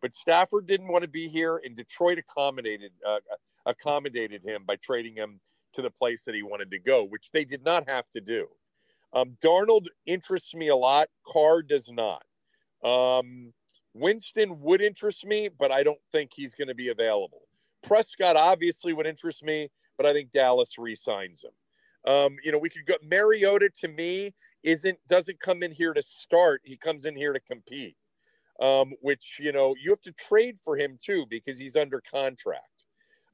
but 0.00 0.14
Stafford 0.14 0.66
didn't 0.66 0.88
want 0.88 1.02
to 1.02 1.10
be 1.10 1.28
here, 1.28 1.60
and 1.62 1.76
Detroit 1.76 2.16
accommodated 2.16 2.92
uh, 3.06 3.18
accommodated 3.66 4.42
him 4.42 4.64
by 4.66 4.76
trading 4.76 5.16
him 5.16 5.38
to 5.74 5.82
the 5.82 5.90
place 5.90 6.24
that 6.24 6.34
he 6.34 6.42
wanted 6.42 6.70
to 6.70 6.78
go, 6.78 7.04
which 7.04 7.30
they 7.30 7.44
did 7.44 7.62
not 7.62 7.86
have 7.86 8.08
to 8.12 8.22
do. 8.22 8.48
Um, 9.12 9.36
Darnold 9.44 9.86
interests 10.06 10.54
me 10.54 10.68
a 10.68 10.76
lot. 10.76 11.08
Carr 11.26 11.62
does 11.62 11.90
not. 11.90 12.22
Um, 12.84 13.52
Winston 13.94 14.60
would 14.60 14.80
interest 14.80 15.26
me, 15.26 15.48
but 15.48 15.72
I 15.72 15.82
don't 15.82 16.00
think 16.12 16.30
he's 16.34 16.54
going 16.54 16.68
to 16.68 16.74
be 16.74 16.88
available. 16.88 17.42
Prescott 17.82 18.36
obviously 18.36 18.92
would 18.92 19.06
interest 19.06 19.42
me, 19.42 19.70
but 19.96 20.06
I 20.06 20.12
think 20.12 20.30
Dallas 20.30 20.78
re-signs 20.78 21.42
him. 21.42 22.12
Um, 22.12 22.36
you 22.42 22.52
know, 22.52 22.58
we 22.58 22.70
could 22.70 22.86
go. 22.86 22.94
Mariota 23.02 23.70
to 23.80 23.88
me 23.88 24.34
isn't 24.62 24.98
doesn't 25.08 25.40
come 25.40 25.62
in 25.62 25.72
here 25.72 25.92
to 25.92 26.02
start. 26.02 26.62
He 26.64 26.76
comes 26.76 27.04
in 27.04 27.14
here 27.14 27.32
to 27.32 27.40
compete. 27.40 27.96
Um, 28.60 28.92
which 29.00 29.38
you 29.40 29.52
know 29.52 29.74
you 29.82 29.90
have 29.90 30.02
to 30.02 30.12
trade 30.12 30.58
for 30.62 30.76
him 30.76 30.98
too 31.02 31.24
because 31.28 31.58
he's 31.58 31.76
under 31.76 32.02
contract. 32.02 32.84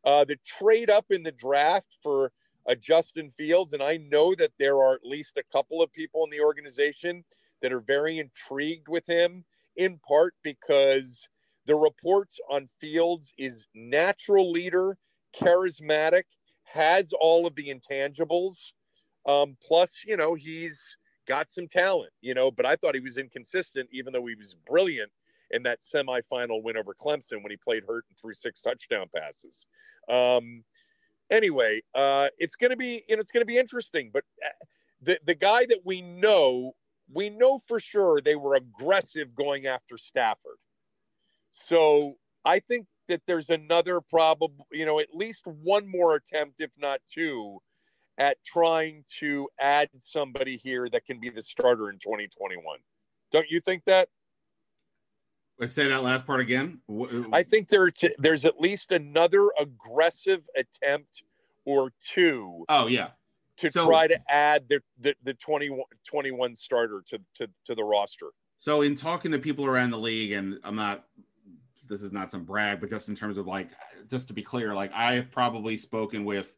Uh, 0.05 0.25
the 0.25 0.37
trade 0.45 0.89
up 0.89 1.07
in 1.11 1.25
the 1.25 1.33
draft 1.33 1.97
for 2.03 2.33
a 2.67 2.75
Justin 2.75 3.31
Fields, 3.37 3.73
and 3.73 3.83
I 3.83 3.97
know 3.97 4.35
that 4.35 4.53
there 4.59 4.77
are 4.77 4.95
at 4.95 5.05
least 5.05 5.37
a 5.37 5.53
couple 5.53 5.83
of 5.83 5.93
people 5.93 6.25
in 6.25 6.31
the 6.31 6.41
organization 6.41 7.25
that 7.63 7.73
are 7.73 7.81
very 7.81 8.19
intrigued 8.19 8.89
with 8.89 9.07
him, 9.07 9.45
in 9.77 9.99
part 10.07 10.35
because 10.43 11.29
the 11.67 11.75
reports 11.75 12.39
on 12.51 12.69
Fields 12.81 13.33
is 13.39 13.67
natural 13.75 14.51
leader, 14.51 14.97
charismatic, 15.35 16.25
has 16.65 17.13
all 17.21 17.47
of 17.47 17.55
the 17.55 17.73
intangibles. 17.73 18.73
Um, 19.27 19.57
plus, 19.67 20.05
you 20.07 20.17
know, 20.17 20.35
he's 20.35 20.97
got 21.27 21.51
some 21.51 21.69
talent, 21.69 22.13
you 22.21 22.35
know, 22.35 22.51
but 22.51 22.67
I 22.67 22.77
thought 22.77 22.95
he 22.95 23.01
was 23.01 23.19
inconsistent, 23.19 23.89
even 23.93 24.13
though 24.13 24.27
he 24.27 24.35
was 24.35 24.57
brilliant 24.67 25.11
in 25.51 25.63
that 25.65 25.81
semifinal 25.81 26.63
win 26.63 26.77
over 26.77 26.95
Clemson 26.95 27.43
when 27.43 27.51
he 27.51 27.57
played 27.57 27.85
hurt 27.87 28.05
and 28.09 28.19
threw 28.19 28.33
six 28.33 28.61
touchdown 28.61 29.07
passes. 29.15 29.67
Um, 30.09 30.65
anyway, 31.31 31.83
uh, 31.95 32.29
it's 32.39 32.57
going 32.57 32.71
to 32.71 32.77
be 32.77 33.05
you 33.09 33.17
know, 33.17 33.21
it's 33.21 33.31
going 33.31 33.43
to 33.43 33.47
be 33.47 33.59
interesting. 33.59 34.11
But 34.13 34.25
uh, 34.45 34.65
the 35.01 35.19
the 35.25 35.35
guy 35.35 35.67
that 35.67 35.81
we 35.85 36.03
know, 36.03 36.75
we 37.13 37.31
know 37.31 37.59
for 37.59 37.81
sure 37.81 38.21
they 38.21 38.37
were 38.37 38.55
aggressive 38.55 39.35
going 39.35 39.67
after 39.67 39.99
Stafford. 39.99 40.59
So 41.51 42.15
I 42.45 42.61
think 42.61 42.87
that 43.09 43.23
there's 43.27 43.51
another 43.51 44.01
probable, 44.01 44.67
you 44.73 44.85
know, 44.85 45.01
at 45.01 45.15
least 45.15 45.47
one 45.47 45.89
more 45.89 46.17
attempt, 46.17 46.61
if 46.61 46.71
not 46.79 47.01
two, 47.13 47.59
at 48.19 48.39
trying 48.45 49.05
to 49.21 49.49
add 49.61 49.89
somebody 49.99 50.57
here 50.57 50.89
that 50.89 51.07
can 51.07 51.21
be 51.21 51.31
the 51.31 51.43
starter 51.43 51.89
in 51.91 51.99
2021. 51.99 52.79
Don't 53.33 53.51
you 53.51 53.61
think 53.61 53.85
that? 53.87 54.09
Let's 55.59 55.73
say 55.73 55.89
that 55.89 56.03
last 56.03 56.27
part 56.27 56.41
again. 56.41 56.81
Uh, 56.91 57.25
I 57.33 57.43
think 57.43 57.69
there 57.69 57.91
t- 57.91 58.15
there's 58.19 58.45
at 58.45 58.61
least 58.61 58.93
another 58.93 59.51
aggressive 59.59 60.43
attempt 60.57 61.23
or 61.65 61.93
two. 62.01 62.65
Oh 62.69 62.87
yeah. 62.87 63.09
To 63.59 63.71
so, 63.71 63.87
try 63.87 64.07
to 64.07 64.19
add 64.29 64.65
the 64.69 64.81
the, 65.01 65.15
the 65.25 65.35
21, 65.35 65.81
21 66.07 66.55
starter 66.55 67.03
to, 67.09 67.19
to 67.37 67.49
to 67.65 67.75
the 67.75 67.85
roster. 67.85 68.27
So 68.59 68.83
in 68.83 68.95
talking 68.95 69.33
to 69.33 69.39
people 69.39 69.65
around 69.65 69.91
the 69.91 69.99
league, 69.99 70.33
and 70.33 70.59
I'm 70.63 70.77
not 70.77 71.05
this 71.89 72.03
is 72.03 72.13
not 72.13 72.31
some 72.31 72.45
brag, 72.45 72.81
but 72.81 72.91
just 72.91 73.09
in 73.09 73.15
terms 73.15 73.39
of 73.39 73.47
like 73.47 73.71
just 74.11 74.29
to 74.29 74.35
be 74.35 74.43
clear, 74.43 74.75
like 74.75 74.93
I 74.93 75.15
have 75.15 75.31
probably 75.31 75.79
spoken 75.79 76.25
with 76.27 76.55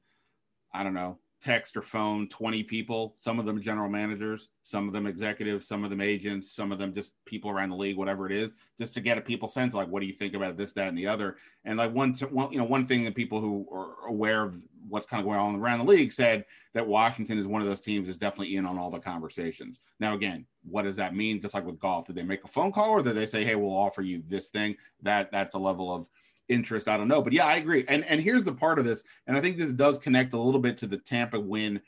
I 0.74 0.82
don't 0.82 0.94
know 0.94 1.18
text 1.40 1.76
or 1.76 1.82
phone 1.82 2.28
20 2.28 2.62
people, 2.64 3.12
some 3.16 3.38
of 3.38 3.46
them 3.46 3.60
general 3.60 3.88
managers, 3.88 4.48
some 4.62 4.86
of 4.88 4.92
them 4.92 5.06
executives, 5.06 5.66
some 5.66 5.84
of 5.84 5.90
them 5.90 6.00
agents, 6.00 6.52
some 6.52 6.72
of 6.72 6.78
them 6.78 6.92
just 6.92 7.14
people 7.24 7.50
around 7.50 7.70
the 7.70 7.76
league, 7.76 7.96
whatever 7.96 8.26
it 8.26 8.32
is, 8.32 8.54
just 8.76 8.94
to 8.94 9.00
get 9.00 9.18
a 9.18 9.20
people 9.20 9.48
sense 9.48 9.74
like, 9.74 9.88
what 9.88 10.00
do 10.00 10.06
you 10.06 10.12
think 10.12 10.34
about 10.34 10.56
this, 10.56 10.72
that, 10.72 10.88
and 10.88 10.98
the 10.98 11.06
other? 11.06 11.36
And 11.64 11.78
like 11.78 11.92
one, 11.92 12.12
one 12.30 12.52
you 12.52 12.58
know, 12.58 12.64
one 12.64 12.84
thing 12.84 13.04
that 13.04 13.14
people 13.14 13.40
who 13.40 13.66
are 13.72 14.08
aware 14.08 14.42
of 14.44 14.56
what's 14.88 15.06
kind 15.06 15.20
of 15.20 15.26
going 15.26 15.38
on 15.38 15.56
around 15.56 15.78
the 15.80 15.84
league 15.84 16.12
said 16.12 16.44
that 16.74 16.86
Washington 16.86 17.38
is 17.38 17.46
one 17.46 17.60
of 17.60 17.68
those 17.68 17.80
teams 17.80 18.08
is 18.08 18.16
definitely 18.16 18.56
in 18.56 18.66
on 18.66 18.78
all 18.78 18.90
the 18.90 18.98
conversations. 18.98 19.80
Now, 20.00 20.14
again, 20.14 20.46
what 20.64 20.82
does 20.82 20.96
that 20.96 21.14
mean? 21.14 21.40
Just 21.40 21.54
like 21.54 21.66
with 21.66 21.78
Goff, 21.78 22.06
did 22.06 22.16
they 22.16 22.22
make 22.22 22.44
a 22.44 22.48
phone 22.48 22.72
call 22.72 22.90
or 22.90 23.02
did 23.02 23.16
they 23.16 23.26
say, 23.26 23.44
hey, 23.44 23.54
we'll 23.54 23.70
offer 23.70 24.02
you 24.02 24.22
this 24.28 24.48
thing? 24.48 24.76
That 25.02 25.30
that's 25.30 25.54
a 25.54 25.58
level 25.58 25.94
of 25.94 26.08
interest. 26.48 26.88
I 26.88 26.96
don't 26.96 27.08
know, 27.08 27.22
but 27.22 27.32
yeah, 27.32 27.46
I 27.46 27.56
agree. 27.56 27.84
And 27.88 28.04
and 28.04 28.20
here's 28.20 28.44
the 28.44 28.52
part 28.52 28.78
of 28.78 28.84
this, 28.84 29.02
and 29.26 29.36
I 29.36 29.40
think 29.40 29.56
this 29.56 29.72
does 29.72 29.98
connect 29.98 30.32
a 30.32 30.40
little 30.40 30.60
bit 30.60 30.76
to 30.78 30.86
the 30.86 30.98
Tampa 30.98 31.38
win 31.38 31.80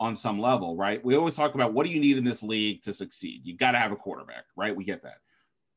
on 0.00 0.16
some 0.16 0.40
level, 0.40 0.76
right? 0.76 1.04
We 1.04 1.16
always 1.16 1.34
talk 1.34 1.54
about 1.54 1.74
what 1.74 1.86
do 1.86 1.92
you 1.92 2.00
need 2.00 2.16
in 2.16 2.24
this 2.24 2.42
league 2.42 2.82
to 2.82 2.92
succeed? 2.92 3.42
You 3.44 3.56
got 3.56 3.72
to 3.72 3.78
have 3.78 3.92
a 3.92 3.96
quarterback, 3.96 4.44
right? 4.56 4.74
We 4.74 4.84
get 4.84 5.02
that. 5.02 5.18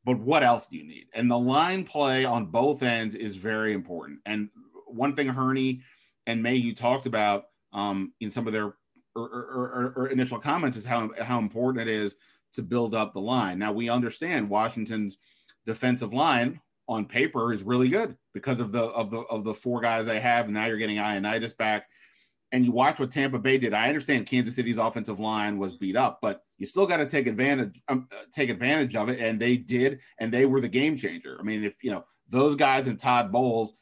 But 0.06 0.20
what 0.20 0.44
else 0.44 0.68
do 0.68 0.78
you 0.78 0.86
need? 0.86 1.08
And 1.14 1.30
the 1.30 1.38
line 1.38 1.84
play 1.84 2.24
on 2.24 2.46
both 2.46 2.84
ends 2.84 3.16
is 3.16 3.36
very 3.36 3.74
important. 3.74 4.20
And 4.26 4.50
one 4.88 5.16
thing 5.16 5.28
Hurney 5.28 5.82
and 6.26 6.42
Mayhew 6.42 6.74
talked 6.74 7.06
about 7.06 7.46
um, 7.74 8.14
in 8.22 8.32
some 8.32 8.48
of 8.48 8.54
their 8.54 8.76
or, 9.16 9.26
or, 9.26 9.94
or, 9.96 10.08
initial 10.08 10.40
comments 10.40 10.76
is 10.76 10.86
how 10.86 11.12
how 11.22 11.38
important 11.38 11.88
it 11.88 11.94
is 11.94 12.16
to 12.54 12.64
build 12.64 12.96
up 12.96 13.14
the 13.14 13.20
line. 13.20 13.60
Now 13.60 13.72
we 13.72 13.90
understand 13.90 14.50
Washington's 14.50 15.18
defensive 15.66 16.14
line 16.14 16.60
on 16.88 17.06
paper 17.06 17.54
is 17.54 17.64
really 17.64 17.90
good 17.90 18.18
because 18.34 18.60
of 18.60 18.72
the 18.72 18.84
of 18.84 19.10
the 19.10 19.20
of 19.22 19.44
the 19.44 19.54
four 19.54 19.82
guys 19.82 20.06
they 20.06 20.20
have. 20.20 20.50
Now 20.50 20.66
you're 20.66 20.78
getting 20.78 20.98
Ioannidis 20.98 21.56
back. 21.58 21.88
And 22.52 22.64
you 22.64 22.72
watch 22.72 23.00
what 23.00 23.10
Tampa 23.10 23.40
Bay 23.40 23.58
did. 23.58 23.74
I 23.74 23.88
understand 23.88 24.28
Kansas 24.28 24.56
City's 24.56 24.78
offensive 24.78 25.20
line 25.20 25.58
was 25.58 25.76
beat 25.76 25.96
up, 25.96 26.20
but 26.22 26.44
you 26.60 26.68
still 26.68 26.86
got 26.86 26.98
to 26.98 27.08
take 27.08 27.26
advantage 27.26 27.82
um, 27.88 28.08
take 28.32 28.50
advantage 28.50 28.96
of 28.96 29.10
it. 29.10 29.20
And 29.20 29.40
they 29.40 29.58
did, 29.58 30.00
and 30.20 30.32
they 30.32 30.46
were 30.46 30.62
the 30.62 30.68
game 30.68 30.96
changer. 30.96 31.38
I 31.40 31.44
mean, 31.44 31.64
if 31.64 31.74
you 31.82 31.90
know 31.90 32.06
those 32.30 32.56
guys 32.56 32.88
and 32.88 33.00
Todd 33.00 33.32
Bowles 33.32 33.74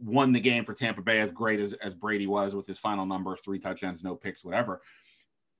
won 0.00 0.32
the 0.32 0.40
game 0.40 0.64
for 0.64 0.74
Tampa 0.74 1.02
Bay 1.02 1.20
as 1.20 1.32
great 1.32 1.60
as, 1.60 1.72
as 1.74 1.94
Brady 1.94 2.26
was 2.26 2.54
with 2.54 2.66
his 2.66 2.78
final 2.78 3.06
number, 3.06 3.36
three 3.36 3.58
touchdowns, 3.58 4.02
no 4.02 4.14
picks, 4.14 4.44
whatever. 4.44 4.80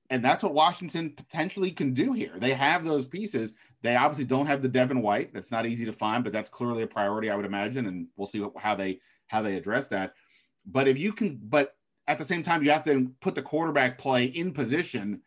And 0.09 0.23
that's 0.23 0.43
what 0.43 0.53
Washington 0.53 1.11
potentially 1.11 1.71
can 1.71 1.93
do 1.93 2.13
here. 2.13 2.33
They 2.37 2.53
have 2.53 2.85
those 2.85 3.05
pieces. 3.05 3.53
They 3.81 3.95
obviously 3.95 4.25
don't 4.25 4.45
have 4.45 4.61
the 4.61 4.67
Devin 4.67 5.01
White. 5.01 5.33
That's 5.33 5.51
not 5.51 5.65
easy 5.65 5.85
to 5.85 5.91
find, 5.91 6.23
but 6.23 6.31
that's 6.31 6.49
clearly 6.49 6.83
a 6.83 6.87
priority, 6.87 7.29
I 7.29 7.35
would 7.35 7.45
imagine, 7.45 7.87
and 7.87 8.07
we'll 8.15 8.27
see 8.27 8.45
how 8.57 8.75
they 8.75 8.99
how 9.27 9.41
they 9.41 9.55
address 9.55 9.87
that. 9.87 10.13
But 10.65 10.87
if 10.87 10.97
you 10.97 11.11
can, 11.11 11.39
but 11.43 11.75
at 12.07 12.17
the 12.17 12.25
same 12.25 12.43
time, 12.43 12.63
you 12.63 12.69
have 12.71 12.85
to 12.85 13.11
put 13.21 13.35
the 13.35 13.41
quarterback 13.41 13.97
play 13.97 14.25
in 14.25 14.51
position 14.53 15.21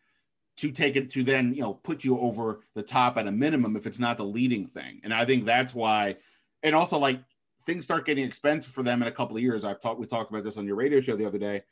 to 0.57 0.71
take 0.71 0.97
it 0.97 1.09
to 1.09 1.23
then 1.23 1.53
you 1.53 1.61
know 1.61 1.73
put 1.73 2.03
you 2.03 2.17
over 2.19 2.61
the 2.75 2.83
top 2.83 3.17
at 3.17 3.27
a 3.27 3.31
minimum 3.31 3.75
if 3.75 3.87
it's 3.87 3.99
not 3.99 4.17
the 4.17 4.25
leading 4.25 4.67
thing. 4.67 4.99
And 5.03 5.13
I 5.13 5.25
think 5.25 5.45
that's 5.45 5.73
why, 5.73 6.17
and 6.63 6.75
also 6.75 6.97
like 6.97 7.21
things 7.65 7.83
start 7.83 8.05
getting 8.05 8.25
expensive 8.25 8.71
for 8.71 8.83
them 8.83 9.01
in 9.01 9.07
a 9.07 9.11
couple 9.11 9.35
of 9.35 9.43
years. 9.43 9.63
I've 9.63 9.79
talked 9.79 9.99
we 9.99 10.05
talked 10.05 10.31
about 10.31 10.43
this 10.43 10.57
on 10.57 10.65
your 10.65 10.75
radio 10.75 11.01
show 11.01 11.15
the 11.15 11.25
other 11.25 11.37
day. 11.37 11.63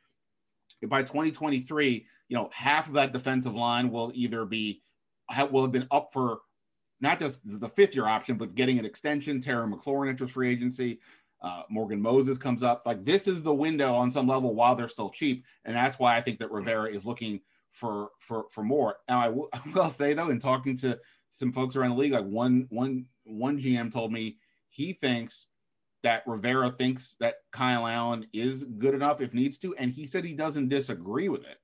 By 0.86 1.01
2023, 1.01 2.05
you 2.30 2.38
know 2.38 2.49
half 2.53 2.88
of 2.88 2.93
that 2.93 3.13
defensive 3.13 3.55
line 3.55 3.89
will 3.89 4.11
either 4.13 4.45
be 4.45 4.82
will 5.51 5.63
have 5.63 5.71
been 5.71 5.88
up 5.91 6.09
for 6.13 6.39
not 6.99 7.19
just 7.19 7.41
the 7.45 7.69
fifth 7.69 7.95
year 7.95 8.07
option, 8.07 8.38
but 8.38 8.55
getting 8.55 8.80
an 8.80 8.86
extension. 8.86 9.39
Terry 9.39 9.67
McLaurin 9.67 10.09
enters 10.09 10.32
free 10.32 10.49
agency. 10.49 10.99
Uh, 11.41 11.61
Morgan 11.69 12.01
Moses 12.01 12.38
comes 12.38 12.63
up. 12.63 12.84
Like 12.86 13.05
this 13.05 13.28
is 13.28 13.41
the 13.41 13.53
window 13.53 13.93
on 13.93 14.09
some 14.09 14.28
level 14.28 14.55
while 14.55 14.75
they're 14.75 14.88
still 14.88 15.09
cheap, 15.09 15.45
and 15.65 15.75
that's 15.75 15.99
why 15.99 16.15
I 16.17 16.21
think 16.21 16.39
that 16.39 16.51
Rivera 16.51 16.89
is 16.89 17.05
looking 17.05 17.39
for 17.71 18.09
for 18.19 18.45
for 18.51 18.63
more. 18.63 18.97
Now 19.07 19.19
I, 19.19 19.30
will 19.30 19.89
say 19.89 20.13
though, 20.13 20.30
in 20.30 20.39
talking 20.39 20.75
to 20.78 20.99
some 21.32 21.51
folks 21.53 21.75
around 21.75 21.91
the 21.91 21.97
league, 21.97 22.13
like 22.13 22.25
one 22.25 22.67
one 22.69 23.05
one 23.23 23.59
GM 23.59 23.91
told 23.91 24.11
me 24.11 24.38
he 24.69 24.93
thinks 24.93 25.47
that 26.04 26.24
Rivera 26.26 26.72
thinks 26.72 27.16
that 27.20 27.36
Kyle 27.52 27.88
Allen 27.88 28.28
is 28.34 28.64
good 28.64 28.93
enough 28.93 29.22
if 29.22 29.34
needs 29.34 29.58
to, 29.60 29.76
and 29.76 29.91
he 29.91 30.06
said 30.06 30.24
he 30.24 30.34
doesn't 30.34 30.70
disagree 30.70 31.30
with 31.30 31.41
it. 31.41 31.58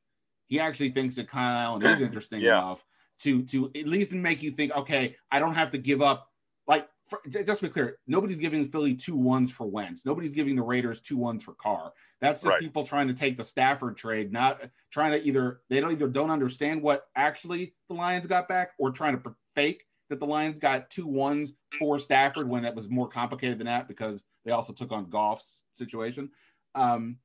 He 0.48 0.60
actually 0.60 0.90
thinks 0.90 1.16
that 1.16 1.28
Kyle 1.28 1.58
Allen 1.58 1.86
is 1.86 2.02
interesting 2.02 2.42
yeah. 2.42 2.58
enough 2.58 2.84
to 3.20 3.44
to 3.44 3.72
at 3.76 3.88
least 3.88 4.12
make 4.14 4.42
you 4.42 4.52
think, 4.52 4.76
okay, 4.76 5.16
I 5.32 5.40
don't 5.40 5.54
have 5.54 5.72
to 5.72 5.78
give 5.78 6.02
up. 6.02 6.30
Like, 6.68 6.88
for, 7.10 7.20
just 7.30 7.60
to 7.60 7.68
be 7.68 7.74
clear, 7.74 7.98
nobody's 8.08 8.40
giving 8.40 8.66
Philly 8.66 8.96
two 8.96 9.16
ones 9.16 9.52
for 9.52 9.68
Wentz. 9.68 10.06
Nobody's 10.06 10.34
giving 10.34 10.56
the 10.56 10.64
Raiders 10.64 11.00
two 11.00 11.18
ones 11.18 11.44
for 11.44 11.54
Carr. 11.54 11.92
That's 12.22 12.42
just 12.42 12.54
right. 12.54 12.60
people 12.60 12.86
trying 12.86 13.10
to 13.10 13.14
take 13.14 13.38
the 13.38 13.44
Stafford 13.44 13.98
trade, 13.98 14.32
not 14.32 14.62
trying 14.92 15.12
to 15.12 15.22
either 15.24 15.62
they 15.70 15.80
don't 15.80 15.92
either 15.92 16.08
don't 16.08 16.32
understand 16.32 16.82
what 16.82 17.06
actually 17.16 17.76
the 17.90 17.96
Lions 17.96 18.28
got 18.28 18.48
back 18.48 18.72
or 18.80 18.92
trying 18.92 19.22
to 19.22 19.36
fake 19.56 19.84
that 20.14 20.20
the 20.20 20.26
Lions 20.26 20.60
got 20.60 20.90
two 20.90 21.08
ones 21.08 21.54
for 21.80 22.00
Stafford 22.00 22.48
when 22.48 22.66
it 22.66 22.76
was 22.76 22.90
more 22.90 23.08
complicated 23.08 23.58
than 23.58 23.68
that 23.68 23.88
because 23.88 24.24
they 24.46 24.52
also 24.52 24.74
took 24.74 24.92
on 24.92 25.10
Goff's 25.10 25.62
situation. 25.74 26.30
Um, 26.76 27.18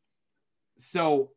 so, 0.77 1.31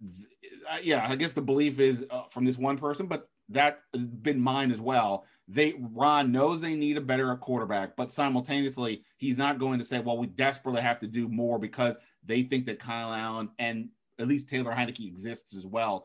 th- 0.00 0.84
yeah, 0.84 1.06
I 1.08 1.16
guess 1.16 1.32
the 1.32 1.42
belief 1.42 1.80
is 1.80 2.06
uh, 2.10 2.24
from 2.30 2.44
this 2.44 2.58
one 2.58 2.78
person, 2.78 3.06
but 3.06 3.28
that 3.48 3.80
has 3.94 4.06
been 4.06 4.40
mine 4.40 4.70
as 4.70 4.80
well. 4.80 5.24
They 5.48 5.74
Ron 5.78 6.30
knows 6.30 6.60
they 6.60 6.74
need 6.74 6.98
a 6.98 7.02
better 7.02 7.34
quarterback, 7.36 7.96
but 7.96 8.10
simultaneously 8.10 9.02
he's 9.16 9.38
not 9.38 9.58
going 9.58 9.78
to 9.78 9.84
say, 9.84 9.98
"Well, 9.98 10.18
we 10.18 10.26
desperately 10.26 10.82
have 10.82 10.98
to 11.00 11.06
do 11.06 11.28
more," 11.28 11.58
because 11.58 11.96
they 12.24 12.42
think 12.42 12.66
that 12.66 12.78
Kyle 12.78 13.12
Allen 13.12 13.48
and 13.58 13.88
at 14.18 14.28
least 14.28 14.48
Taylor 14.48 14.72
Heinicke 14.72 15.06
exists 15.06 15.56
as 15.56 15.64
well, 15.64 16.04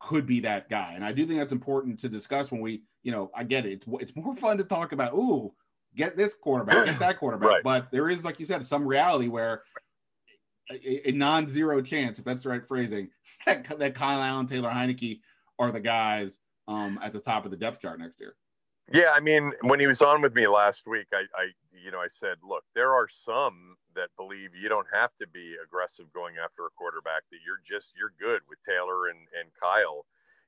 could 0.00 0.26
be 0.26 0.40
that 0.40 0.68
guy. 0.68 0.92
And 0.94 1.04
I 1.04 1.12
do 1.12 1.26
think 1.26 1.38
that's 1.38 1.52
important 1.52 1.98
to 2.00 2.08
discuss 2.08 2.52
when 2.52 2.60
we, 2.60 2.82
you 3.04 3.12
know, 3.12 3.30
I 3.34 3.44
get 3.44 3.66
it. 3.66 3.72
It's 3.72 3.86
it's 4.00 4.16
more 4.16 4.34
fun 4.44 4.58
to 4.58 4.64
talk 4.64 4.90
about. 4.90 5.14
Ooh, 5.14 5.52
get 5.94 6.16
this 6.16 6.34
quarterback, 6.34 6.86
get 6.86 6.98
that 6.98 7.18
quarterback. 7.18 7.48
Right. 7.48 7.62
But 7.62 7.92
there 7.92 8.10
is, 8.10 8.24
like 8.24 8.40
you 8.40 8.46
said, 8.46 8.66
some 8.66 8.84
reality 8.84 9.28
where 9.28 9.62
a, 10.70 11.08
a, 11.08 11.12
non-zero 11.12 11.82
chance, 11.82 12.18
if 12.18 12.24
that's 12.24 12.42
the 12.42 12.48
right 12.48 12.64
phrasing, 12.64 13.10
that, 13.46 13.78
that 13.78 13.94
Kyle 13.94 14.20
Allen, 14.20 14.46
Taylor 14.46 14.70
Heinicke 14.70 15.20
are 15.58 15.70
the 15.70 15.80
guys 15.80 16.38
um, 16.66 16.98
at 17.02 17.12
the 17.12 17.20
top 17.20 17.44
of 17.44 17.50
the 17.50 17.56
depth 17.56 17.80
chart 17.80 18.00
next 18.00 18.18
year. 18.18 18.34
Yeah, 18.92 19.12
I 19.14 19.20
mean, 19.20 19.52
when 19.62 19.80
he 19.80 19.86
was 19.86 20.02
on 20.02 20.20
with 20.20 20.34
me 20.34 20.46
last 20.46 20.86
week, 20.86 21.06
I, 21.12 21.24
I, 21.40 21.48
you 21.72 21.90
know, 21.90 22.00
I 22.00 22.08
said, 22.08 22.36
look, 22.46 22.64
there 22.74 22.92
are 22.92 23.08
some 23.08 23.76
that 23.94 24.10
believe 24.18 24.50
you 24.54 24.68
don't 24.68 24.86
have 24.92 25.16
to 25.16 25.26
be 25.28 25.56
aggressive 25.62 26.12
going 26.12 26.34
after 26.42 26.66
a 26.66 26.70
quarterback; 26.76 27.22
that 27.30 27.38
you're 27.46 27.62
just 27.64 27.92
you're 27.96 28.12
good 28.20 28.42
with 28.48 28.60
Taylor 28.60 29.08
and 29.08 29.20
and 29.40 29.48
Kyle, 29.58 30.04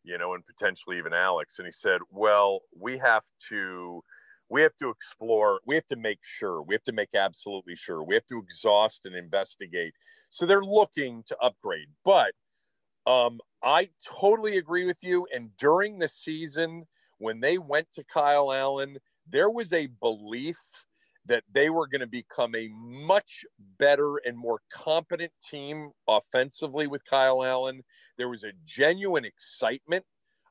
you 0.06 0.16
know, 0.16 0.34
and 0.34 0.44
potentially 0.46 0.98
even 0.98 1.12
Alex. 1.12 1.58
And 1.58 1.66
he 1.66 1.72
said, 1.72 2.00
well, 2.10 2.60
we 2.78 2.96
have 2.98 3.24
to. 3.50 4.02
We 4.48 4.62
have 4.62 4.76
to 4.80 4.90
explore. 4.90 5.58
We 5.66 5.74
have 5.74 5.88
to 5.88 5.96
make 5.96 6.20
sure. 6.22 6.62
We 6.62 6.76
have 6.76 6.84
to 6.84 6.92
make 6.92 7.16
absolutely 7.16 7.74
sure. 7.74 8.04
We 8.04 8.14
have 8.14 8.28
to 8.28 8.38
exhaust 8.38 9.00
and 9.04 9.16
investigate. 9.16 9.92
So 10.28 10.46
they're 10.46 10.62
looking 10.62 11.24
to 11.26 11.36
upgrade, 11.42 11.88
but 12.04 12.30
um, 13.08 13.40
I 13.64 13.88
totally 14.20 14.56
agree 14.56 14.86
with 14.86 14.98
you. 15.00 15.26
And 15.34 15.50
during 15.56 15.98
the 15.98 16.08
season, 16.08 16.84
when 17.18 17.40
they 17.40 17.58
went 17.58 17.88
to 17.94 18.04
Kyle 18.04 18.52
Allen, 18.52 18.98
there 19.28 19.50
was 19.50 19.72
a 19.72 19.88
belief 20.00 20.58
that 21.26 21.42
they 21.52 21.70
were 21.70 21.88
going 21.88 22.00
to 22.00 22.06
become 22.06 22.54
a 22.54 22.68
much 22.72 23.44
better 23.78 24.18
and 24.24 24.38
more 24.38 24.60
competent 24.72 25.32
team 25.50 25.90
offensively 26.08 26.86
with 26.86 27.04
Kyle 27.04 27.44
Allen. 27.44 27.82
There 28.16 28.28
was 28.28 28.44
a 28.44 28.52
genuine 28.64 29.24
excitement 29.24 30.04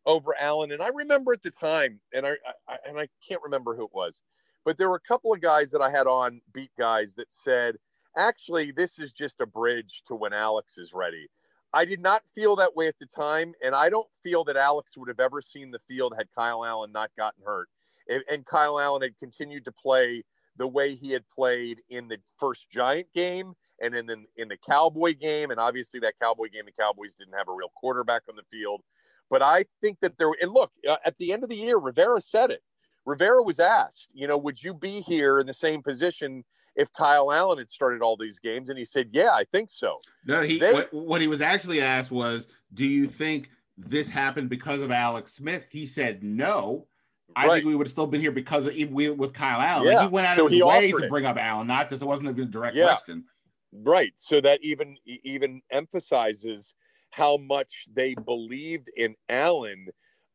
over 0.06 0.36
Allen, 0.40 0.72
and 0.72 0.82
I 0.82 0.90
remember 0.90 1.34
at 1.34 1.44
the 1.44 1.52
time, 1.52 2.00
and 2.14 2.28
I, 2.28 2.34
I 2.68 2.78
and 2.88 3.00
I 3.00 3.08
can't 3.28 3.42
remember 3.44 3.76
who 3.76 3.86
it 3.86 3.94
was, 3.94 4.22
but 4.64 4.78
there 4.78 4.90
were 4.90 4.98
a 4.98 5.08
couple 5.08 5.34
of 5.34 5.42
guys 5.42 5.72
that 5.72 5.82
I 5.82 5.90
had 5.90 6.08
on 6.08 6.42
beat 6.54 6.72
guys 6.78 7.16
that 7.16 7.32
said, 7.34 7.78
actually, 8.16 8.72
this 8.72 9.00
is 9.00 9.12
just 9.12 9.42
a 9.42 9.46
bridge 9.46 10.04
to 10.08 10.16
when 10.16 10.34
Alex 10.34 10.78
is 10.78 10.94
ready. 10.94 11.28
I 11.74 11.86
did 11.86 12.00
not 12.00 12.24
feel 12.34 12.56
that 12.58 12.76
way 12.76 12.88
at 12.88 13.00
the 13.00 13.08
time, 13.08 13.54
and 13.64 13.76
I 13.76 13.90
don't 13.90 14.08
feel 14.24 14.44
that 14.46 14.56
Alex 14.56 14.96
would 14.96 15.10
have 15.10 15.20
ever 15.20 15.42
seen 15.42 15.72
the 15.72 15.80
field 15.80 16.14
had 16.18 16.28
Kyle 16.34 16.64
Allen 16.64 16.92
not 16.92 17.12
gotten 17.18 17.44
hurt, 17.44 17.68
and, 18.08 18.24
and 18.30 18.46
Kyle 18.46 18.80
Allen 18.80 19.02
had 19.02 19.18
continued 19.18 19.66
to 19.66 19.72
play 19.72 20.24
the 20.58 20.68
way 20.68 20.96
he 20.96 21.12
had 21.12 21.28
played 21.28 21.82
in 21.90 22.08
the 22.08 22.18
first 22.40 22.70
Giant 22.70 23.08
game 23.14 23.54
and 23.82 23.94
in 23.94 24.06
the, 24.06 24.24
in 24.38 24.48
the 24.48 24.58
Cowboy 24.58 25.14
game, 25.14 25.52
and 25.52 25.60
obviously 25.60 26.00
that 26.02 26.14
Cowboy 26.22 26.48
game, 26.48 26.64
the 26.66 26.72
Cowboys 26.72 27.14
didn't 27.14 27.36
have 27.38 27.50
a 27.50 27.54
real 27.54 27.72
quarterback 27.76 28.24
on 28.30 28.36
the 28.36 28.44
field. 28.50 28.82
But 29.30 29.42
I 29.42 29.66
think 29.82 30.00
that 30.02 30.18
there, 30.18 30.32
and 30.42 30.52
look, 30.52 30.72
uh, 30.88 30.98
at 31.06 31.18
the 31.18 31.34
end 31.34 31.44
of 31.44 31.50
the 31.50 31.56
year, 31.56 31.78
Rivera 31.78 32.22
said 32.22 32.52
it. 32.52 32.62
Rivera 33.06 33.44
was 33.44 33.60
asked, 33.60 34.10
you 34.14 34.28
know, 34.28 34.38
would 34.38 34.64
you 34.64 34.74
be 34.74 35.02
here 35.02 35.40
in 35.40 35.46
the 35.46 35.54
same 35.54 35.84
position 35.84 36.44
if 36.76 36.92
Kyle 36.92 37.32
Allen 37.32 37.58
had 37.58 37.70
started 37.70 38.02
all 38.02 38.18
these 38.18 38.40
games, 38.40 38.70
and 38.70 38.78
he 38.78 38.86
said, 38.86 39.10
"Yeah, 39.12 39.32
I 39.32 39.46
think 39.52 39.70
so." 39.72 40.00
No, 40.26 40.42
he 40.42 40.60
they, 40.60 40.74
what, 40.74 40.94
what 40.94 41.22
he 41.22 41.28
was 41.28 41.42
actually 41.42 41.82
asked 41.82 42.12
was, 42.12 42.48
"Do 42.74 42.86
you 42.86 43.08
think 43.08 43.50
this 43.78 44.10
happened 44.10 44.50
because 44.50 44.82
of 44.82 44.92
Alex 44.92 45.34
Smith?" 45.34 45.66
He 45.70 45.86
said, 45.86 46.24
"No." 46.24 46.88
I 47.36 47.48
right. 47.48 47.54
think 47.56 47.66
we 47.66 47.76
would 47.76 47.88
have 47.88 47.92
still 47.92 48.08
been 48.08 48.22
here 48.22 48.32
because 48.32 48.66
of 48.66 48.76
we 48.76 49.10
with 49.10 49.34
Kyle 49.34 49.62
Allen. 49.62 49.88
Yeah. 49.88 49.96
Like 49.96 50.10
he 50.10 50.14
went 50.14 50.28
out 50.28 50.38
so 50.38 50.46
of 50.46 50.52
his 50.52 50.62
way 50.62 50.92
to 50.92 51.04
it. 51.04 51.10
bring 51.10 51.26
up 51.26 51.38
Allen, 51.38 51.68
not 51.68 51.90
just 51.90 52.02
it 52.02 52.06
wasn't 52.06 52.30
a 52.30 52.46
direct 52.46 52.76
yeah. 52.76 52.86
question. 52.86 53.26
Right. 53.74 54.14
So 54.16 54.42
that 54.42 54.60
even 54.64 54.98
even 55.06 55.62
emphasizes 55.72 56.74
how 57.12 57.38
much 57.38 57.88
they 57.94 58.14
believed 58.14 58.90
in 58.96 59.16
Allen. 59.30 59.88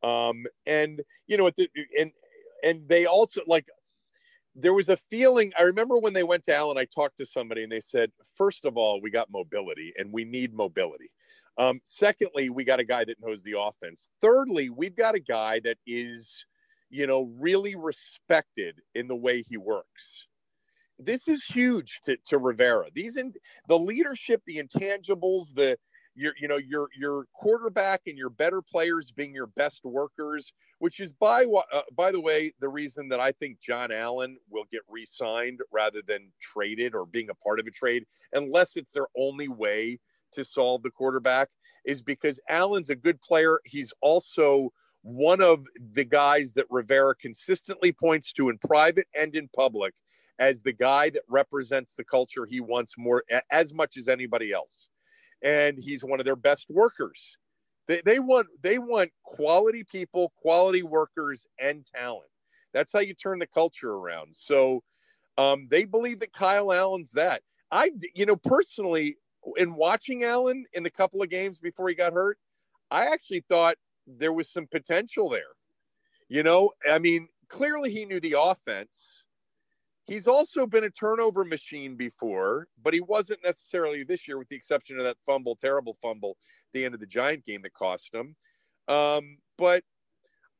Um, 0.02 0.46
and 0.66 1.02
you 1.26 1.36
know, 1.36 1.50
and 1.98 2.12
and 2.62 2.88
they 2.88 3.06
also 3.06 3.42
like 3.46 3.66
there 4.54 4.74
was 4.74 4.88
a 4.88 4.96
feeling. 4.96 5.52
I 5.58 5.62
remember 5.62 5.98
when 5.98 6.12
they 6.12 6.22
went 6.22 6.44
to 6.44 6.54
Allen, 6.54 6.78
I 6.78 6.84
talked 6.84 7.18
to 7.18 7.24
somebody 7.24 7.62
and 7.62 7.72
they 7.72 7.80
said, 7.80 8.10
first 8.36 8.64
of 8.64 8.76
all, 8.76 9.00
we 9.00 9.10
got 9.10 9.30
mobility 9.30 9.92
and 9.96 10.12
we 10.12 10.24
need 10.24 10.54
mobility. 10.54 11.10
Um, 11.58 11.80
secondly, 11.84 12.50
we 12.50 12.64
got 12.64 12.80
a 12.80 12.84
guy 12.84 13.04
that 13.04 13.20
knows 13.20 13.42
the 13.42 13.58
offense. 13.58 14.08
Thirdly, 14.22 14.70
we've 14.70 14.96
got 14.96 15.14
a 15.14 15.20
guy 15.20 15.60
that 15.60 15.76
is, 15.86 16.44
you 16.90 17.06
know, 17.06 17.30
really 17.38 17.76
respected 17.76 18.80
in 18.94 19.08
the 19.08 19.16
way 19.16 19.42
he 19.42 19.56
works. 19.56 20.26
This 20.98 21.28
is 21.28 21.44
huge 21.44 22.00
to, 22.04 22.16
to 22.26 22.38
Rivera. 22.38 22.88
These 22.94 23.16
in 23.16 23.32
the 23.68 23.78
leadership, 23.78 24.42
the 24.44 24.62
intangibles, 24.62 25.54
the 25.54 25.78
your 26.14 26.34
you 26.38 26.48
know 26.48 26.58
your 26.58 26.88
your 26.98 27.26
quarterback 27.32 28.02
and 28.06 28.18
your 28.18 28.28
better 28.28 28.60
players 28.60 29.12
being 29.12 29.32
your 29.32 29.46
best 29.46 29.80
workers, 29.84 30.52
which 30.78 31.00
is 31.00 31.10
by 31.10 31.44
uh, 31.44 31.82
by 31.96 32.10
the 32.12 32.20
way 32.20 32.52
the 32.60 32.68
reason 32.68 33.08
that 33.08 33.20
I 33.20 33.32
think 33.32 33.60
Jon 33.60 33.92
Allen 33.92 34.36
will 34.50 34.64
get 34.70 34.82
re-signed 34.88 35.60
rather 35.72 36.02
than 36.06 36.32
traded 36.40 36.94
or 36.94 37.06
being 37.06 37.30
a 37.30 37.34
part 37.34 37.60
of 37.60 37.66
a 37.66 37.70
trade, 37.70 38.04
unless 38.32 38.76
it's 38.76 38.92
their 38.92 39.06
only 39.16 39.48
way 39.48 39.98
to 40.32 40.44
solve 40.44 40.82
the 40.82 40.90
quarterback, 40.90 41.48
is 41.84 42.02
because 42.02 42.38
Allen's 42.48 42.90
a 42.90 42.94
good 42.94 43.20
player. 43.22 43.60
He's 43.64 43.92
also 44.00 44.72
one 45.02 45.40
of 45.40 45.66
the 45.92 46.04
guys 46.04 46.52
that 46.54 46.66
Rivera 46.70 47.14
consistently 47.14 47.92
points 47.92 48.32
to 48.34 48.48
in 48.48 48.58
private 48.58 49.06
and 49.16 49.34
in 49.34 49.48
public 49.54 49.94
as 50.38 50.62
the 50.62 50.72
guy 50.72 51.10
that 51.10 51.22
represents 51.28 51.94
the 51.94 52.04
culture 52.04 52.46
he 52.46 52.60
wants 52.60 52.94
more 52.98 53.24
as 53.50 53.72
much 53.72 53.96
as 53.96 54.08
anybody 54.08 54.52
else 54.52 54.88
and 55.42 55.78
he's 55.78 56.04
one 56.04 56.20
of 56.20 56.26
their 56.26 56.36
best 56.36 56.66
workers. 56.70 57.36
They, 57.88 58.02
they 58.04 58.18
want 58.18 58.48
they 58.62 58.78
want 58.78 59.10
quality 59.24 59.84
people, 59.84 60.32
quality 60.36 60.82
workers, 60.82 61.46
and 61.60 61.84
talent. 61.84 62.30
That's 62.72 62.92
how 62.92 63.00
you 63.00 63.14
turn 63.14 63.38
the 63.38 63.46
culture 63.46 63.90
around. 63.90 64.34
So 64.34 64.82
um, 65.38 65.66
they 65.70 65.84
believe 65.84 66.20
that 66.20 66.32
Kyle 66.32 66.72
Allen's 66.72 67.10
that. 67.12 67.42
I, 67.72 67.90
you 68.14 68.26
know, 68.26 68.36
personally, 68.36 69.16
in 69.56 69.74
watching 69.74 70.24
Allen 70.24 70.64
in 70.74 70.82
the 70.82 70.90
couple 70.90 71.22
of 71.22 71.30
games 71.30 71.58
before 71.58 71.88
he 71.88 71.94
got 71.94 72.12
hurt, 72.12 72.38
I 72.90 73.06
actually 73.06 73.44
thought 73.48 73.76
there 74.06 74.32
was 74.32 74.50
some 74.50 74.66
potential 74.66 75.28
there. 75.28 75.54
You 76.28 76.42
know, 76.42 76.70
I 76.88 76.98
mean, 76.98 77.28
clearly 77.48 77.92
he 77.92 78.04
knew 78.04 78.20
the 78.20 78.36
offense. 78.38 79.24
He's 80.06 80.26
also 80.26 80.66
been 80.66 80.84
a 80.84 80.90
turnover 80.90 81.44
machine 81.44 81.96
before, 81.96 82.66
but 82.82 82.94
he 82.94 83.00
wasn't 83.00 83.40
necessarily 83.44 84.02
this 84.02 84.26
year, 84.26 84.38
with 84.38 84.48
the 84.48 84.56
exception 84.56 84.96
of 84.96 85.04
that 85.04 85.16
fumble, 85.24 85.54
terrible 85.54 85.96
fumble 86.02 86.36
at 86.40 86.72
the 86.72 86.84
end 86.84 86.94
of 86.94 87.00
the 87.00 87.06
Giant 87.06 87.44
game 87.44 87.62
that 87.62 87.74
cost 87.74 88.12
him. 88.14 88.34
Um, 88.88 89.38
but 89.56 89.84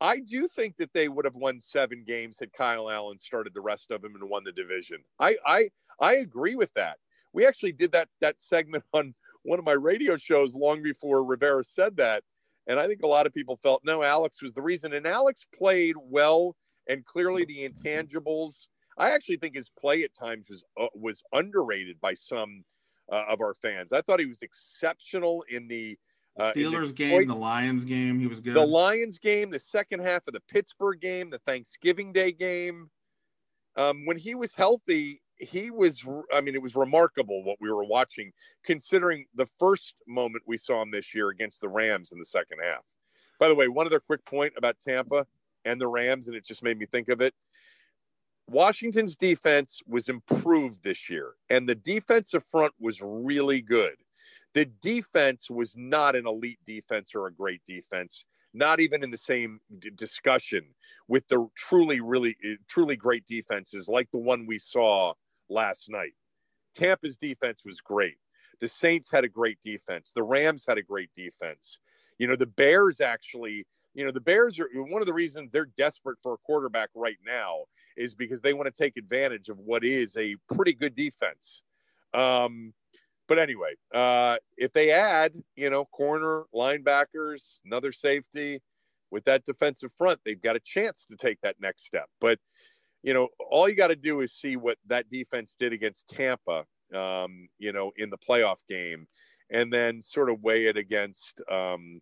I 0.01 0.21
do 0.21 0.47
think 0.47 0.77
that 0.77 0.93
they 0.95 1.09
would 1.09 1.25
have 1.25 1.35
won 1.35 1.61
seven 1.61 2.05
games 2.07 2.39
had 2.39 2.53
Kyle 2.53 2.89
Allen 2.91 3.19
started 3.19 3.53
the 3.53 3.61
rest 3.61 3.91
of 3.91 4.03
them 4.03 4.15
and 4.15 4.31
won 4.31 4.45
the 4.45 4.53
division. 4.53 4.99
I 5.19 5.37
I 5.45 5.69
I 6.01 6.15
agree 6.15 6.55
with 6.55 6.73
that. 6.75 6.99
We 7.33 7.47
actually 7.47 7.73
did 7.73 7.93
that 7.93 8.09
that 8.21 8.41
segment 8.41 8.85
on 8.93 9.15
one 9.43 9.59
of 9.59 9.65
my 9.65 9.73
radio 9.73 10.17
shows 10.17 10.55
long 10.55 10.83
before 10.83 11.25
Rivera 11.25 11.65
said 11.65 11.97
that, 11.97 12.23
and 12.71 12.81
I 12.81 12.87
think 12.87 13.03
a 13.03 13.07
lot 13.07 13.27
of 13.27 13.35
people 13.35 13.57
felt 13.57 13.83
no, 13.85 14.03
Alex 14.03 14.41
was 14.41 14.53
the 14.55 14.63
reason. 14.63 14.95
And 14.95 15.07
Alex 15.07 15.45
played 15.57 15.97
well, 15.99 16.57
and 16.89 17.05
clearly 17.05 17.45
the 17.45 17.69
intangibles 17.69 18.69
I 19.01 19.13
actually 19.13 19.39
think 19.39 19.55
his 19.55 19.71
play 19.71 20.05
at 20.05 20.15
times 20.15 20.49
was 20.51 20.63
uh, 20.79 20.87
was 20.95 21.23
underrated 21.33 22.01
by 22.01 22.13
some 22.13 22.65
uh, 23.11 23.25
of 23.29 23.41
our 23.41 23.55
fans. 23.55 23.93
I 23.93 24.03
thought 24.03 24.21
he 24.21 24.27
was 24.27 24.43
exceptional 24.43 25.43
in 25.49 25.67
the 25.69 25.99
uh, 26.39 26.53
Steelers 26.55 26.89
the 26.89 26.93
game, 26.93 27.27
the 27.27 27.35
Lions 27.35 27.85
game. 27.87 28.21
He 28.21 28.27
was 28.27 28.41
good. 28.41 28.55
The 28.55 28.67
Lions 28.67 29.19
game, 29.19 29.51
the 29.51 29.59
second 29.59 30.01
half 30.01 30.27
of 30.27 30.35
the 30.35 30.43
Pittsburgh 30.49 31.01
game, 31.01 31.31
the 31.31 31.39
Thanksgiving 31.39 32.13
Day 32.13 32.31
game. 32.31 32.91
Um, 33.77 34.05
when 34.05 34.19
he 34.19 34.35
was 34.35 34.55
healthy, 34.55 35.23
he 35.41 35.71
was. 35.71 36.05
I 36.33 36.41
mean, 36.41 36.55
it 36.55 36.63
was 36.63 36.77
remarkable 36.77 37.43
what 37.43 37.57
we 37.61 37.71
were 37.71 37.85
watching, 37.85 38.33
considering 38.65 39.27
the 39.35 39.47
first 39.59 39.95
moment 40.07 40.45
we 40.47 40.57
saw 40.57 40.83
him 40.83 40.91
this 40.91 41.15
year 41.15 41.31
against 41.31 41.61
the 41.61 41.69
Rams 41.69 42.13
in 42.13 42.19
the 42.19 42.25
second 42.25 42.59
half. 42.63 42.85
By 43.39 43.49
the 43.49 43.55
way, 43.55 43.69
one 43.69 43.87
other 43.87 44.01
quick 44.01 44.25
point 44.25 44.53
about 44.57 44.79
Tampa 44.79 45.27
and 45.65 45.81
the 45.81 45.89
Rams, 45.89 46.29
and 46.29 46.37
it 46.37 46.45
just 46.45 46.63
made 46.63 46.79
me 46.79 46.87
think 46.87 47.09
of 47.09 47.21
it. 47.21 47.35
Washington's 48.49 49.17
defense 49.17 49.81
was 49.87 50.09
improved 50.09 50.83
this 50.83 51.09
year, 51.09 51.35
and 51.49 51.69
the 51.69 51.75
defensive 51.75 52.45
front 52.51 52.73
was 52.79 53.01
really 53.01 53.61
good. 53.61 53.95
The 54.53 54.67
defense 54.67 55.49
was 55.49 55.77
not 55.77 56.17
an 56.17 56.27
elite 56.27 56.59
defense 56.67 57.15
or 57.15 57.29
a 57.29 57.33
great 57.33 57.63
defense, 57.65 58.25
not 58.53 58.81
even 58.81 59.05
in 59.05 59.11
the 59.11 59.17
same 59.17 59.61
d- 59.79 59.91
discussion 59.95 60.65
with 61.07 61.29
the 61.29 61.47
truly, 61.57 62.01
really, 62.01 62.37
eh, 62.45 62.57
truly 62.67 62.97
great 62.97 63.25
defenses 63.27 63.89
like 63.89 64.11
the 64.11 64.19
one 64.19 64.47
we 64.47 64.59
saw 64.59 65.15
last 65.51 65.91
night. 65.91 66.13
Tampa's 66.75 67.17
defense 67.17 67.63
was 67.65 67.81
great. 67.81 68.17
The 68.61 68.69
Saints 68.69 69.11
had 69.11 69.25
a 69.25 69.29
great 69.29 69.59
defense. 69.63 70.13
The 70.15 70.23
Rams 70.23 70.65
had 70.69 70.79
a 70.79 70.83
great 70.83 71.11
defense. 71.15 71.79
You 72.19 72.27
know, 72.27 72.37
the 72.37 72.47
Bears 72.47 73.01
actually, 73.01 73.67
you 73.95 74.05
know, 74.05 74.13
the 74.13 74.21
Bears 74.21 74.61
are 74.61 74.69
one 74.75 75.03
of 75.03 75.07
the 75.07 75.15
reasons 75.15 75.51
they're 75.51 75.71
desperate 75.77 76.19
for 76.23 76.35
a 76.35 76.39
quarterback 76.39 76.91
right 76.95 77.19
now 77.27 77.65
is 77.97 78.15
because 78.15 78.41
they 78.41 78.53
want 78.53 78.67
to 78.67 78.83
take 78.83 78.97
advantage 78.97 79.49
of 79.49 79.59
what 79.59 79.85
is 79.85 80.17
a 80.17 80.37
pretty 80.55 80.75
good 80.75 80.95
defense. 80.95 81.63
Um, 82.15 82.73
but 83.27 83.39
anyway, 83.39 83.75
uh, 83.95 84.37
if 84.57 84.73
they 84.73 84.91
add, 84.91 85.33
you 85.57 85.71
know, 85.71 85.85
corner, 85.87 86.45
linebackers, 86.55 87.61
another 87.65 87.93
safety 87.93 88.61
with 89.11 89.25
that 89.25 89.45
defensive 89.45 89.91
front, 89.97 90.21
they've 90.25 90.41
got 90.41 90.57
a 90.57 90.61
chance 90.61 91.07
to 91.11 91.17
take 91.17 91.41
that 91.43 91.57
next 91.61 91.87
step. 91.87 92.09
But, 92.21 92.39
you 93.03 93.15
know, 93.15 93.29
all 93.51 93.69
you 93.69 93.75
got 93.75 93.89
to 93.89 93.97
do 93.97 94.21
is 94.21 94.33
see 94.33 94.57
what 94.57 94.79
that 94.87 95.09
defense 95.09 95.57
did 95.59 95.73
against 95.73 96.09
Tampa, 96.09 96.65
um, 96.95 97.49
you 97.59 97.73
know, 97.73 97.93
in 97.97 98.11
the 98.11 98.19
playoff 98.19 98.59
game, 98.69 99.07
and 99.51 99.73
then 99.73 100.03
sort 100.03 100.31
of 100.31 100.43
weigh 100.43 100.67
it 100.67 100.77
against, 100.77 101.41
um, 101.51 102.01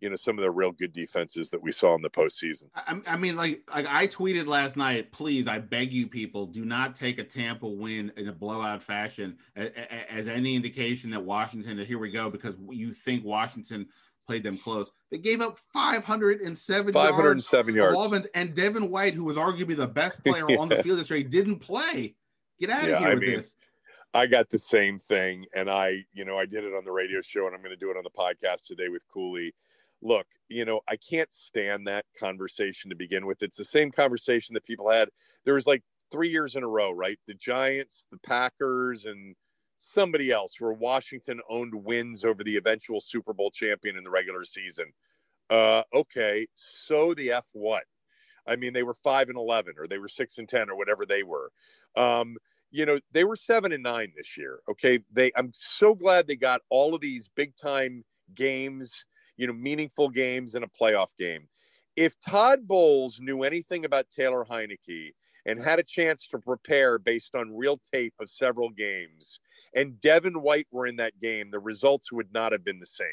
you 0.00 0.10
know 0.10 0.16
some 0.16 0.38
of 0.38 0.42
the 0.42 0.50
real 0.50 0.72
good 0.72 0.92
defenses 0.92 1.48
that 1.50 1.62
we 1.62 1.72
saw 1.72 1.94
in 1.94 2.02
the 2.02 2.10
postseason. 2.10 2.64
I, 2.74 3.00
I 3.06 3.16
mean, 3.16 3.34
like, 3.34 3.62
like 3.74 3.86
I 3.88 4.06
tweeted 4.06 4.46
last 4.46 4.76
night. 4.76 5.10
Please, 5.10 5.48
I 5.48 5.58
beg 5.58 5.92
you, 5.92 6.06
people, 6.06 6.46
do 6.46 6.64
not 6.64 6.94
take 6.94 7.18
a 7.18 7.24
Tampa 7.24 7.66
win 7.66 8.12
in 8.16 8.28
a 8.28 8.32
blowout 8.32 8.82
fashion 8.82 9.38
as, 9.56 9.70
as 10.10 10.28
any 10.28 10.54
indication 10.54 11.10
that 11.10 11.24
Washington. 11.24 11.78
Here 11.78 11.98
we 11.98 12.10
go, 12.10 12.30
because 12.30 12.56
you 12.68 12.92
think 12.92 13.24
Washington 13.24 13.86
played 14.26 14.42
them 14.42 14.58
close. 14.58 14.90
They 15.10 15.18
gave 15.18 15.40
up 15.40 15.58
507 15.72 16.92
507 16.92 17.74
yards, 17.74 18.10
yards. 18.10 18.26
And 18.34 18.54
Devin 18.54 18.90
White, 18.90 19.14
who 19.14 19.24
was 19.24 19.36
arguably 19.36 19.76
the 19.76 19.86
best 19.86 20.22
player 20.24 20.46
yeah. 20.48 20.58
on 20.58 20.68
the 20.68 20.82
field 20.82 20.98
this 20.98 21.10
year, 21.10 21.22
didn't 21.22 21.60
play. 21.60 22.14
Get 22.58 22.70
out 22.70 22.88
yeah, 22.88 22.94
of 22.94 22.98
here 23.00 23.08
I 23.08 23.14
with 23.14 23.22
mean, 23.22 23.32
this. 23.32 23.54
I 24.14 24.26
got 24.26 24.48
the 24.48 24.58
same 24.58 24.98
thing, 24.98 25.44
and 25.54 25.70
I, 25.70 26.04
you 26.14 26.24
know, 26.24 26.38
I 26.38 26.46
did 26.46 26.64
it 26.64 26.72
on 26.74 26.84
the 26.84 26.92
radio 26.92 27.20
show, 27.20 27.46
and 27.46 27.54
I'm 27.54 27.60
going 27.60 27.74
to 27.74 27.76
do 27.76 27.90
it 27.90 27.96
on 27.98 28.04
the 28.04 28.10
podcast 28.10 28.66
today 28.66 28.88
with 28.88 29.06
Cooley 29.08 29.52
look, 30.02 30.26
you 30.48 30.64
know, 30.64 30.80
I 30.88 30.96
can't 30.96 31.32
stand 31.32 31.86
that 31.86 32.04
conversation 32.18 32.90
to 32.90 32.96
begin 32.96 33.26
with. 33.26 33.42
It's 33.42 33.56
the 33.56 33.64
same 33.64 33.90
conversation 33.90 34.54
that 34.54 34.64
people 34.64 34.90
had. 34.90 35.08
There 35.44 35.54
was 35.54 35.66
like 35.66 35.82
three 36.10 36.30
years 36.30 36.56
in 36.56 36.62
a 36.62 36.68
row, 36.68 36.92
right? 36.92 37.18
The 37.26 37.34
Giants, 37.34 38.06
the 38.10 38.18
Packers, 38.18 39.04
and 39.04 39.34
somebody 39.76 40.30
else 40.30 40.60
where 40.60 40.72
Washington 40.72 41.40
owned 41.48 41.74
wins 41.74 42.24
over 42.24 42.42
the 42.42 42.56
eventual 42.56 43.00
Super 43.00 43.32
Bowl 43.32 43.50
champion 43.50 43.96
in 43.96 44.04
the 44.04 44.10
regular 44.10 44.44
season. 44.44 44.86
Uh, 45.50 45.82
okay, 45.94 46.46
so 46.54 47.14
the 47.14 47.32
F 47.32 47.46
what? 47.52 47.84
I 48.46 48.56
mean, 48.56 48.72
they 48.72 48.82
were 48.82 48.94
five 48.94 49.28
and 49.28 49.38
eleven, 49.38 49.74
or 49.78 49.86
they 49.86 49.98
were 49.98 50.08
six 50.08 50.38
and 50.38 50.48
ten, 50.48 50.70
or 50.70 50.76
whatever 50.76 51.04
they 51.06 51.22
were. 51.22 51.50
Um, 51.96 52.36
you 52.70 52.84
know, 52.86 52.98
they 53.12 53.24
were 53.24 53.36
seven 53.36 53.72
and 53.72 53.82
nine 53.82 54.12
this 54.16 54.36
year. 54.36 54.60
Okay, 54.68 55.00
they. 55.12 55.32
I'm 55.36 55.52
so 55.54 55.94
glad 55.94 56.26
they 56.26 56.36
got 56.36 56.62
all 56.68 56.94
of 56.94 57.00
these 57.00 57.28
big 57.34 57.56
time 57.56 58.04
games 58.34 59.04
you 59.36 59.46
know, 59.46 59.52
meaningful 59.52 60.08
games 60.08 60.54
in 60.54 60.62
a 60.62 60.68
playoff 60.68 61.16
game. 61.18 61.48
If 61.94 62.18
Todd 62.20 62.66
Bowles 62.66 63.20
knew 63.20 63.42
anything 63.42 63.84
about 63.84 64.10
Taylor 64.10 64.44
Heinicke 64.44 65.14
and 65.46 65.58
had 65.58 65.78
a 65.78 65.84
chance 65.84 66.28
to 66.28 66.38
prepare 66.38 66.98
based 66.98 67.34
on 67.34 67.56
real 67.56 67.80
tape 67.92 68.14
of 68.20 68.28
several 68.28 68.68
games, 68.70 69.40
and 69.74 70.00
Devin 70.00 70.42
White 70.42 70.66
were 70.70 70.86
in 70.86 70.96
that 70.96 71.18
game, 71.20 71.50
the 71.50 71.58
results 71.58 72.12
would 72.12 72.32
not 72.32 72.52
have 72.52 72.64
been 72.64 72.80
the 72.80 72.86
same. 72.86 73.06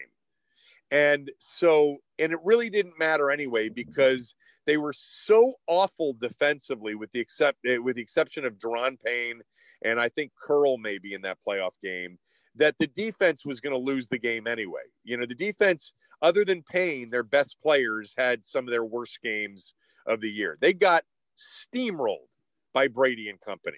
And 0.91 1.31
so, 1.39 1.97
and 2.19 2.33
it 2.33 2.39
really 2.43 2.69
didn't 2.69 2.99
matter 2.99 3.31
anyway 3.31 3.69
because 3.69 4.35
they 4.65 4.77
were 4.77 4.93
so 4.93 5.53
awful 5.67 6.13
defensively, 6.13 6.95
with 6.95 7.11
the 7.11 7.19
except 7.19 7.59
eh, 7.65 7.77
with 7.77 7.95
the 7.95 8.01
exception 8.01 8.45
of 8.45 8.53
Da'Ron 8.59 9.01
Payne 9.01 9.41
and 9.83 9.99
I 9.99 10.09
think 10.09 10.31
Curl 10.41 10.77
maybe 10.77 11.13
in 11.13 11.21
that 11.23 11.39
playoff 11.45 11.73
game, 11.81 12.17
that 12.55 12.75
the 12.79 12.87
defense 12.87 13.45
was 13.45 13.59
going 13.59 13.73
to 13.73 13.79
lose 13.79 14.07
the 14.07 14.19
game 14.19 14.47
anyway. 14.47 14.83
You 15.03 15.17
know, 15.17 15.25
the 15.25 15.35
defense 15.35 15.93
other 16.21 16.45
than 16.45 16.63
Payne, 16.63 17.09
their 17.09 17.23
best 17.23 17.57
players 17.61 18.13
had 18.17 18.43
some 18.43 18.65
of 18.65 18.71
their 18.71 18.85
worst 18.85 19.21
games 19.21 19.73
of 20.07 20.21
the 20.21 20.29
year. 20.29 20.57
They 20.61 20.73
got 20.73 21.03
steamrolled 21.37 22.27
by 22.73 22.87
Brady 22.87 23.29
and 23.29 23.39
company 23.39 23.77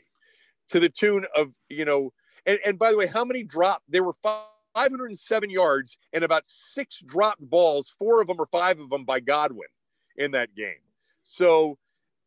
to 0.70 0.80
the 0.80 0.90
tune 0.90 1.26
of, 1.36 1.54
you 1.70 1.86
know, 1.86 2.12
and, 2.46 2.60
and 2.66 2.80
by 2.80 2.92
the 2.92 2.98
way, 2.98 3.08
how 3.08 3.26
many 3.26 3.44
dropped? 3.44 3.84
There 3.90 4.04
were 4.04 4.16
507 4.22 5.50
yards 5.50 5.98
and 6.14 6.24
about 6.24 6.46
six 6.46 7.00
dropped 7.06 7.48
balls, 7.50 7.94
four 7.98 8.22
of 8.22 8.28
them 8.28 8.40
or 8.40 8.46
five 8.46 8.80
of 8.80 8.90
them 8.90 9.06
by 9.06 9.20
Godwin 9.20 9.68
in 10.18 10.32
that 10.32 10.56
game. 10.56 10.76
So, 11.24 11.78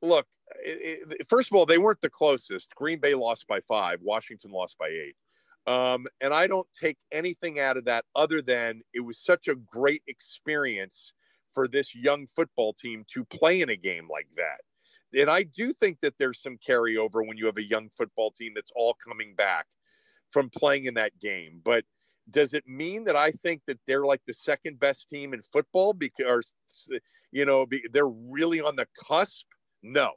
look, 0.03 0.27
it, 0.65 1.07
it, 1.21 1.29
first 1.29 1.51
of 1.51 1.57
all, 1.57 1.67
they 1.67 1.79
weren't 1.79 2.01
the 2.01 2.11
closest. 2.11 2.75
Green 2.75 2.99
Bay 2.99 3.15
lost 3.15 3.47
by 3.47 3.61
five, 3.61 4.01
Washington 4.03 4.51
lost 4.51 4.77
by 4.79 4.89
eight. 4.89 5.17
Um, 5.67 6.07
and 6.21 6.33
I 6.33 6.47
don't 6.47 6.67
take 6.79 6.97
anything 7.13 7.61
out 7.61 7.77
of 7.77 7.85
that 7.85 8.07
other 8.17 8.41
than 8.41 8.81
it 8.95 9.01
was 9.01 9.19
such 9.19 9.49
a 9.49 9.55
great 9.55 10.03
experience 10.09 11.13
for 11.53 11.69
this 11.69 11.95
young 11.95 12.27
football 12.27 12.73
team 12.73 13.05
to 13.13 13.25
play 13.25 13.61
in 13.61 13.69
a 13.69 13.77
game 13.77 14.09
like 14.11 14.29
that. 14.37 14.61
And 15.17 15.31
I 15.31 15.43
do 15.43 15.73
think 15.73 16.01
that 16.01 16.15
there's 16.19 16.43
some 16.43 16.59
carryover 16.59 17.27
when 17.27 17.37
you 17.37 17.47
have 17.47 17.57
a 17.57 17.63
young 17.63 17.89
football 17.89 18.31
team 18.31 18.53
that's 18.55 18.73
all 18.75 18.95
coming 19.07 19.35
back 19.35 19.67
from 20.31 20.51
playing 20.51 20.85
in 20.85 20.95
that 20.95 21.19
game. 21.19 21.61
But 21.65 21.85
does 22.31 22.53
it 22.53 22.67
mean 22.67 23.05
that 23.05 23.17
I 23.17 23.31
think 23.31 23.63
that 23.67 23.79
they're 23.87 24.05
like 24.05 24.21
the 24.27 24.35
second 24.35 24.79
best 24.79 25.09
team 25.09 25.33
in 25.33 25.41
football 25.41 25.93
because, 25.93 26.55
you 27.33 27.45
know, 27.45 27.67
they're 27.93 28.09
really 28.09 28.61
on 28.61 28.77
the 28.77 28.87
cusp? 29.09 29.47
No, 29.83 30.13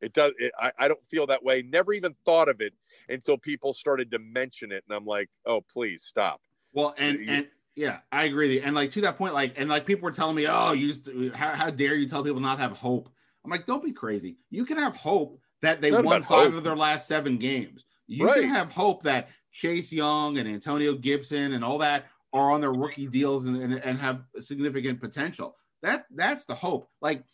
it 0.00 0.12
does. 0.12 0.32
It, 0.38 0.52
I, 0.58 0.70
I 0.78 0.88
don't 0.88 1.04
feel 1.06 1.26
that 1.26 1.42
way. 1.42 1.62
Never 1.62 1.92
even 1.92 2.14
thought 2.24 2.48
of 2.48 2.60
it 2.60 2.74
until 3.08 3.38
people 3.38 3.72
started 3.72 4.10
to 4.12 4.18
mention 4.18 4.70
it, 4.70 4.84
and 4.88 4.96
I'm 4.96 5.06
like, 5.06 5.28
oh, 5.46 5.62
please 5.62 6.04
stop. 6.04 6.40
Well, 6.72 6.94
and 6.98 7.28
and 7.28 7.48
yeah, 7.74 7.98
I 8.12 8.24
agree. 8.24 8.60
And 8.60 8.74
like 8.74 8.90
to 8.90 9.00
that 9.02 9.16
point, 9.16 9.34
like 9.34 9.54
and 9.56 9.68
like 9.68 9.86
people 9.86 10.04
were 10.04 10.12
telling 10.12 10.36
me, 10.36 10.46
oh, 10.46 10.72
you 10.72 10.88
just 10.88 11.08
how, 11.34 11.54
how 11.54 11.70
dare 11.70 11.94
you 11.94 12.08
tell 12.08 12.22
people 12.22 12.40
not 12.40 12.58
have 12.58 12.72
hope? 12.72 13.08
I'm 13.48 13.52
like, 13.52 13.66
don't 13.66 13.82
be 13.82 13.92
crazy. 13.92 14.36
You 14.50 14.66
can 14.66 14.76
have 14.76 14.94
hope 14.94 15.40
that 15.62 15.80
they 15.80 15.90
won 15.90 16.22
five 16.22 16.48
hope. 16.48 16.54
of 16.54 16.64
their 16.64 16.76
last 16.76 17.08
seven 17.08 17.38
games. 17.38 17.86
You 18.06 18.26
right. 18.26 18.42
can 18.42 18.48
have 18.48 18.70
hope 18.70 19.02
that 19.04 19.30
Chase 19.52 19.90
Young 19.90 20.36
and 20.36 20.46
Antonio 20.46 20.94
Gibson 20.94 21.54
and 21.54 21.64
all 21.64 21.78
that 21.78 22.06
are 22.34 22.50
on 22.50 22.60
their 22.60 22.72
rookie 22.72 23.06
deals 23.06 23.46
and, 23.46 23.56
and, 23.62 23.74
and 23.74 23.98
have 23.98 24.22
significant 24.36 25.00
potential. 25.00 25.56
That 25.80 26.04
that's 26.14 26.44
the 26.44 26.54
hope. 26.54 26.90
Like 27.00 27.24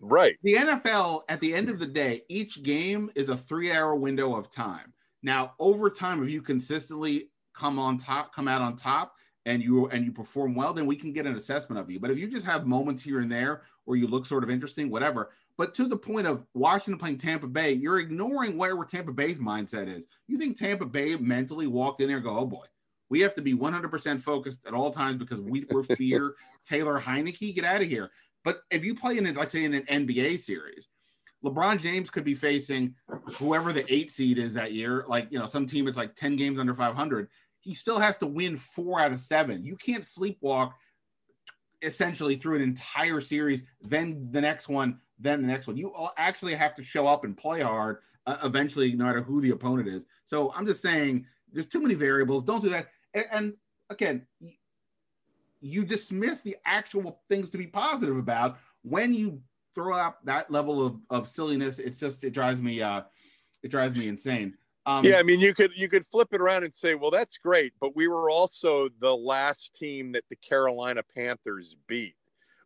Right. 0.00 0.36
The 0.42 0.54
NFL, 0.54 1.22
at 1.28 1.40
the 1.40 1.54
end 1.54 1.70
of 1.70 1.78
the 1.78 1.86
day, 1.86 2.22
each 2.28 2.62
game 2.62 3.10
is 3.14 3.30
a 3.30 3.36
three 3.36 3.72
hour 3.72 3.94
window 3.94 4.36
of 4.36 4.50
time. 4.50 4.92
Now, 5.22 5.54
over 5.58 5.88
time, 5.88 6.22
if 6.22 6.28
you 6.28 6.42
consistently 6.42 7.30
come 7.54 7.78
on 7.78 7.96
top, 7.96 8.34
come 8.34 8.46
out 8.46 8.60
on 8.60 8.76
top, 8.76 9.14
and 9.46 9.62
you 9.62 9.88
and 9.88 10.04
you 10.04 10.12
perform 10.12 10.54
well, 10.54 10.72
then 10.72 10.86
we 10.86 10.96
can 10.96 11.12
get 11.12 11.26
an 11.26 11.36
assessment 11.36 11.80
of 11.80 11.90
you. 11.90 12.00
But 12.00 12.10
if 12.10 12.18
you 12.18 12.28
just 12.28 12.46
have 12.46 12.66
moments 12.66 13.02
here 13.02 13.20
and 13.20 13.30
there 13.30 13.62
or 13.86 13.96
you 13.96 14.06
look 14.06 14.26
sort 14.26 14.42
of 14.42 14.50
interesting, 14.50 14.90
whatever. 14.90 15.30
But 15.56 15.74
to 15.74 15.86
the 15.86 15.96
point 15.96 16.26
of 16.26 16.44
Washington 16.54 16.98
playing 16.98 17.18
Tampa 17.18 17.46
Bay, 17.46 17.72
you're 17.72 18.00
ignoring 18.00 18.56
where 18.56 18.76
Tampa 18.84 19.12
Bay's 19.12 19.38
mindset 19.38 19.94
is. 19.94 20.06
You 20.26 20.38
think 20.38 20.58
Tampa 20.58 20.86
Bay 20.86 21.14
mentally 21.16 21.66
walked 21.66 22.00
in 22.00 22.08
there 22.08 22.16
and 22.16 22.26
go, 22.26 22.36
oh 22.36 22.46
boy, 22.46 22.64
we 23.10 23.20
have 23.20 23.34
to 23.34 23.42
be 23.42 23.54
100% 23.54 24.20
focused 24.20 24.66
at 24.66 24.74
all 24.74 24.90
times 24.90 25.18
because 25.18 25.40
we, 25.40 25.64
fear 25.96 26.34
Taylor 26.66 26.98
Heinicke. 26.98 27.54
Get 27.54 27.64
out 27.64 27.82
of 27.82 27.88
here. 27.88 28.10
But 28.42 28.62
if 28.70 28.84
you 28.84 28.94
play 28.94 29.18
in 29.18 29.32
like 29.34 29.50
say 29.50 29.64
in 29.64 29.74
an 29.74 29.84
NBA 29.84 30.40
series, 30.40 30.88
LeBron 31.44 31.78
James 31.78 32.10
could 32.10 32.24
be 32.24 32.34
facing 32.34 32.94
whoever 33.34 33.72
the 33.72 33.90
eight 33.92 34.10
seed 34.10 34.38
is 34.38 34.54
that 34.54 34.72
year. 34.72 35.04
Like, 35.06 35.28
you 35.30 35.38
know, 35.38 35.46
some 35.46 35.66
team 35.66 35.86
it's 35.86 35.98
like 35.98 36.14
10 36.14 36.36
games 36.36 36.58
under 36.58 36.74
500. 36.74 37.28
He 37.64 37.74
still 37.74 37.98
has 37.98 38.18
to 38.18 38.26
win 38.26 38.58
four 38.58 39.00
out 39.00 39.10
of 39.10 39.18
seven. 39.18 39.64
You 39.64 39.76
can't 39.76 40.04
sleepwalk 40.04 40.72
essentially 41.80 42.36
through 42.36 42.56
an 42.56 42.62
entire 42.62 43.20
series, 43.20 43.62
then 43.80 44.28
the 44.30 44.40
next 44.40 44.68
one, 44.68 45.00
then 45.18 45.40
the 45.40 45.48
next 45.48 45.66
one. 45.66 45.76
You 45.76 45.92
actually 46.18 46.54
have 46.54 46.74
to 46.74 46.84
show 46.84 47.06
up 47.06 47.24
and 47.24 47.34
play 47.34 47.62
hard 47.62 47.98
uh, 48.26 48.36
eventually, 48.44 48.92
no 48.94 49.04
matter 49.06 49.22
who 49.22 49.40
the 49.40 49.50
opponent 49.50 49.88
is. 49.88 50.04
So 50.24 50.52
I'm 50.54 50.66
just 50.66 50.82
saying 50.82 51.24
there's 51.52 51.66
too 51.66 51.80
many 51.80 51.94
variables. 51.94 52.44
Don't 52.44 52.62
do 52.62 52.68
that. 52.68 52.88
and, 53.14 53.24
and 53.32 53.54
again, 53.88 54.26
you 55.62 55.84
dismiss 55.86 56.42
the 56.42 56.56
actual 56.66 57.22
things 57.30 57.48
to 57.48 57.56
be 57.56 57.66
positive 57.66 58.18
about 58.18 58.58
when 58.82 59.14
you 59.14 59.40
throw 59.74 59.96
out 59.96 60.24
that 60.26 60.50
level 60.50 60.84
of, 60.84 60.96
of 61.08 61.26
silliness. 61.26 61.78
It's 61.78 61.96
just 61.96 62.24
it 62.24 62.34
drives 62.34 62.60
me 62.60 62.82
uh 62.82 63.02
it 63.62 63.70
drives 63.70 63.94
me 63.94 64.08
insane. 64.08 64.54
Um, 64.86 65.04
yeah, 65.04 65.18
I 65.18 65.22
mean, 65.22 65.40
you 65.40 65.54
could 65.54 65.72
you 65.74 65.88
could 65.88 66.04
flip 66.04 66.28
it 66.32 66.40
around 66.40 66.64
and 66.64 66.72
say, 66.72 66.94
well, 66.94 67.10
that's 67.10 67.38
great, 67.38 67.72
but 67.80 67.96
we 67.96 68.06
were 68.06 68.28
also 68.28 68.88
the 69.00 69.16
last 69.16 69.74
team 69.74 70.12
that 70.12 70.24
the 70.28 70.36
Carolina 70.36 71.02
Panthers 71.14 71.76
beat, 71.86 72.16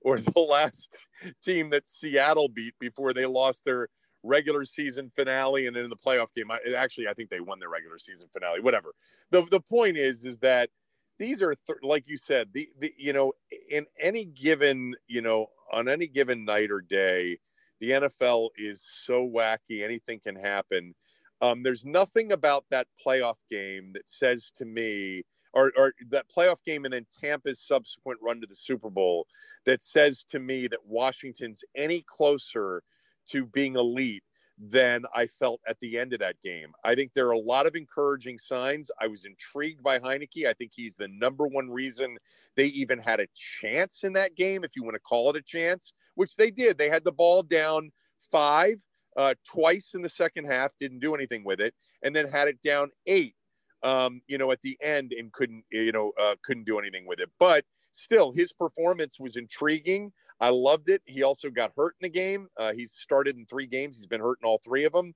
or 0.02 0.18
the 0.18 0.40
last 0.40 0.96
team 1.44 1.70
that 1.70 1.86
Seattle 1.86 2.48
beat 2.48 2.74
before 2.80 3.12
they 3.12 3.26
lost 3.26 3.64
their 3.64 3.88
regular 4.24 4.64
season 4.64 5.12
finale 5.14 5.68
and 5.68 5.76
in 5.76 5.88
the 5.88 5.96
playoff 5.96 6.34
game. 6.34 6.50
I, 6.50 6.58
actually, 6.76 7.06
I 7.06 7.14
think 7.14 7.30
they 7.30 7.40
won 7.40 7.60
their 7.60 7.68
regular 7.68 7.98
season 7.98 8.26
finale. 8.32 8.60
Whatever. 8.60 8.94
the 9.30 9.46
The 9.50 9.60
point 9.60 9.96
is, 9.96 10.24
is 10.24 10.38
that 10.38 10.70
these 11.18 11.42
are 11.42 11.54
th- 11.66 11.78
like 11.82 12.04
you 12.06 12.16
said 12.16 12.48
the, 12.52 12.68
the 12.80 12.92
you 12.96 13.12
know 13.12 13.32
in 13.70 13.86
any 14.00 14.24
given 14.24 14.94
you 15.06 15.20
know 15.20 15.46
on 15.72 15.88
any 15.88 16.06
given 16.06 16.44
night 16.44 16.70
or 16.70 16.80
day 16.80 17.38
the 17.80 17.90
nfl 17.90 18.48
is 18.56 18.86
so 18.88 19.28
wacky 19.28 19.84
anything 19.84 20.20
can 20.20 20.36
happen 20.36 20.94
um, 21.40 21.62
there's 21.62 21.84
nothing 21.84 22.32
about 22.32 22.64
that 22.70 22.86
playoff 23.04 23.36
game 23.50 23.92
that 23.94 24.08
says 24.08 24.52
to 24.56 24.64
me 24.64 25.22
or, 25.54 25.72
or 25.76 25.94
that 26.10 26.26
playoff 26.28 26.62
game 26.64 26.84
and 26.84 26.92
then 26.92 27.06
tampa's 27.22 27.60
subsequent 27.60 28.18
run 28.22 28.40
to 28.40 28.46
the 28.46 28.54
super 28.54 28.90
bowl 28.90 29.26
that 29.64 29.82
says 29.82 30.24
to 30.24 30.38
me 30.38 30.66
that 30.68 30.84
washington's 30.84 31.64
any 31.74 32.04
closer 32.06 32.82
to 33.26 33.46
being 33.46 33.76
elite 33.76 34.22
than 34.60 35.04
I 35.14 35.26
felt 35.26 35.60
at 35.68 35.78
the 35.80 35.98
end 35.98 36.12
of 36.12 36.20
that 36.20 36.40
game. 36.42 36.72
I 36.82 36.94
think 36.94 37.12
there 37.12 37.28
are 37.28 37.32
a 37.32 37.38
lot 37.38 37.66
of 37.66 37.76
encouraging 37.76 38.38
signs. 38.38 38.90
I 39.00 39.06
was 39.06 39.24
intrigued 39.24 39.82
by 39.82 39.98
Heinicke. 40.00 40.46
I 40.46 40.52
think 40.52 40.72
he's 40.74 40.96
the 40.96 41.08
number 41.08 41.46
one 41.46 41.70
reason 41.70 42.18
they 42.56 42.66
even 42.66 42.98
had 42.98 43.20
a 43.20 43.28
chance 43.34 44.02
in 44.02 44.12
that 44.14 44.34
game, 44.34 44.64
if 44.64 44.74
you 44.74 44.82
want 44.82 44.94
to 44.94 45.00
call 45.00 45.30
it 45.30 45.36
a 45.36 45.42
chance, 45.42 45.92
which 46.16 46.34
they 46.34 46.50
did. 46.50 46.76
They 46.76 46.88
had 46.88 47.04
the 47.04 47.12
ball 47.12 47.42
down 47.42 47.92
five 48.30 48.82
uh, 49.18 49.34
twice 49.44 49.92
in 49.94 50.00
the 50.00 50.08
second 50.08 50.46
half, 50.46 50.70
didn't 50.78 51.00
do 51.00 51.14
anything 51.14 51.44
with 51.44 51.60
it, 51.60 51.74
and 52.02 52.16
then 52.16 52.28
had 52.28 52.48
it 52.48 52.62
down 52.62 52.90
eight. 53.06 53.34
Um, 53.82 54.22
you 54.26 54.38
know, 54.38 54.50
at 54.50 54.60
the 54.62 54.76
end 54.82 55.12
and 55.12 55.32
couldn't, 55.32 55.64
you 55.70 55.92
know, 55.92 56.10
uh, 56.20 56.34
couldn't 56.42 56.64
do 56.64 56.80
anything 56.80 57.06
with 57.06 57.20
it. 57.20 57.30
But 57.38 57.64
still, 57.92 58.32
his 58.32 58.52
performance 58.52 59.20
was 59.20 59.36
intriguing. 59.36 60.12
I 60.40 60.48
loved 60.48 60.88
it. 60.88 61.02
He 61.04 61.22
also 61.22 61.48
got 61.48 61.72
hurt 61.76 61.94
in 62.00 62.06
the 62.06 62.08
game. 62.08 62.48
Uh, 62.56 62.72
he's 62.72 62.92
started 62.92 63.36
in 63.36 63.46
three 63.46 63.66
games. 63.66 63.96
He's 63.96 64.06
been 64.06 64.20
hurt 64.20 64.38
in 64.42 64.48
all 64.48 64.58
three 64.58 64.84
of 64.84 64.92
them. 64.92 65.14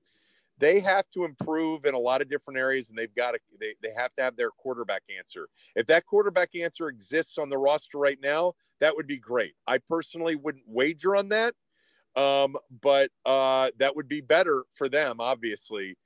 They 0.59 0.79
have 0.79 1.03
to 1.13 1.25
improve 1.25 1.85
in 1.85 1.93
a 1.93 1.99
lot 1.99 2.21
of 2.21 2.29
different 2.29 2.57
areas, 2.57 2.89
and 2.89 2.97
they've 2.97 3.13
got 3.15 3.31
to 3.31 3.39
they, 3.59 3.75
they 3.81 3.91
have 3.97 4.13
to 4.13 4.21
have 4.21 4.37
their 4.37 4.51
quarterback 4.51 5.03
answer. 5.17 5.49
If 5.75 5.87
that 5.87 6.05
quarterback 6.05 6.55
answer 6.55 6.87
exists 6.87 7.37
on 7.37 7.49
the 7.49 7.57
roster 7.57 7.97
right 7.97 8.19
now, 8.21 8.53
that 8.79 8.95
would 8.95 9.07
be 9.07 9.17
great. 9.17 9.55
I 9.67 9.79
personally 9.79 10.35
wouldn't 10.35 10.65
wager 10.67 11.15
on 11.15 11.29
that, 11.29 11.53
um, 12.15 12.55
but 12.81 13.09
uh, 13.25 13.71
that 13.79 13.95
would 13.95 14.07
be 14.07 14.21
better 14.21 14.63
for 14.75 14.89
them, 14.89 15.17
obviously. 15.19 15.97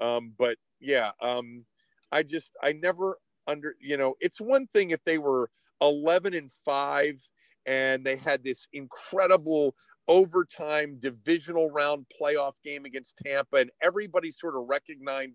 Um, 0.00 0.32
but 0.38 0.58
yeah, 0.80 1.12
um, 1.20 1.64
I 2.12 2.22
just 2.22 2.52
I 2.62 2.72
never 2.72 3.18
under 3.46 3.74
you 3.80 3.96
know 3.96 4.14
it's 4.20 4.40
one 4.40 4.66
thing 4.66 4.90
if 4.90 5.02
they 5.04 5.18
were 5.18 5.50
11 5.80 6.34
and 6.34 6.50
5 6.64 7.20
and 7.66 8.04
they 8.04 8.16
had 8.16 8.42
this 8.44 8.66
incredible 8.72 9.74
overtime 10.08 10.96
divisional 11.00 11.70
round 11.70 12.06
playoff 12.20 12.52
game 12.64 12.84
against 12.84 13.16
Tampa, 13.24 13.56
and 13.56 13.70
everybody 13.82 14.30
sort 14.30 14.56
of 14.56 14.64
recognized 14.68 15.32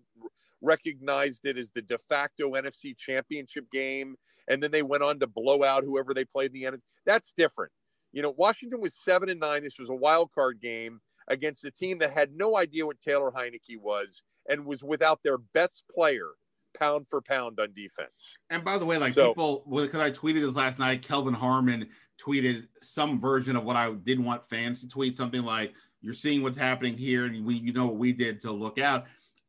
recognized 0.62 1.44
it 1.44 1.58
as 1.58 1.70
the 1.70 1.82
de 1.82 1.98
facto 1.98 2.52
NFC 2.52 2.96
championship 2.96 3.66
game. 3.72 4.16
And 4.48 4.62
then 4.62 4.70
they 4.70 4.82
went 4.82 5.02
on 5.02 5.20
to 5.20 5.26
blow 5.26 5.62
out 5.64 5.84
whoever 5.84 6.14
they 6.14 6.24
played 6.24 6.46
in 6.46 6.52
the 6.52 6.66
end. 6.66 6.80
That's 7.04 7.32
different. 7.36 7.72
You 8.12 8.22
know, 8.22 8.34
Washington 8.36 8.80
was 8.80 8.94
seven 8.94 9.28
and 9.28 9.40
nine. 9.40 9.62
This 9.62 9.78
was 9.78 9.88
a 9.88 9.94
wild 9.94 10.30
card 10.34 10.60
game 10.60 11.00
against 11.28 11.64
a 11.64 11.70
team 11.70 11.98
that 11.98 12.12
had 12.12 12.34
no 12.34 12.56
idea 12.56 12.86
what 12.86 13.00
Taylor 13.00 13.30
Heinicke 13.30 13.80
was 13.80 14.22
and 14.48 14.66
was 14.66 14.82
without 14.82 15.20
their 15.22 15.38
best 15.38 15.84
player 15.92 16.28
pound 16.78 17.06
for 17.08 17.20
pound 17.20 17.60
on 17.60 17.72
defense. 17.74 18.36
And 18.50 18.64
by 18.64 18.78
the 18.78 18.86
way, 18.86 18.98
like 18.98 19.12
so, 19.12 19.28
people, 19.28 19.64
because 19.70 20.00
I 20.00 20.10
tweeted 20.10 20.40
this 20.40 20.56
last 20.56 20.78
night, 20.78 21.02
Kelvin 21.02 21.34
Harmon 21.34 21.88
tweeted 22.20 22.66
some 22.80 23.20
version 23.20 23.56
of 23.56 23.64
what 23.64 23.76
I 23.76 23.90
didn't 23.92 24.24
want 24.24 24.48
fans 24.48 24.80
to 24.80 24.88
tweet, 24.88 25.14
something 25.14 25.42
like, 25.42 25.74
"You're 26.00 26.14
seeing 26.14 26.42
what's 26.42 26.58
happening 26.58 26.96
here, 26.96 27.26
and 27.26 27.44
we, 27.44 27.54
you 27.54 27.72
know 27.72 27.86
what 27.86 27.96
we 27.96 28.12
did 28.12 28.40
to 28.40 28.52
look 28.52 28.78
out." 28.78 29.06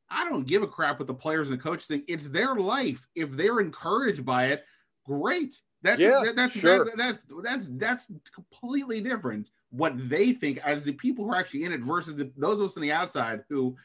I 0.10 0.30
don't 0.30 0.46
give 0.46 0.62
a 0.62 0.68
crap 0.68 1.00
what 1.00 1.08
the 1.08 1.14
players 1.14 1.50
and 1.50 1.58
the 1.58 1.64
coaches 1.64 1.88
think. 1.88 2.06
It's 2.08 2.30
their 2.30 2.56
life. 2.56 3.08
If 3.16 3.32
they're 3.32 3.60
encouraged 3.60 4.24
by 4.24 4.48
it, 4.48 4.64
great. 5.06 5.60
That's 5.84 6.00
yeah, 6.00 6.22
that, 6.24 6.36
that's 6.36 6.58
sure. 6.58 6.86
that, 6.86 6.98
that's 6.98 7.26
that's 7.44 7.68
that's 7.72 8.08
completely 8.34 9.02
different. 9.02 9.52
What 9.70 10.10
they 10.10 10.32
think 10.32 10.60
as 10.66 10.84
the 10.84 10.94
people 10.94 11.26
who 11.26 11.32
are 11.32 11.38
actually 11.38 11.66
in 11.66 11.74
it 11.74 11.82
versus 11.82 12.16
the, 12.16 12.32
those 12.38 12.60
of 12.60 12.68
us 12.68 12.78
on 12.78 12.84
the 12.84 12.92
outside 12.92 13.44
who 13.50 13.76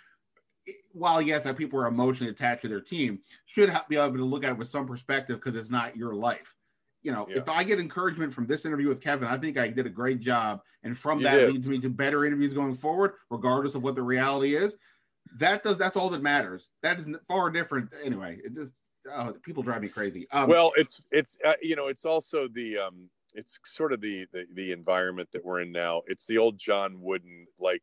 while 0.93 1.23
yes, 1.23 1.45
that 1.45 1.57
people 1.57 1.81
are 1.81 1.87
emotionally 1.87 2.31
attached 2.31 2.63
to 2.63 2.69
their 2.69 2.81
team, 2.81 3.21
should 3.47 3.73
be 3.89 3.97
able 3.97 4.17
to 4.17 4.25
look 4.25 4.45
at 4.45 4.51
it 4.51 4.59
with 4.59 4.69
some 4.69 4.87
perspective 4.87 5.39
because 5.39 5.57
it's 5.57 5.71
not 5.71 5.97
your 5.97 6.15
life. 6.15 6.55
You 7.03 7.13
know, 7.13 7.27
yeah. 7.29 7.39
if 7.39 7.49
I 7.49 7.63
get 7.63 7.79
encouragement 7.79 8.33
from 8.33 8.47
this 8.47 8.65
interview 8.65 8.89
with 8.89 9.01
Kevin, 9.01 9.29
I 9.29 9.39
think 9.39 9.57
I 9.57 9.69
did 9.69 9.87
a 9.87 9.91
great 9.91 10.21
job, 10.21 10.61
and 10.83 10.97
from 10.97 11.19
you 11.19 11.25
that 11.25 11.37
did. 11.37 11.53
leads 11.53 11.69
me 11.69 11.79
to 11.81 11.89
better 11.89 12.25
interviews 12.25 12.53
going 12.53 12.75
forward, 12.75 13.13
regardless 13.31 13.75
of 13.75 13.83
what 13.83 13.95
the 13.95 14.03
reality 14.03 14.57
is. 14.57 14.77
That 15.39 15.63
does. 15.63 15.79
That's 15.79 15.97
all 15.97 16.11
that 16.11 16.23
matters. 16.23 16.69
That 16.83 16.99
is 16.99 17.09
far 17.29 17.51
different. 17.51 17.93
Anyway, 18.05 18.39
it 18.45 18.55
just 18.55 18.73
oh, 19.13 19.35
people 19.43 19.63
drive 19.63 19.83
me 19.83 19.89
crazy. 19.89 20.27
Um, 20.31 20.49
well, 20.49 20.73
it's 20.77 21.01
it's 21.11 21.37
uh, 21.45 21.55
you 21.63 21.77
know 21.77 21.89
it's 21.89 22.05
also 22.05 22.49
the 22.49 22.79
um 22.79 23.09
it's 23.35 23.59
sort 23.65 23.93
of 23.93 24.01
the, 24.01 24.27
the 24.33 24.47
the 24.55 24.73
environment 24.73 25.29
that 25.33 25.45
we're 25.45 25.61
in 25.61 25.73
now. 25.73 26.03
It's 26.07 26.27
the 26.27 26.39
old 26.39 26.59
John 26.59 27.01
Wooden 27.01 27.47
like 27.59 27.83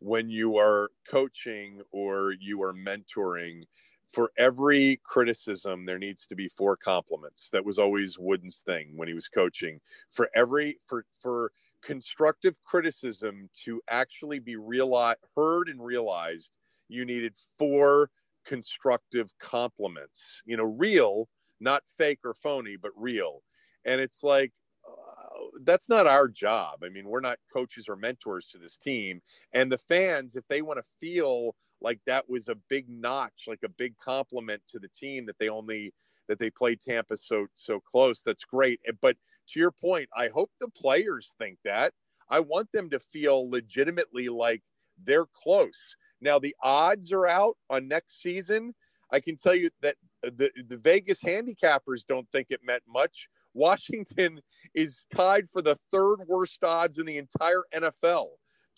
when 0.00 0.28
you 0.28 0.58
are 0.58 0.90
coaching 1.08 1.80
or 1.90 2.32
you 2.38 2.62
are 2.62 2.74
mentoring 2.74 3.62
for 4.08 4.30
every 4.36 5.00
criticism 5.04 5.84
there 5.84 5.98
needs 5.98 6.26
to 6.26 6.36
be 6.36 6.48
four 6.48 6.76
compliments 6.76 7.48
that 7.50 7.64
was 7.64 7.78
always 7.78 8.18
wooden's 8.18 8.60
thing 8.60 8.92
when 8.94 9.08
he 9.08 9.14
was 9.14 9.26
coaching 9.26 9.80
for 10.10 10.28
every 10.34 10.78
for 10.86 11.04
for 11.20 11.50
constructive 11.82 12.56
criticism 12.64 13.48
to 13.64 13.80
actually 13.88 14.38
be 14.38 14.56
realized 14.56 15.18
heard 15.34 15.68
and 15.68 15.84
realized 15.84 16.52
you 16.88 17.04
needed 17.04 17.34
four 17.58 18.10
constructive 18.46 19.30
compliments 19.38 20.40
you 20.46 20.56
know 20.56 20.64
real 20.64 21.28
not 21.60 21.82
fake 21.98 22.20
or 22.24 22.34
phony 22.34 22.76
but 22.80 22.92
real 22.96 23.42
and 23.84 24.00
it's 24.00 24.22
like 24.22 24.52
uh, 24.88 25.58
that's 25.64 25.88
not 25.88 26.06
our 26.06 26.28
job 26.28 26.78
i 26.84 26.88
mean 26.88 27.08
we're 27.08 27.20
not 27.20 27.38
coaches 27.52 27.88
or 27.88 27.96
mentors 27.96 28.48
to 28.48 28.58
this 28.58 28.78
team 28.78 29.20
and 29.52 29.70
the 29.70 29.78
fans 29.78 30.36
if 30.36 30.44
they 30.48 30.62
want 30.62 30.78
to 30.78 30.90
feel 31.00 31.54
like 31.80 32.00
that 32.06 32.28
was 32.28 32.48
a 32.48 32.56
big 32.68 32.88
notch, 32.88 33.44
like 33.46 33.62
a 33.64 33.68
big 33.68 33.96
compliment 33.98 34.62
to 34.68 34.78
the 34.78 34.88
team 34.88 35.26
that 35.26 35.38
they 35.38 35.48
only 35.48 35.92
that 36.28 36.38
they 36.38 36.50
played 36.50 36.80
Tampa 36.80 37.16
so 37.16 37.46
so 37.52 37.80
close. 37.80 38.22
That's 38.22 38.44
great. 38.44 38.80
But 39.00 39.16
to 39.50 39.60
your 39.60 39.70
point, 39.70 40.08
I 40.16 40.28
hope 40.28 40.50
the 40.60 40.68
players 40.68 41.34
think 41.38 41.58
that. 41.64 41.92
I 42.28 42.40
want 42.40 42.72
them 42.72 42.90
to 42.90 42.98
feel 42.98 43.48
legitimately 43.48 44.28
like 44.28 44.62
they're 45.04 45.26
close. 45.26 45.94
Now 46.20 46.38
the 46.38 46.56
odds 46.62 47.12
are 47.12 47.26
out 47.26 47.56
on 47.70 47.88
next 47.88 48.22
season. 48.22 48.74
I 49.10 49.20
can 49.20 49.36
tell 49.36 49.54
you 49.54 49.70
that 49.82 49.96
the 50.22 50.50
the 50.68 50.76
Vegas 50.76 51.20
handicappers 51.20 52.06
don't 52.06 52.28
think 52.30 52.50
it 52.50 52.60
meant 52.64 52.82
much. 52.88 53.28
Washington 53.54 54.40
is 54.74 55.06
tied 55.14 55.48
for 55.50 55.62
the 55.62 55.78
third 55.90 56.18
worst 56.26 56.62
odds 56.64 56.98
in 56.98 57.06
the 57.06 57.18
entire 57.18 57.62
NFL 57.74 58.28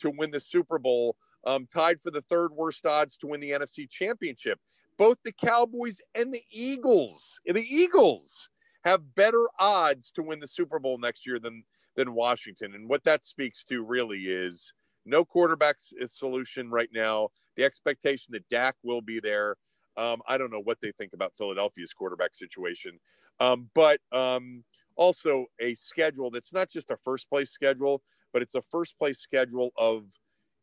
to 0.00 0.10
win 0.10 0.30
the 0.30 0.40
Super 0.40 0.78
Bowl 0.78 1.16
um, 1.46 1.66
tied 1.66 2.00
for 2.00 2.10
the 2.10 2.22
third 2.22 2.52
worst 2.52 2.84
odds 2.86 3.16
to 3.18 3.26
win 3.26 3.40
the 3.40 3.52
NFC 3.52 3.88
Championship. 3.88 4.58
Both 4.96 5.18
the 5.24 5.32
Cowboys 5.32 6.00
and 6.14 6.32
the 6.32 6.42
Eagles, 6.50 7.40
the 7.46 7.62
Eagles 7.62 8.48
have 8.84 9.14
better 9.14 9.44
odds 9.58 10.10
to 10.12 10.22
win 10.22 10.40
the 10.40 10.46
Super 10.46 10.78
Bowl 10.78 10.98
next 10.98 11.26
year 11.26 11.38
than 11.38 11.64
than 11.96 12.14
Washington. 12.14 12.74
And 12.74 12.88
what 12.88 13.02
that 13.04 13.24
speaks 13.24 13.64
to 13.64 13.82
really 13.82 14.24
is 14.24 14.72
no 15.08 15.24
quarterback 15.24 15.76
solution 16.06 16.70
right 16.70 16.90
now. 16.92 17.28
The 17.56 17.64
expectation 17.64 18.32
that 18.32 18.48
Dak 18.48 18.76
will 18.82 19.00
be 19.00 19.20
there. 19.20 19.56
Um, 19.96 20.22
I 20.28 20.38
don't 20.38 20.52
know 20.52 20.60
what 20.60 20.80
they 20.80 20.92
think 20.92 21.12
about 21.12 21.32
Philadelphia's 21.36 21.92
quarterback 21.92 22.34
situation, 22.34 23.00
um, 23.40 23.68
but 23.74 24.00
um, 24.12 24.62
also 24.94 25.46
a 25.60 25.74
schedule 25.74 26.30
that's 26.30 26.52
not 26.52 26.70
just 26.70 26.90
a 26.90 26.96
first 26.96 27.28
place 27.28 27.50
schedule, 27.50 28.02
but 28.32 28.42
it's 28.42 28.54
a 28.54 28.62
first 28.62 28.96
place 28.96 29.18
schedule 29.18 29.70
of 29.76 30.04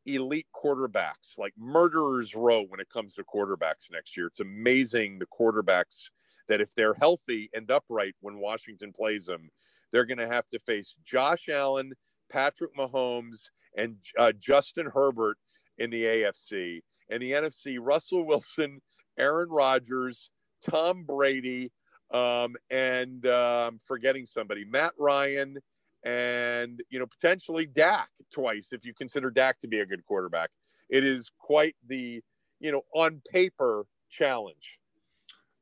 elite 0.06 0.48
quarterbacks, 0.56 1.38
like 1.38 1.54
murderers 1.58 2.36
row 2.36 2.64
when 2.70 2.80
it 2.80 2.90
comes 2.90 3.16
to 3.16 3.24
quarterbacks 3.24 3.92
next 3.92 4.16
year. 4.16 4.28
It's 4.28 4.40
amazing 4.40 5.20
the 5.20 5.26
quarterbacks 5.26 6.10
that 6.48 6.62
if 6.62 6.74
they're 6.76 6.94
healthy 6.94 7.50
and 7.54 7.70
upright 7.70 8.16
when 8.22 8.40
Washington 8.40 8.94
plays 8.94 9.26
them, 9.26 9.50
they're 9.92 10.06
going 10.06 10.20
to 10.20 10.28
have 10.28 10.46
to 10.48 10.60
face 10.60 10.96
Josh 11.04 11.50
Allen, 11.50 11.94
Patrick 12.32 12.76
Mahomes, 12.78 13.50
and 13.78 13.98
uh, 14.18 14.32
Justin 14.32 14.90
Herbert 14.94 15.38
in 15.78 15.90
the 15.90 16.04
AFC. 16.04 16.82
And 17.10 17.22
the 17.22 17.32
NFC, 17.32 17.78
Russell 17.80 18.26
Wilson, 18.26 18.82
Aaron 19.18 19.50
Rodgers, 19.50 20.30
Tom 20.68 21.04
Brady, 21.04 21.72
um, 22.14 22.56
and 22.70 23.26
um, 23.28 23.78
forgetting 23.86 24.26
somebody, 24.26 24.66
Matt 24.66 24.94
Ryan, 24.98 25.58
and 26.04 26.82
you 26.90 27.00
know 27.00 27.08
potentially 27.08 27.66
Dak 27.66 28.10
twice 28.32 28.70
if 28.72 28.86
you 28.86 28.94
consider 28.94 29.32
Dak 29.32 29.60
to 29.60 29.68
be 29.68 29.80
a 29.80 29.86
good 29.86 30.06
quarterback. 30.06 30.50
It 30.90 31.04
is 31.04 31.32
quite 31.40 31.76
the 31.88 32.22
you 32.60 32.72
know 32.72 32.82
on 32.94 33.22
paper 33.32 33.86
challenge. 34.10 34.78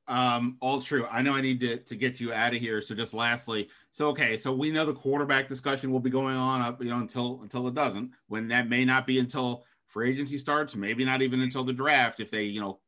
Um, 0.08 0.58
all 0.60 0.82
true. 0.82 1.08
I 1.10 1.22
know 1.22 1.34
I 1.34 1.41
need 1.41 1.62
to, 1.62 1.78
to 1.78 1.95
get 1.95 2.20
you 2.20 2.34
out 2.34 2.54
of 2.54 2.60
here. 2.60 2.82
So 2.82 2.93
just 2.93 3.14
lastly, 3.14 3.70
so 3.91 4.08
okay, 4.10 4.38
so 4.38 4.54
we 4.54 4.70
know 4.70 4.86
the 4.86 4.93
quarterback 4.93 5.47
discussion 5.47 5.91
will 5.91 5.99
be 5.99 6.10
going 6.10 6.36
on 6.36 6.62
up, 6.62 6.84
you 6.84 6.89
know, 6.89 6.99
until 6.99 7.39
until 7.41 7.68
it 7.68 7.74
doesn't. 7.74 8.12
When 8.28 8.47
that 8.49 8.68
may 8.68 8.84
not 8.84 9.08
be 9.08 9.20
until 9.20 9.64
free 9.88 10.10
agency 10.10 10.38
starts, 10.38 10.76
maybe 10.76 11.06
not 11.06 11.22
even 11.22 11.41
until 11.41 11.64
the 11.64 11.74
draft. 11.74 12.20
If 12.20 12.32
they, 12.32 12.43
you 12.43 12.60
know, 12.60 12.80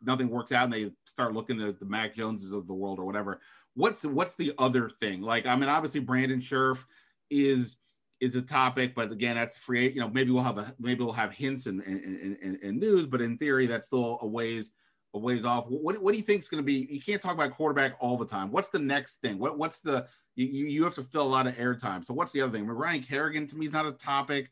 nothing 0.00 0.30
works 0.30 0.52
out 0.52 0.64
and 0.64 0.72
they 0.72 0.90
start 1.04 1.34
looking 1.34 1.60
at 1.60 1.78
the 1.78 1.84
Mac 1.84 2.14
Joneses 2.14 2.52
of 2.52 2.66
the 2.66 2.74
world 2.74 2.98
or 2.98 3.04
whatever 3.04 3.40
what's 3.78 4.04
what's 4.04 4.34
the 4.34 4.52
other 4.58 4.90
thing? 4.90 5.22
Like, 5.22 5.46
I 5.46 5.54
mean, 5.54 5.68
obviously 5.68 6.00
Brandon 6.00 6.40
Scherff 6.40 6.84
is 7.30 7.76
is 8.20 8.34
a 8.34 8.42
topic, 8.42 8.94
but 8.94 9.12
again, 9.12 9.36
that's 9.36 9.56
free. 9.56 9.88
You 9.88 10.00
know, 10.00 10.08
maybe 10.08 10.32
we'll 10.32 10.42
have 10.42 10.58
a 10.58 10.74
maybe 10.78 11.04
we'll 11.04 11.12
have 11.12 11.32
hints 11.32 11.66
and 11.66 11.80
and, 11.82 12.36
and, 12.62 12.80
news, 12.80 13.06
but 13.06 13.20
in 13.20 13.38
theory, 13.38 13.66
that's 13.66 13.86
still 13.86 14.18
a 14.20 14.26
ways 14.26 14.70
a 15.14 15.18
ways 15.18 15.44
off. 15.44 15.66
What 15.68 16.00
what 16.02 16.12
do 16.12 16.18
you 16.18 16.24
think 16.24 16.40
is 16.40 16.48
going 16.48 16.62
to 16.62 16.66
be? 16.66 16.86
You 16.90 17.00
can't 17.00 17.20
talk 17.20 17.34
about 17.34 17.50
quarterback 17.50 17.96
all 18.00 18.16
the 18.16 18.26
time. 18.26 18.50
What's 18.50 18.68
the 18.68 18.78
next 18.78 19.20
thing? 19.20 19.38
What 19.38 19.58
what's 19.58 19.80
the 19.80 20.06
you 20.38 20.66
you 20.66 20.84
have 20.84 20.94
to 20.94 21.02
fill 21.02 21.22
a 21.22 21.24
lot 21.24 21.46
of 21.46 21.56
airtime. 21.56 22.04
So 22.04 22.14
what's 22.14 22.32
the 22.32 22.40
other 22.40 22.52
thing? 22.52 22.62
I 22.62 22.66
mean, 22.66 22.76
Ryan 22.76 23.02
Kerrigan 23.02 23.46
to 23.48 23.56
me 23.56 23.66
is 23.66 23.72
not 23.72 23.86
a 23.86 23.92
topic. 23.92 24.50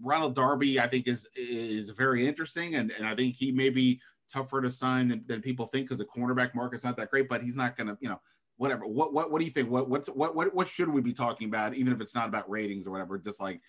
Ronald 0.00 0.34
Darby, 0.34 0.80
I 0.80 0.88
think, 0.88 1.06
is 1.06 1.26
is 1.36 1.90
very 1.90 2.26
interesting, 2.26 2.74
and, 2.74 2.90
and 2.90 3.06
I 3.06 3.14
think 3.14 3.36
he 3.36 3.52
may 3.52 3.70
be 3.70 4.00
tougher 4.30 4.60
to 4.60 4.70
sign 4.70 5.08
than, 5.08 5.24
than 5.26 5.40
people 5.40 5.66
think 5.66 5.86
because 5.86 5.98
the 5.98 6.04
cornerback 6.04 6.54
market's 6.54 6.84
not 6.84 6.96
that 6.96 7.10
great. 7.10 7.28
But 7.28 7.42
he's 7.42 7.56
not 7.56 7.76
going 7.76 7.86
to, 7.86 7.96
you 8.00 8.08
know, 8.08 8.20
whatever. 8.56 8.86
What 8.86 9.12
what 9.12 9.30
what 9.30 9.38
do 9.38 9.44
you 9.44 9.50
think? 9.50 9.70
What 9.70 9.88
what's 9.88 10.08
what 10.08 10.34
what 10.34 10.54
what 10.54 10.68
should 10.68 10.88
we 10.88 11.00
be 11.00 11.12
talking 11.12 11.48
about, 11.48 11.74
even 11.74 11.92
if 11.92 12.00
it's 12.00 12.14
not 12.14 12.28
about 12.28 12.48
ratings 12.50 12.86
or 12.86 12.90
whatever? 12.90 13.18
Just 13.18 13.40
like 13.40 13.60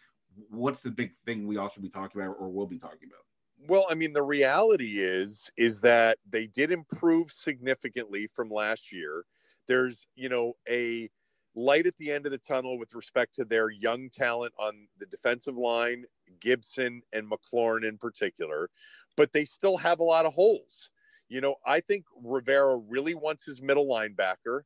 what's 0.49 0.81
the 0.81 0.91
big 0.91 1.11
thing 1.25 1.47
we 1.47 1.57
all 1.57 1.69
should 1.69 1.83
be 1.83 1.89
talking 1.89 2.21
about 2.21 2.35
or 2.39 2.49
will 2.49 2.67
be 2.67 2.77
talking 2.77 3.09
about? 3.09 3.25
Well, 3.67 3.85
I 3.89 3.95
mean, 3.95 4.13
the 4.13 4.23
reality 4.23 5.03
is 5.03 5.51
is 5.57 5.79
that 5.81 6.17
they 6.29 6.47
did 6.47 6.71
improve 6.71 7.31
significantly 7.31 8.27
from 8.33 8.49
last 8.49 8.91
year. 8.91 9.25
There's, 9.67 10.07
you 10.15 10.29
know, 10.29 10.53
a 10.67 11.09
light 11.55 11.85
at 11.85 11.97
the 11.97 12.11
end 12.11 12.25
of 12.25 12.31
the 12.31 12.37
tunnel 12.37 12.77
with 12.79 12.93
respect 12.93 13.35
to 13.35 13.45
their 13.45 13.69
young 13.69 14.09
talent 14.09 14.53
on 14.57 14.87
the 14.97 15.05
defensive 15.05 15.57
line, 15.57 16.05
Gibson 16.39 17.01
and 17.11 17.29
McLaurin 17.29 17.87
in 17.87 17.97
particular, 17.97 18.69
but 19.17 19.33
they 19.33 19.45
still 19.45 19.77
have 19.77 19.99
a 19.99 20.03
lot 20.03 20.25
of 20.25 20.33
holes. 20.33 20.89
You 21.27 21.41
know, 21.41 21.55
I 21.65 21.81
think 21.81 22.05
Rivera 22.23 22.77
really 22.77 23.13
wants 23.13 23.45
his 23.45 23.61
middle 23.61 23.87
linebacker. 23.87 24.61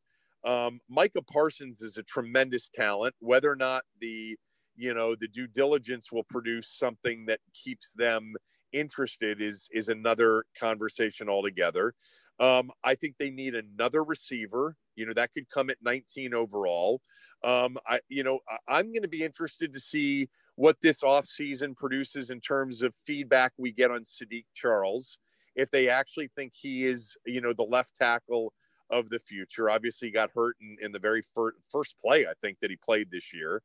Um, 0.45 0.79
Micah 0.89 1.21
Parsons 1.21 1.81
is 1.81 1.97
a 1.97 2.03
tremendous 2.03 2.69
talent. 2.69 3.15
Whether 3.19 3.51
or 3.51 3.55
not 3.55 3.83
the 3.99 4.37
you 4.75 4.93
know 4.93 5.15
the 5.15 5.27
due 5.27 5.47
diligence 5.47 6.11
will 6.11 6.23
produce 6.23 6.67
something 6.77 7.25
that 7.25 7.39
keeps 7.53 7.91
them 7.93 8.35
interested 8.73 9.41
is 9.41 9.69
is 9.71 9.89
another 9.89 10.45
conversation 10.59 11.29
altogether. 11.29 11.93
Um, 12.39 12.71
I 12.83 12.95
think 12.95 13.17
they 13.17 13.29
need 13.29 13.55
another 13.55 14.03
receiver. 14.03 14.75
You 14.95 15.05
know 15.05 15.13
that 15.13 15.33
could 15.33 15.49
come 15.49 15.69
at 15.69 15.77
19 15.81 16.33
overall. 16.33 17.01
Um, 17.43 17.77
I 17.87 17.99
you 18.09 18.23
know 18.23 18.39
I, 18.49 18.79
I'm 18.79 18.87
going 18.87 19.03
to 19.03 19.07
be 19.07 19.23
interested 19.23 19.73
to 19.73 19.79
see 19.79 20.29
what 20.55 20.81
this 20.81 21.01
offseason 21.01 21.75
produces 21.75 22.29
in 22.29 22.39
terms 22.39 22.81
of 22.81 22.93
feedback 23.05 23.53
we 23.57 23.71
get 23.71 23.91
on 23.91 24.01
Saahdiq 24.01 24.45
Charles. 24.53 25.17
If 25.55 25.69
they 25.71 25.87
actually 25.87 26.29
think 26.35 26.53
he 26.55 26.85
is, 26.85 27.15
you 27.25 27.41
know, 27.41 27.53
the 27.53 27.63
left 27.63 27.95
tackle 27.95 28.53
of 28.89 29.09
the 29.09 29.19
future. 29.19 29.69
Obviously, 29.69 30.09
he 30.09 30.11
got 30.11 30.31
hurt 30.35 30.55
in, 30.61 30.77
in 30.81 30.91
the 30.91 30.99
very 30.99 31.21
fir- 31.21 31.55
first 31.71 31.95
play 32.03 32.25
I 32.25 32.33
think 32.41 32.59
that 32.61 32.69
he 32.69 32.77
played 32.77 33.09
this 33.11 33.33
year. 33.33 33.61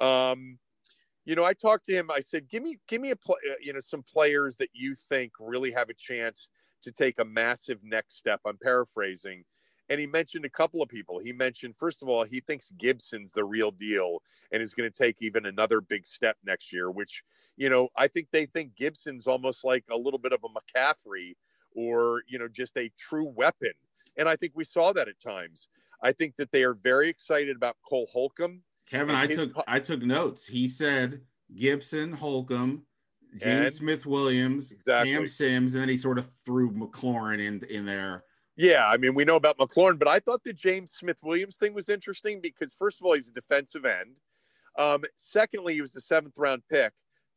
Um, 0.00 0.58
you 1.24 1.34
know, 1.34 1.44
I 1.44 1.52
talked 1.52 1.86
to 1.86 1.92
him. 1.94 2.10
I 2.10 2.20
said, 2.20 2.48
"Give 2.48 2.62
me, 2.62 2.78
give 2.88 3.00
me 3.00 3.10
a, 3.10 3.16
play, 3.16 3.36
uh, 3.50 3.54
you 3.60 3.72
know, 3.72 3.80
some 3.80 4.02
players 4.02 4.56
that 4.58 4.70
you 4.72 4.94
think 4.94 5.32
really 5.38 5.72
have 5.72 5.88
a 5.88 5.94
chance 5.94 6.48
to 6.82 6.92
take 6.92 7.18
a 7.18 7.24
massive 7.24 7.78
next 7.82 8.16
step." 8.16 8.40
I'm 8.46 8.58
paraphrasing, 8.58 9.44
and 9.88 10.00
he 10.00 10.06
mentioned 10.06 10.44
a 10.44 10.50
couple 10.50 10.82
of 10.82 10.88
people. 10.88 11.18
He 11.18 11.32
mentioned, 11.32 11.76
first 11.76 12.02
of 12.02 12.08
all, 12.08 12.24
he 12.24 12.40
thinks 12.40 12.70
Gibson's 12.78 13.32
the 13.32 13.44
real 13.44 13.70
deal 13.70 14.18
and 14.52 14.62
is 14.62 14.74
going 14.74 14.90
to 14.90 14.96
take 14.96 15.16
even 15.20 15.46
another 15.46 15.80
big 15.80 16.06
step 16.06 16.36
next 16.44 16.72
year. 16.72 16.90
Which, 16.90 17.22
you 17.56 17.70
know, 17.70 17.88
I 17.96 18.08
think 18.08 18.28
they 18.32 18.46
think 18.46 18.74
Gibson's 18.76 19.26
almost 19.26 19.64
like 19.64 19.84
a 19.90 19.96
little 19.96 20.18
bit 20.18 20.32
of 20.32 20.40
a 20.44 20.48
McCaffrey, 20.48 21.34
or 21.74 22.22
you 22.28 22.38
know, 22.38 22.48
just 22.48 22.76
a 22.76 22.90
true 22.98 23.32
weapon 23.34 23.72
and 24.16 24.28
I 24.28 24.36
think 24.36 24.52
we 24.54 24.64
saw 24.64 24.92
that 24.92 25.08
at 25.08 25.20
times. 25.20 25.68
I 26.02 26.12
think 26.12 26.36
that 26.36 26.50
they 26.50 26.64
are 26.64 26.74
very 26.74 27.08
excited 27.08 27.56
about 27.56 27.76
Cole 27.88 28.08
Holcomb. 28.12 28.62
Kevin, 28.88 29.14
I 29.14 29.26
took 29.26 29.52
I 29.66 29.78
took 29.78 30.02
notes. 30.02 30.46
He 30.46 30.68
said 30.68 31.20
Gibson, 31.54 32.12
Holcomb, 32.12 32.82
James 33.36 33.76
Smith 33.76 34.06
Williams, 34.06 34.72
exactly. 34.72 35.12
Cam 35.12 35.26
Sims, 35.26 35.74
and 35.74 35.82
then 35.82 35.88
he 35.88 35.96
sort 35.96 36.18
of 36.18 36.28
threw 36.44 36.70
McLaurin 36.70 37.40
in 37.40 37.62
in 37.64 37.84
there. 37.84 38.24
Yeah, 38.56 38.86
I 38.86 38.98
mean, 38.98 39.14
we 39.14 39.24
know 39.24 39.36
about 39.36 39.56
McLaurin, 39.56 39.98
but 39.98 40.08
I 40.08 40.20
thought 40.20 40.44
the 40.44 40.52
James 40.52 40.92
Smith 40.92 41.16
Williams 41.22 41.56
thing 41.56 41.72
was 41.72 41.88
interesting 41.88 42.40
because 42.42 42.74
first 42.78 43.00
of 43.00 43.06
all, 43.06 43.14
he's 43.14 43.28
a 43.28 43.32
defensive 43.32 43.86
end. 43.86 44.16
Um, 44.78 45.02
secondly, 45.16 45.74
he 45.74 45.80
was 45.80 45.92
the 45.92 46.00
seventh 46.00 46.38
round 46.38 46.62
pick. 46.70 46.92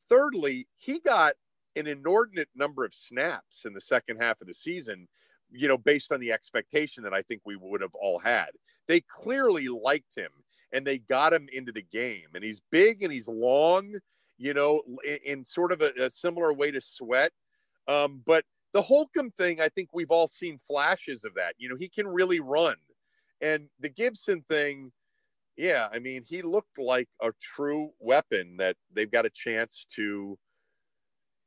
Thirdly, 0.10 0.68
he 0.76 1.00
got 1.00 1.36
an 1.78 1.88
inordinate 1.88 2.50
number 2.54 2.86
of 2.86 2.94
snaps 2.94 3.66
in 3.66 3.74
the 3.74 3.82
second 3.82 4.22
half 4.22 4.42
of 4.42 4.48
the 4.48 4.54
season 4.54 5.08
you 5.52 5.68
know, 5.68 5.78
based 5.78 6.12
on 6.12 6.20
the 6.20 6.32
expectation 6.32 7.04
that 7.04 7.14
I 7.14 7.22
think 7.22 7.42
we 7.46 7.56
would 7.56 7.82
have 7.82 7.96
all 7.96 8.20
had. 8.20 8.50
They 8.88 9.02
clearly 9.02 9.68
liked 9.68 10.16
him 10.16 10.30
and 10.76 10.86
they 10.86 10.98
got 10.98 11.34
him 11.34 11.48
into 11.54 11.72
the 11.72 11.82
game. 11.82 12.28
And 12.36 12.44
he's 12.44 12.62
big 12.70 13.02
and 13.02 13.12
he's 13.12 13.30
long, 13.30 13.96
you 14.38 14.54
know, 14.54 14.82
in, 15.06 15.20
in 15.26 15.44
sort 15.44 15.72
of 15.72 15.82
a, 15.82 15.92
a, 16.00 16.10
similar 16.10 16.52
way 16.52 16.70
to 16.70 16.82
Sweat. 16.82 17.32
Um, 17.88 18.22
but 18.26 18.44
the 18.74 18.82
Holcomb 18.82 19.32
thing, 19.32 19.62
I 19.62 19.70
think 19.70 19.90
we've 19.94 20.12
all 20.12 20.28
seen 20.28 20.60
flashes 20.68 21.24
of 21.24 21.34
that. 21.36 21.54
You 21.58 21.70
know, 21.70 21.78
he 21.78 21.88
can 21.88 22.06
really 22.06 22.42
run. 22.42 22.76
And 23.40 23.70
the 23.80 23.88
Gibson 23.88 24.44
thing, 24.50 24.92
yeah, 25.56 25.88
I 25.94 26.00
mean, 26.00 26.24
he 26.28 26.42
looked 26.42 26.78
like 26.78 27.08
a 27.22 27.32
true 27.42 27.92
weapon 28.00 28.58
that 28.58 28.76
they've 28.94 29.10
got 29.10 29.26
a 29.26 29.30
chance 29.30 29.86
to, 29.96 30.38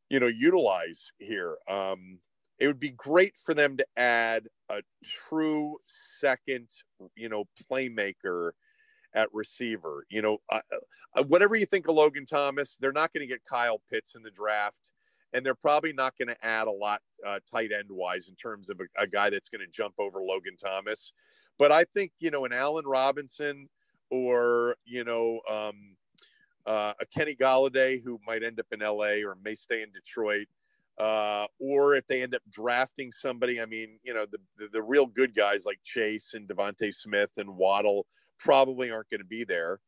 you 0.08 0.20
know, 0.20 0.26
utilize 0.26 1.12
here. 1.18 1.58
Um, 1.68 2.18
it 2.58 2.66
would 2.66 2.80
be 2.80 2.90
great 2.90 3.36
for 3.44 3.52
them 3.52 3.76
to 3.76 3.86
add 3.98 4.48
a 4.70 4.80
true 5.04 5.76
second, 5.86 6.70
you 7.14 7.28
know, 7.28 7.44
playmaker 7.70 8.52
at 9.14 9.32
receiver. 9.32 10.04
You 10.08 10.22
know, 10.22 10.38
whatever 11.26 11.56
you 11.56 11.66
think 11.66 11.88
of 11.88 11.94
Logan 11.94 12.26
Thomas, 12.26 12.76
they're 12.80 12.92
not 12.92 13.12
going 13.12 13.26
to 13.26 13.26
get 13.26 13.44
Kyle 13.44 13.80
Pitts 13.90 14.14
in 14.14 14.22
the 14.22 14.30
draft, 14.30 14.90
and 15.32 15.44
they're 15.44 15.54
probably 15.54 15.92
not 15.92 16.16
going 16.18 16.28
to 16.28 16.44
add 16.44 16.66
a 16.66 16.72
lot 16.72 17.00
uh, 17.26 17.38
tight 17.50 17.70
end 17.72 17.88
wise 17.90 18.28
in 18.28 18.34
terms 18.34 18.70
of 18.70 18.80
a, 18.80 19.02
a 19.02 19.06
guy 19.06 19.30
that's 19.30 19.48
going 19.48 19.64
to 19.64 19.70
jump 19.70 19.94
over 19.98 20.20
Logan 20.22 20.56
Thomas. 20.56 21.12
But 21.58 21.72
I 21.72 21.84
think 21.84 22.12
you 22.18 22.30
know 22.30 22.44
an 22.44 22.52
Allen 22.52 22.86
Robinson 22.86 23.68
or 24.10 24.76
you 24.84 25.04
know 25.04 25.40
um, 25.50 25.96
uh, 26.66 26.92
a 27.00 27.06
Kenny 27.06 27.34
Golladay 27.34 28.02
who 28.02 28.20
might 28.26 28.42
end 28.42 28.60
up 28.60 28.66
in 28.72 28.82
L.A. 28.82 29.24
or 29.24 29.36
may 29.42 29.54
stay 29.54 29.82
in 29.82 29.90
Detroit. 29.90 30.46
Uh, 30.98 31.46
or 31.60 31.94
if 31.94 32.06
they 32.08 32.22
end 32.22 32.34
up 32.34 32.42
drafting 32.50 33.12
somebody, 33.12 33.60
I 33.60 33.66
mean, 33.66 34.00
you 34.02 34.12
know, 34.12 34.26
the, 34.26 34.38
the, 34.58 34.68
the 34.72 34.82
real 34.82 35.06
good 35.06 35.32
guys 35.32 35.64
like 35.64 35.78
Chase 35.84 36.34
and 36.34 36.48
DeVonta 36.48 36.92
Smith 36.92 37.30
and 37.36 37.56
Waddle 37.56 38.04
probably 38.38 38.90
aren't 38.90 39.10
going 39.10 39.20
to 39.20 39.26
be 39.26 39.44
there. 39.44 39.80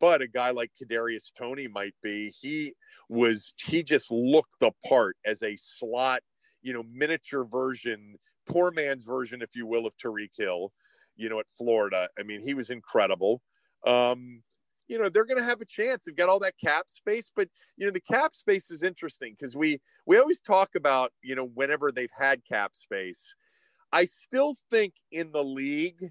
But 0.00 0.20
a 0.20 0.28
guy 0.28 0.50
like 0.50 0.70
Kadarius 0.80 1.32
Toney 1.36 1.66
might 1.66 1.94
be. 2.02 2.32
He 2.40 2.74
was 3.08 3.54
he 3.56 3.82
just 3.82 4.10
looked 4.10 4.60
the 4.60 4.72
part 4.86 5.16
as 5.24 5.42
a 5.42 5.56
slot, 5.56 6.20
you 6.62 6.74
know, 6.74 6.82
miniature 6.92 7.44
version, 7.44 8.16
poor 8.46 8.70
man's 8.70 9.04
version, 9.04 9.40
if 9.40 9.56
you 9.56 9.66
will, 9.66 9.86
of 9.86 9.94
Tyreek 9.96 10.32
Hill, 10.36 10.72
you 11.16 11.30
know, 11.30 11.40
at 11.40 11.46
Florida. 11.56 12.08
I 12.18 12.22
mean, 12.22 12.42
he 12.42 12.52
was 12.52 12.70
incredible. 12.70 13.40
Um, 13.86 14.42
you 14.88 14.98
know 14.98 15.08
they're 15.08 15.26
going 15.26 15.38
to 15.38 15.44
have 15.44 15.60
a 15.60 15.66
chance 15.66 16.04
they've 16.04 16.16
got 16.16 16.28
all 16.28 16.38
that 16.38 16.54
cap 16.58 16.88
space 16.88 17.30
but 17.34 17.48
you 17.76 17.86
know 17.86 17.92
the 17.92 18.00
cap 18.00 18.34
space 18.34 18.70
is 18.70 18.82
interesting 18.82 19.36
because 19.38 19.56
we 19.56 19.80
we 20.06 20.18
always 20.18 20.40
talk 20.40 20.74
about 20.74 21.12
you 21.22 21.34
know 21.34 21.44
whenever 21.54 21.92
they've 21.92 22.10
had 22.16 22.40
cap 22.44 22.74
space 22.74 23.34
i 23.92 24.04
still 24.04 24.56
think 24.70 24.94
in 25.12 25.30
the 25.30 25.44
league 25.44 26.10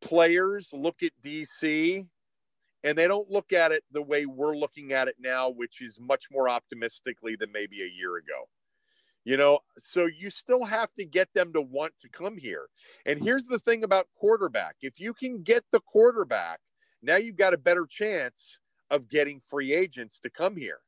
players 0.00 0.70
look 0.72 1.02
at 1.02 1.12
dc 1.22 2.06
and 2.84 2.96
they 2.96 3.08
don't 3.08 3.30
look 3.30 3.52
at 3.52 3.72
it 3.72 3.82
the 3.90 4.02
way 4.02 4.26
we're 4.26 4.56
looking 4.56 4.92
at 4.92 5.08
it 5.08 5.16
now 5.18 5.48
which 5.48 5.80
is 5.80 5.98
much 6.00 6.26
more 6.30 6.48
optimistically 6.48 7.36
than 7.36 7.50
maybe 7.52 7.82
a 7.82 7.86
year 7.86 8.16
ago. 8.16 8.48
You 9.24 9.36
know 9.36 9.60
so 9.76 10.06
you 10.06 10.30
still 10.30 10.64
have 10.64 10.94
to 10.94 11.04
get 11.04 11.32
them 11.34 11.52
to 11.52 11.60
want 11.60 11.92
to 12.00 12.08
come 12.08 12.38
here. 12.38 12.68
And 13.04 13.22
here's 13.22 13.44
the 13.44 13.58
thing 13.58 13.84
about 13.84 14.08
quarterback. 14.16 14.76
If 14.80 15.00
you 15.00 15.12
can 15.12 15.42
get 15.42 15.64
the 15.72 15.80
quarterback 15.80 16.60
now 17.02 17.16
you've 17.16 17.36
got 17.36 17.54
a 17.54 17.58
better 17.58 17.86
chance 17.86 18.58
of 18.90 19.08
getting 19.08 19.40
free 19.40 19.72
agents 19.72 20.18
to 20.20 20.30
come 20.30 20.56
here. 20.56 20.78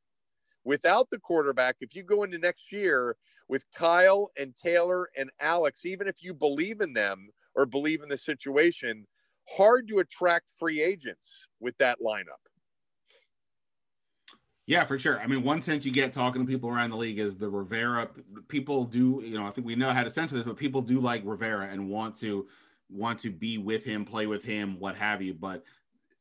Without 0.63 1.09
the 1.09 1.19
quarterback, 1.19 1.77
if 1.81 1.95
you 1.95 2.03
go 2.03 2.23
into 2.23 2.37
next 2.37 2.71
year 2.71 3.15
with 3.47 3.65
Kyle 3.73 4.31
and 4.37 4.55
Taylor 4.55 5.09
and 5.17 5.29
Alex, 5.39 5.85
even 5.85 6.07
if 6.07 6.21
you 6.21 6.33
believe 6.33 6.81
in 6.81 6.93
them 6.93 7.29
or 7.55 7.65
believe 7.65 8.01
in 8.01 8.09
the 8.09 8.17
situation, 8.17 9.05
hard 9.47 9.87
to 9.87 9.99
attract 9.99 10.51
free 10.57 10.81
agents 10.81 11.47
with 11.59 11.77
that 11.77 11.99
lineup. 11.99 12.41
Yeah, 14.67 14.85
for 14.85 14.97
sure. 14.97 15.19
I 15.19 15.27
mean, 15.27 15.43
one 15.43 15.61
sense 15.61 15.85
you 15.85 15.91
get 15.91 16.13
talking 16.13 16.45
to 16.45 16.47
people 16.49 16.69
around 16.69 16.91
the 16.91 16.97
league 16.97 17.19
is 17.19 17.35
the 17.35 17.49
Rivera. 17.49 18.09
People 18.47 18.85
do, 18.85 19.21
you 19.25 19.37
know, 19.37 19.45
I 19.45 19.49
think 19.49 19.67
we 19.67 19.75
know 19.75 19.91
how 19.91 20.03
to 20.03 20.09
sense 20.09 20.31
this, 20.31 20.45
but 20.45 20.55
people 20.55 20.81
do 20.81 21.01
like 21.01 21.23
Rivera 21.25 21.67
and 21.67 21.89
want 21.89 22.15
to 22.17 22.47
want 22.89 23.19
to 23.19 23.31
be 23.31 23.57
with 23.57 23.83
him, 23.83 24.05
play 24.05 24.27
with 24.27 24.43
him, 24.43 24.79
what 24.79 24.95
have 24.95 25.21
you. 25.21 25.33
But 25.33 25.63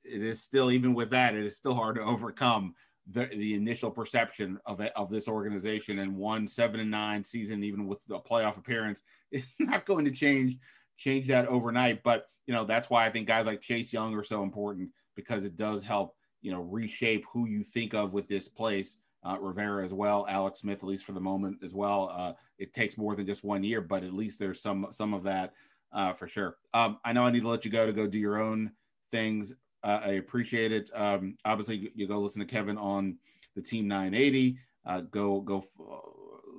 it 0.04 0.22
is 0.22 0.42
still 0.42 0.70
even 0.70 0.94
with 0.94 1.10
that, 1.10 1.34
it 1.34 1.44
is 1.44 1.56
still 1.56 1.74
hard 1.74 1.96
to 1.96 2.02
overcome 2.02 2.74
the, 3.10 3.26
the 3.26 3.54
initial 3.54 3.90
perception 3.90 4.58
of 4.66 4.80
of 4.96 5.10
this 5.10 5.28
organization. 5.28 5.98
And 5.98 6.16
one 6.16 6.48
seven 6.48 6.80
and 6.80 6.90
nine 6.90 7.22
season, 7.22 7.62
even 7.62 7.86
with 7.86 7.98
a 8.10 8.18
playoff 8.18 8.56
appearance, 8.56 9.02
is 9.30 9.54
not 9.58 9.84
going 9.84 10.06
to 10.06 10.10
change 10.10 10.56
change 11.00 11.26
that 11.26 11.46
overnight. 11.46 12.02
But 12.02 12.28
you 12.46 12.54
know 12.54 12.64
that's 12.64 12.90
why 12.90 13.06
I 13.06 13.10
think 13.10 13.26
guys 13.26 13.46
like 13.46 13.60
Chase 13.60 13.92
Young 13.92 14.14
are 14.14 14.24
so 14.24 14.42
important 14.42 14.90
because 15.16 15.44
it 15.44 15.56
does 15.56 15.82
help 15.82 16.14
you 16.42 16.52
know 16.52 16.62
reshape 16.62 17.24
who 17.32 17.46
you 17.46 17.64
think 17.64 17.94
of 17.94 18.12
with 18.12 18.28
this 18.28 18.48
place. 18.48 18.98
Uh, 19.22 19.36
Rivera 19.38 19.84
as 19.84 19.92
well, 19.92 20.24
Alex 20.30 20.60
Smith 20.60 20.78
at 20.78 20.88
least 20.88 21.04
for 21.04 21.12
the 21.12 21.20
moment 21.20 21.58
as 21.62 21.74
well. 21.74 22.10
Uh, 22.16 22.32
it 22.58 22.72
takes 22.72 22.96
more 22.96 23.14
than 23.14 23.26
just 23.26 23.44
one 23.44 23.62
year, 23.62 23.82
but 23.82 24.02
at 24.02 24.14
least 24.14 24.38
there's 24.38 24.62
some 24.62 24.86
some 24.92 25.12
of 25.12 25.22
that 25.24 25.52
uh, 25.92 26.12
for 26.12 26.26
sure. 26.26 26.56
Um, 26.72 26.98
I 27.04 27.12
know 27.12 27.24
I 27.24 27.30
need 27.30 27.42
to 27.42 27.48
let 27.48 27.64
you 27.64 27.70
go 27.70 27.86
to 27.86 27.92
go 27.92 28.06
do 28.06 28.18
your 28.18 28.40
own 28.40 28.72
things. 29.10 29.54
Uh, 29.82 30.00
I 30.02 30.08
appreciate 30.12 30.72
it. 30.72 30.90
Um, 30.94 31.36
obviously, 31.44 31.92
you 31.94 32.06
go 32.06 32.18
listen 32.18 32.40
to 32.40 32.46
Kevin 32.46 32.78
on 32.78 33.16
the 33.56 33.62
Team 33.62 33.88
980. 33.88 34.58
Uh, 34.86 35.02
go 35.02 35.40
go 35.40 35.64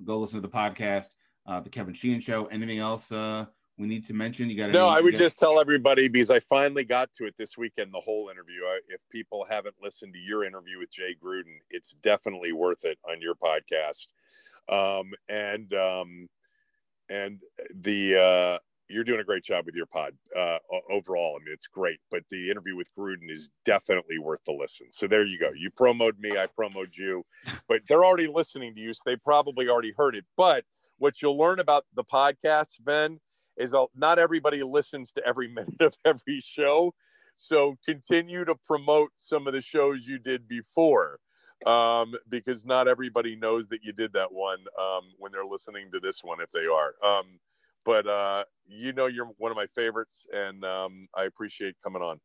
go 0.03 0.17
listen 0.17 0.41
to 0.41 0.47
the 0.47 0.53
podcast, 0.53 1.09
uh, 1.45 1.59
the 1.59 1.69
Kevin 1.69 1.93
Sheehan 1.93 2.19
Show. 2.19 2.45
Anything 2.45 2.79
else 2.79 3.11
uh, 3.11 3.45
we 3.81 3.87
need 3.87 4.05
to 4.05 4.13
mention? 4.13 4.47
You 4.47 4.57
got 4.57 4.69
no. 4.69 4.87
I 4.87 5.01
would 5.01 5.15
just 5.15 5.39
tell 5.39 5.59
everybody 5.59 6.07
because 6.07 6.29
I 6.29 6.39
finally 6.39 6.83
got 6.83 7.11
to 7.13 7.25
it 7.25 7.33
this 7.37 7.57
weekend. 7.57 7.91
The 7.91 7.99
whole 7.99 8.29
interview. 8.29 8.61
I, 8.63 8.79
if 8.89 9.01
people 9.11 9.43
haven't 9.49 9.73
listened 9.81 10.13
to 10.13 10.19
your 10.19 10.45
interview 10.45 10.77
with 10.77 10.91
Jay 10.91 11.15
Gruden, 11.21 11.57
it's 11.71 11.95
definitely 12.03 12.51
worth 12.51 12.85
it 12.85 12.99
on 13.09 13.21
your 13.21 13.33
podcast. 13.33 14.07
Um, 14.69 15.13
and 15.27 15.73
um, 15.73 16.29
and 17.09 17.39
the 17.73 18.17
uh, 18.17 18.59
you're 18.87 19.03
doing 19.03 19.19
a 19.19 19.23
great 19.23 19.43
job 19.43 19.65
with 19.65 19.73
your 19.73 19.87
pod 19.87 20.13
uh, 20.37 20.59
overall. 20.91 21.37
I 21.41 21.43
mean, 21.43 21.53
it's 21.53 21.67
great, 21.67 21.97
but 22.11 22.21
the 22.29 22.51
interview 22.51 22.75
with 22.75 22.89
Gruden 22.95 23.31
is 23.31 23.49
definitely 23.65 24.19
worth 24.19 24.43
the 24.45 24.53
listen. 24.53 24.91
So 24.91 25.07
there 25.07 25.25
you 25.25 25.39
go. 25.39 25.49
You 25.57 25.71
promoted 25.71 26.19
me, 26.19 26.37
I 26.37 26.45
promoted 26.45 26.95
you, 26.95 27.25
but 27.67 27.81
they're 27.87 28.05
already 28.05 28.27
listening 28.27 28.75
to 28.75 28.81
you, 28.81 28.93
so 28.93 29.01
they 29.07 29.15
probably 29.15 29.69
already 29.69 29.93
heard 29.97 30.15
it. 30.15 30.25
But 30.37 30.65
what 30.99 31.19
you'll 31.19 31.37
learn 31.37 31.59
about 31.59 31.85
the 31.95 32.03
podcast, 32.03 32.83
Ben, 32.83 33.19
is 33.61 33.75
not 33.95 34.19
everybody 34.19 34.63
listens 34.63 35.11
to 35.13 35.25
every 35.25 35.47
minute 35.53 35.79
of 35.79 35.95
every 36.05 36.39
show. 36.39 36.93
So 37.35 37.75
continue 37.85 38.45
to 38.45 38.55
promote 38.65 39.11
some 39.15 39.47
of 39.47 39.53
the 39.53 39.61
shows 39.61 40.05
you 40.05 40.19
did 40.19 40.47
before 40.47 41.19
um, 41.65 42.13
because 42.29 42.65
not 42.65 42.87
everybody 42.87 43.35
knows 43.35 43.67
that 43.69 43.79
you 43.83 43.93
did 43.93 44.13
that 44.13 44.31
one 44.31 44.59
um, 44.79 45.03
when 45.17 45.31
they're 45.31 45.45
listening 45.45 45.89
to 45.93 45.99
this 45.99 46.23
one, 46.23 46.39
if 46.41 46.51
they 46.51 46.65
are. 46.65 46.93
Um, 47.03 47.39
but 47.85 48.07
uh, 48.07 48.43
you 48.67 48.93
know 48.93 49.07
you're 49.07 49.29
one 49.37 49.51
of 49.51 49.57
my 49.57 49.67
favorites, 49.67 50.25
and 50.31 50.63
um, 50.63 51.07
I 51.15 51.23
appreciate 51.23 51.75
coming 51.83 52.01
on. 52.01 52.19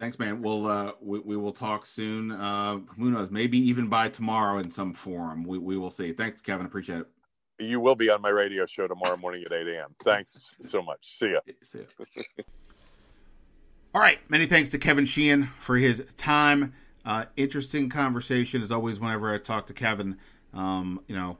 Thanks, 0.00 0.18
man. 0.18 0.42
We'll 0.42 0.66
uh, 0.66 0.92
we, 1.00 1.20
we 1.20 1.36
will 1.36 1.52
talk 1.52 1.86
soon. 1.86 2.32
Uh, 2.32 2.78
who 2.98 3.10
knows? 3.10 3.30
Maybe 3.30 3.58
even 3.58 3.88
by 3.88 4.08
tomorrow 4.08 4.58
in 4.58 4.70
some 4.70 4.92
form. 4.92 5.44
We 5.44 5.58
we 5.58 5.76
will 5.76 5.90
see. 5.90 6.12
Thanks, 6.12 6.40
Kevin. 6.40 6.66
Appreciate 6.66 7.00
it. 7.00 7.06
You 7.58 7.80
will 7.80 7.94
be 7.94 8.10
on 8.10 8.20
my 8.20 8.30
radio 8.30 8.66
show 8.66 8.86
tomorrow 8.86 9.16
morning 9.16 9.44
at 9.44 9.52
8 9.52 9.68
a.m. 9.68 9.94
Thanks 10.04 10.56
so 10.60 10.82
much. 10.82 11.18
See 11.18 11.32
ya. 11.32 11.40
See 11.62 11.80
ya. 11.80 12.42
All 13.94 14.00
right. 14.00 14.18
Many 14.28 14.46
thanks 14.46 14.70
to 14.70 14.78
Kevin 14.78 15.06
Sheehan 15.06 15.44
for 15.58 15.76
his 15.76 16.12
time. 16.16 16.72
Uh, 17.04 17.26
interesting 17.36 17.88
conversation 17.88 18.62
as 18.62 18.72
always. 18.72 19.00
Whenever 19.00 19.32
I 19.32 19.38
talk 19.38 19.66
to 19.66 19.74
Kevin, 19.74 20.18
um, 20.54 21.00
you 21.08 21.16
know, 21.16 21.36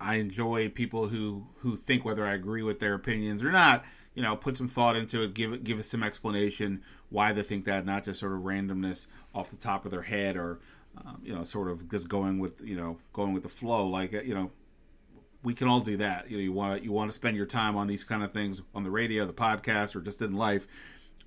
I 0.00 0.16
enjoy 0.16 0.68
people 0.68 1.08
who 1.08 1.46
who 1.58 1.76
think 1.76 2.04
whether 2.04 2.24
I 2.24 2.34
agree 2.34 2.62
with 2.62 2.80
their 2.80 2.94
opinions 2.94 3.42
or 3.42 3.50
not. 3.50 3.84
You 4.14 4.22
know, 4.22 4.34
put 4.34 4.56
some 4.56 4.68
thought 4.68 4.96
into 4.96 5.22
it, 5.22 5.34
give 5.34 5.62
give 5.64 5.78
us 5.78 5.86
some 5.86 6.02
explanation 6.02 6.82
why 7.10 7.32
they 7.32 7.42
think 7.42 7.64
that, 7.64 7.86
not 7.86 8.04
just 8.04 8.20
sort 8.20 8.32
of 8.32 8.40
randomness 8.40 9.06
off 9.34 9.50
the 9.50 9.56
top 9.56 9.84
of 9.84 9.90
their 9.90 10.02
head 10.02 10.36
or 10.36 10.58
um, 11.04 11.20
you 11.24 11.34
know, 11.34 11.44
sort 11.44 11.68
of 11.68 11.88
just 11.90 12.08
going 12.08 12.38
with 12.38 12.60
you 12.62 12.76
know 12.76 12.98
going 13.12 13.32
with 13.32 13.42
the 13.42 13.48
flow. 13.48 13.86
Like 13.86 14.12
you 14.12 14.34
know, 14.34 14.50
we 15.42 15.54
can 15.54 15.68
all 15.68 15.80
do 15.80 15.96
that. 15.98 16.30
You 16.30 16.36
know, 16.38 16.42
you 16.42 16.52
want 16.52 16.82
you 16.82 16.92
want 16.92 17.10
to 17.10 17.14
spend 17.14 17.36
your 17.36 17.46
time 17.46 17.76
on 17.76 17.86
these 17.86 18.04
kind 18.04 18.22
of 18.22 18.32
things 18.32 18.62
on 18.74 18.84
the 18.84 18.90
radio, 18.90 19.26
the 19.26 19.32
podcast, 19.32 19.94
or 19.94 20.00
just 20.00 20.22
in 20.22 20.34
life 20.34 20.66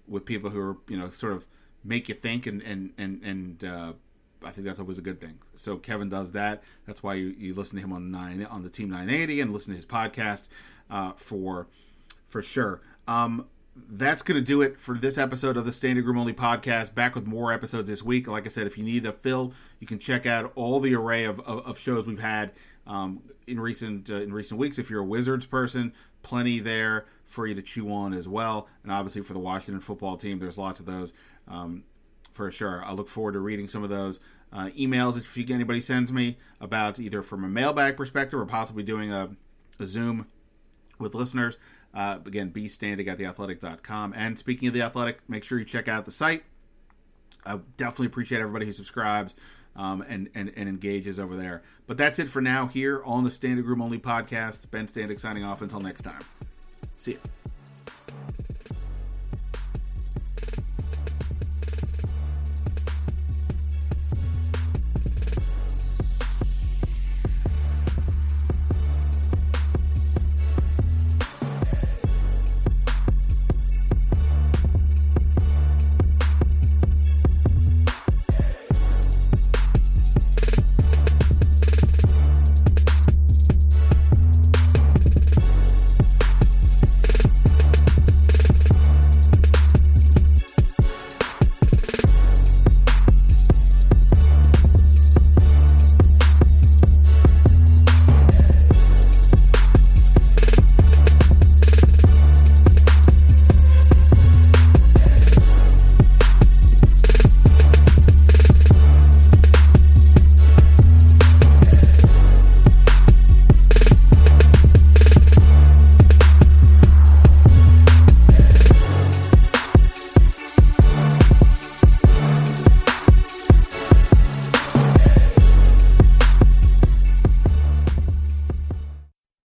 with 0.08 0.26
people 0.26 0.50
who 0.50 0.60
are 0.60 0.78
you 0.88 0.98
know 0.98 1.10
sort 1.10 1.34
of 1.34 1.48
make 1.84 2.10
you 2.10 2.16
think 2.16 2.46
and 2.46 2.62
and 2.62 2.94
and 2.98 3.22
and 3.24 3.64
uh, 3.64 3.94
I 4.44 4.52
think 4.52 4.66
that's 4.66 4.80
always 4.80 4.98
a 4.98 5.02
good 5.02 5.22
thing. 5.22 5.40
So 5.56 5.78
Kevin 5.78 6.10
does 6.10 6.32
that. 6.34 6.64
That's 6.86 7.04
why 7.04 7.16
you, 7.16 7.36
you 7.38 7.54
listen 7.54 7.78
to 7.78 7.84
him 7.84 7.94
on 7.94 8.12
nine 8.12 8.46
on 8.46 8.64
the 8.64 8.70
Team 8.70 8.90
980 8.90 9.42
and 9.42 9.54
listen 9.54 9.74
to 9.74 9.78
his 9.78 9.86
podcast 9.86 10.48
uh, 10.90 11.14
for 11.16 11.68
for 12.28 12.42
sure. 12.42 12.82
Um, 13.08 13.48
that's 13.76 14.22
going 14.22 14.36
to 14.36 14.44
do 14.44 14.62
it 14.62 14.80
for 14.80 14.96
this 14.96 15.18
episode 15.18 15.58
of 15.58 15.66
the 15.66 15.72
Standig 15.72 16.06
Room 16.06 16.18
Only 16.18 16.34
podcast. 16.34 16.94
Back 16.94 17.16
with 17.16 17.26
more 17.26 17.54
episodes 17.54 17.90
this 17.90 18.04
week. 18.04 18.28
Like 18.28 18.46
I 18.46 18.50
said, 18.50 18.68
if 18.68 18.78
you 18.78 18.84
need 18.84 19.06
a 19.06 19.14
fill, 19.14 19.54
you 19.80 19.88
can 19.88 20.00
check 20.00 20.26
out 20.26 20.52
all 20.56 20.80
the 20.80 20.94
array 20.96 21.24
of, 21.24 21.40
of, 21.42 21.66
of 21.66 21.80
shows 21.80 22.06
we've 22.06 22.20
had 22.20 22.52
um, 22.86 23.22
in 23.48 23.60
recent 23.60 24.10
uh, 24.10 24.16
in 24.16 24.34
recent 24.34 24.60
weeks. 24.60 24.78
If 24.78 24.90
you're 24.90 25.02
a 25.02 25.06
Wizards 25.06 25.46
person, 25.46 25.94
plenty 26.22 26.60
there 26.60 27.06
for 27.26 27.48
you 27.48 27.56
to 27.56 27.62
chew 27.62 27.92
on 27.92 28.14
as 28.14 28.28
well. 28.28 28.68
And 28.84 28.92
obviously 28.92 29.22
for 29.22 29.34
the 29.34 29.40
Washington 29.40 29.80
football 29.80 30.18
team, 30.18 30.40
there's 30.40 30.58
lots 30.58 30.80
of 30.80 30.86
those 30.86 31.14
um, 31.48 31.84
for 32.34 32.52
sure. 32.52 32.84
I 32.86 32.92
look 32.92 33.08
forward 33.08 33.34
to 33.34 33.40
reading 33.40 33.68
some 33.68 33.84
of 33.84 33.90
those. 33.90 34.20
Uh, 34.54 34.68
emails 34.78 35.18
if 35.18 35.38
you, 35.38 35.46
anybody 35.50 35.80
sends 35.80 36.12
me 36.12 36.38
about 36.60 37.00
either 37.00 37.22
from 37.22 37.46
a 37.46 37.48
mailbag 37.48 37.96
perspective 37.96 38.38
or 38.38 38.46
possibly 38.46 38.84
doing 38.84 39.12
a, 39.12 39.30
a 39.80 39.86
Zoom 39.86 40.28
with 41.00 41.16
listeners. 41.16 41.58
Uh, 41.94 42.20
again, 42.26 42.50
be 42.50 42.68
standing 42.68 43.08
at 43.08 43.18
theathletic.com. 43.18 44.14
And 44.16 44.40
speaking 44.40 44.68
of 44.68 44.74
the 44.74 44.82
athletic, 44.82 45.28
make 45.30 45.44
sure 45.44 45.60
you 45.60 45.66
check 45.66 45.88
out 45.88 46.06
the 46.06 46.12
site. 46.12 46.44
I 47.46 47.60
definitely 47.78 48.08
appreciate 48.08 48.40
everybody 48.40 48.66
who 48.66 48.72
subscribes 48.72 49.36
um, 49.76 50.04
and, 50.08 50.30
and, 50.36 50.52
and 50.56 50.70
engages 50.70 51.20
over 51.20 51.36
there. 51.36 51.64
But 51.88 51.98
that's 51.98 52.20
it 52.20 52.30
for 52.30 52.42
now 52.42 52.68
here 52.68 53.02
on 53.04 53.24
the 53.24 53.30
Standig 53.30 53.66
Room 53.66 53.82
Only 53.82 54.00
podcast. 54.00 54.70
Ben 54.72 54.88
Standig 54.88 55.20
signing 55.20 55.44
off 55.44 55.62
until 55.62 55.80
next 55.80 56.02
time. 56.02 56.22
See 56.98 57.14
you. 57.14 57.20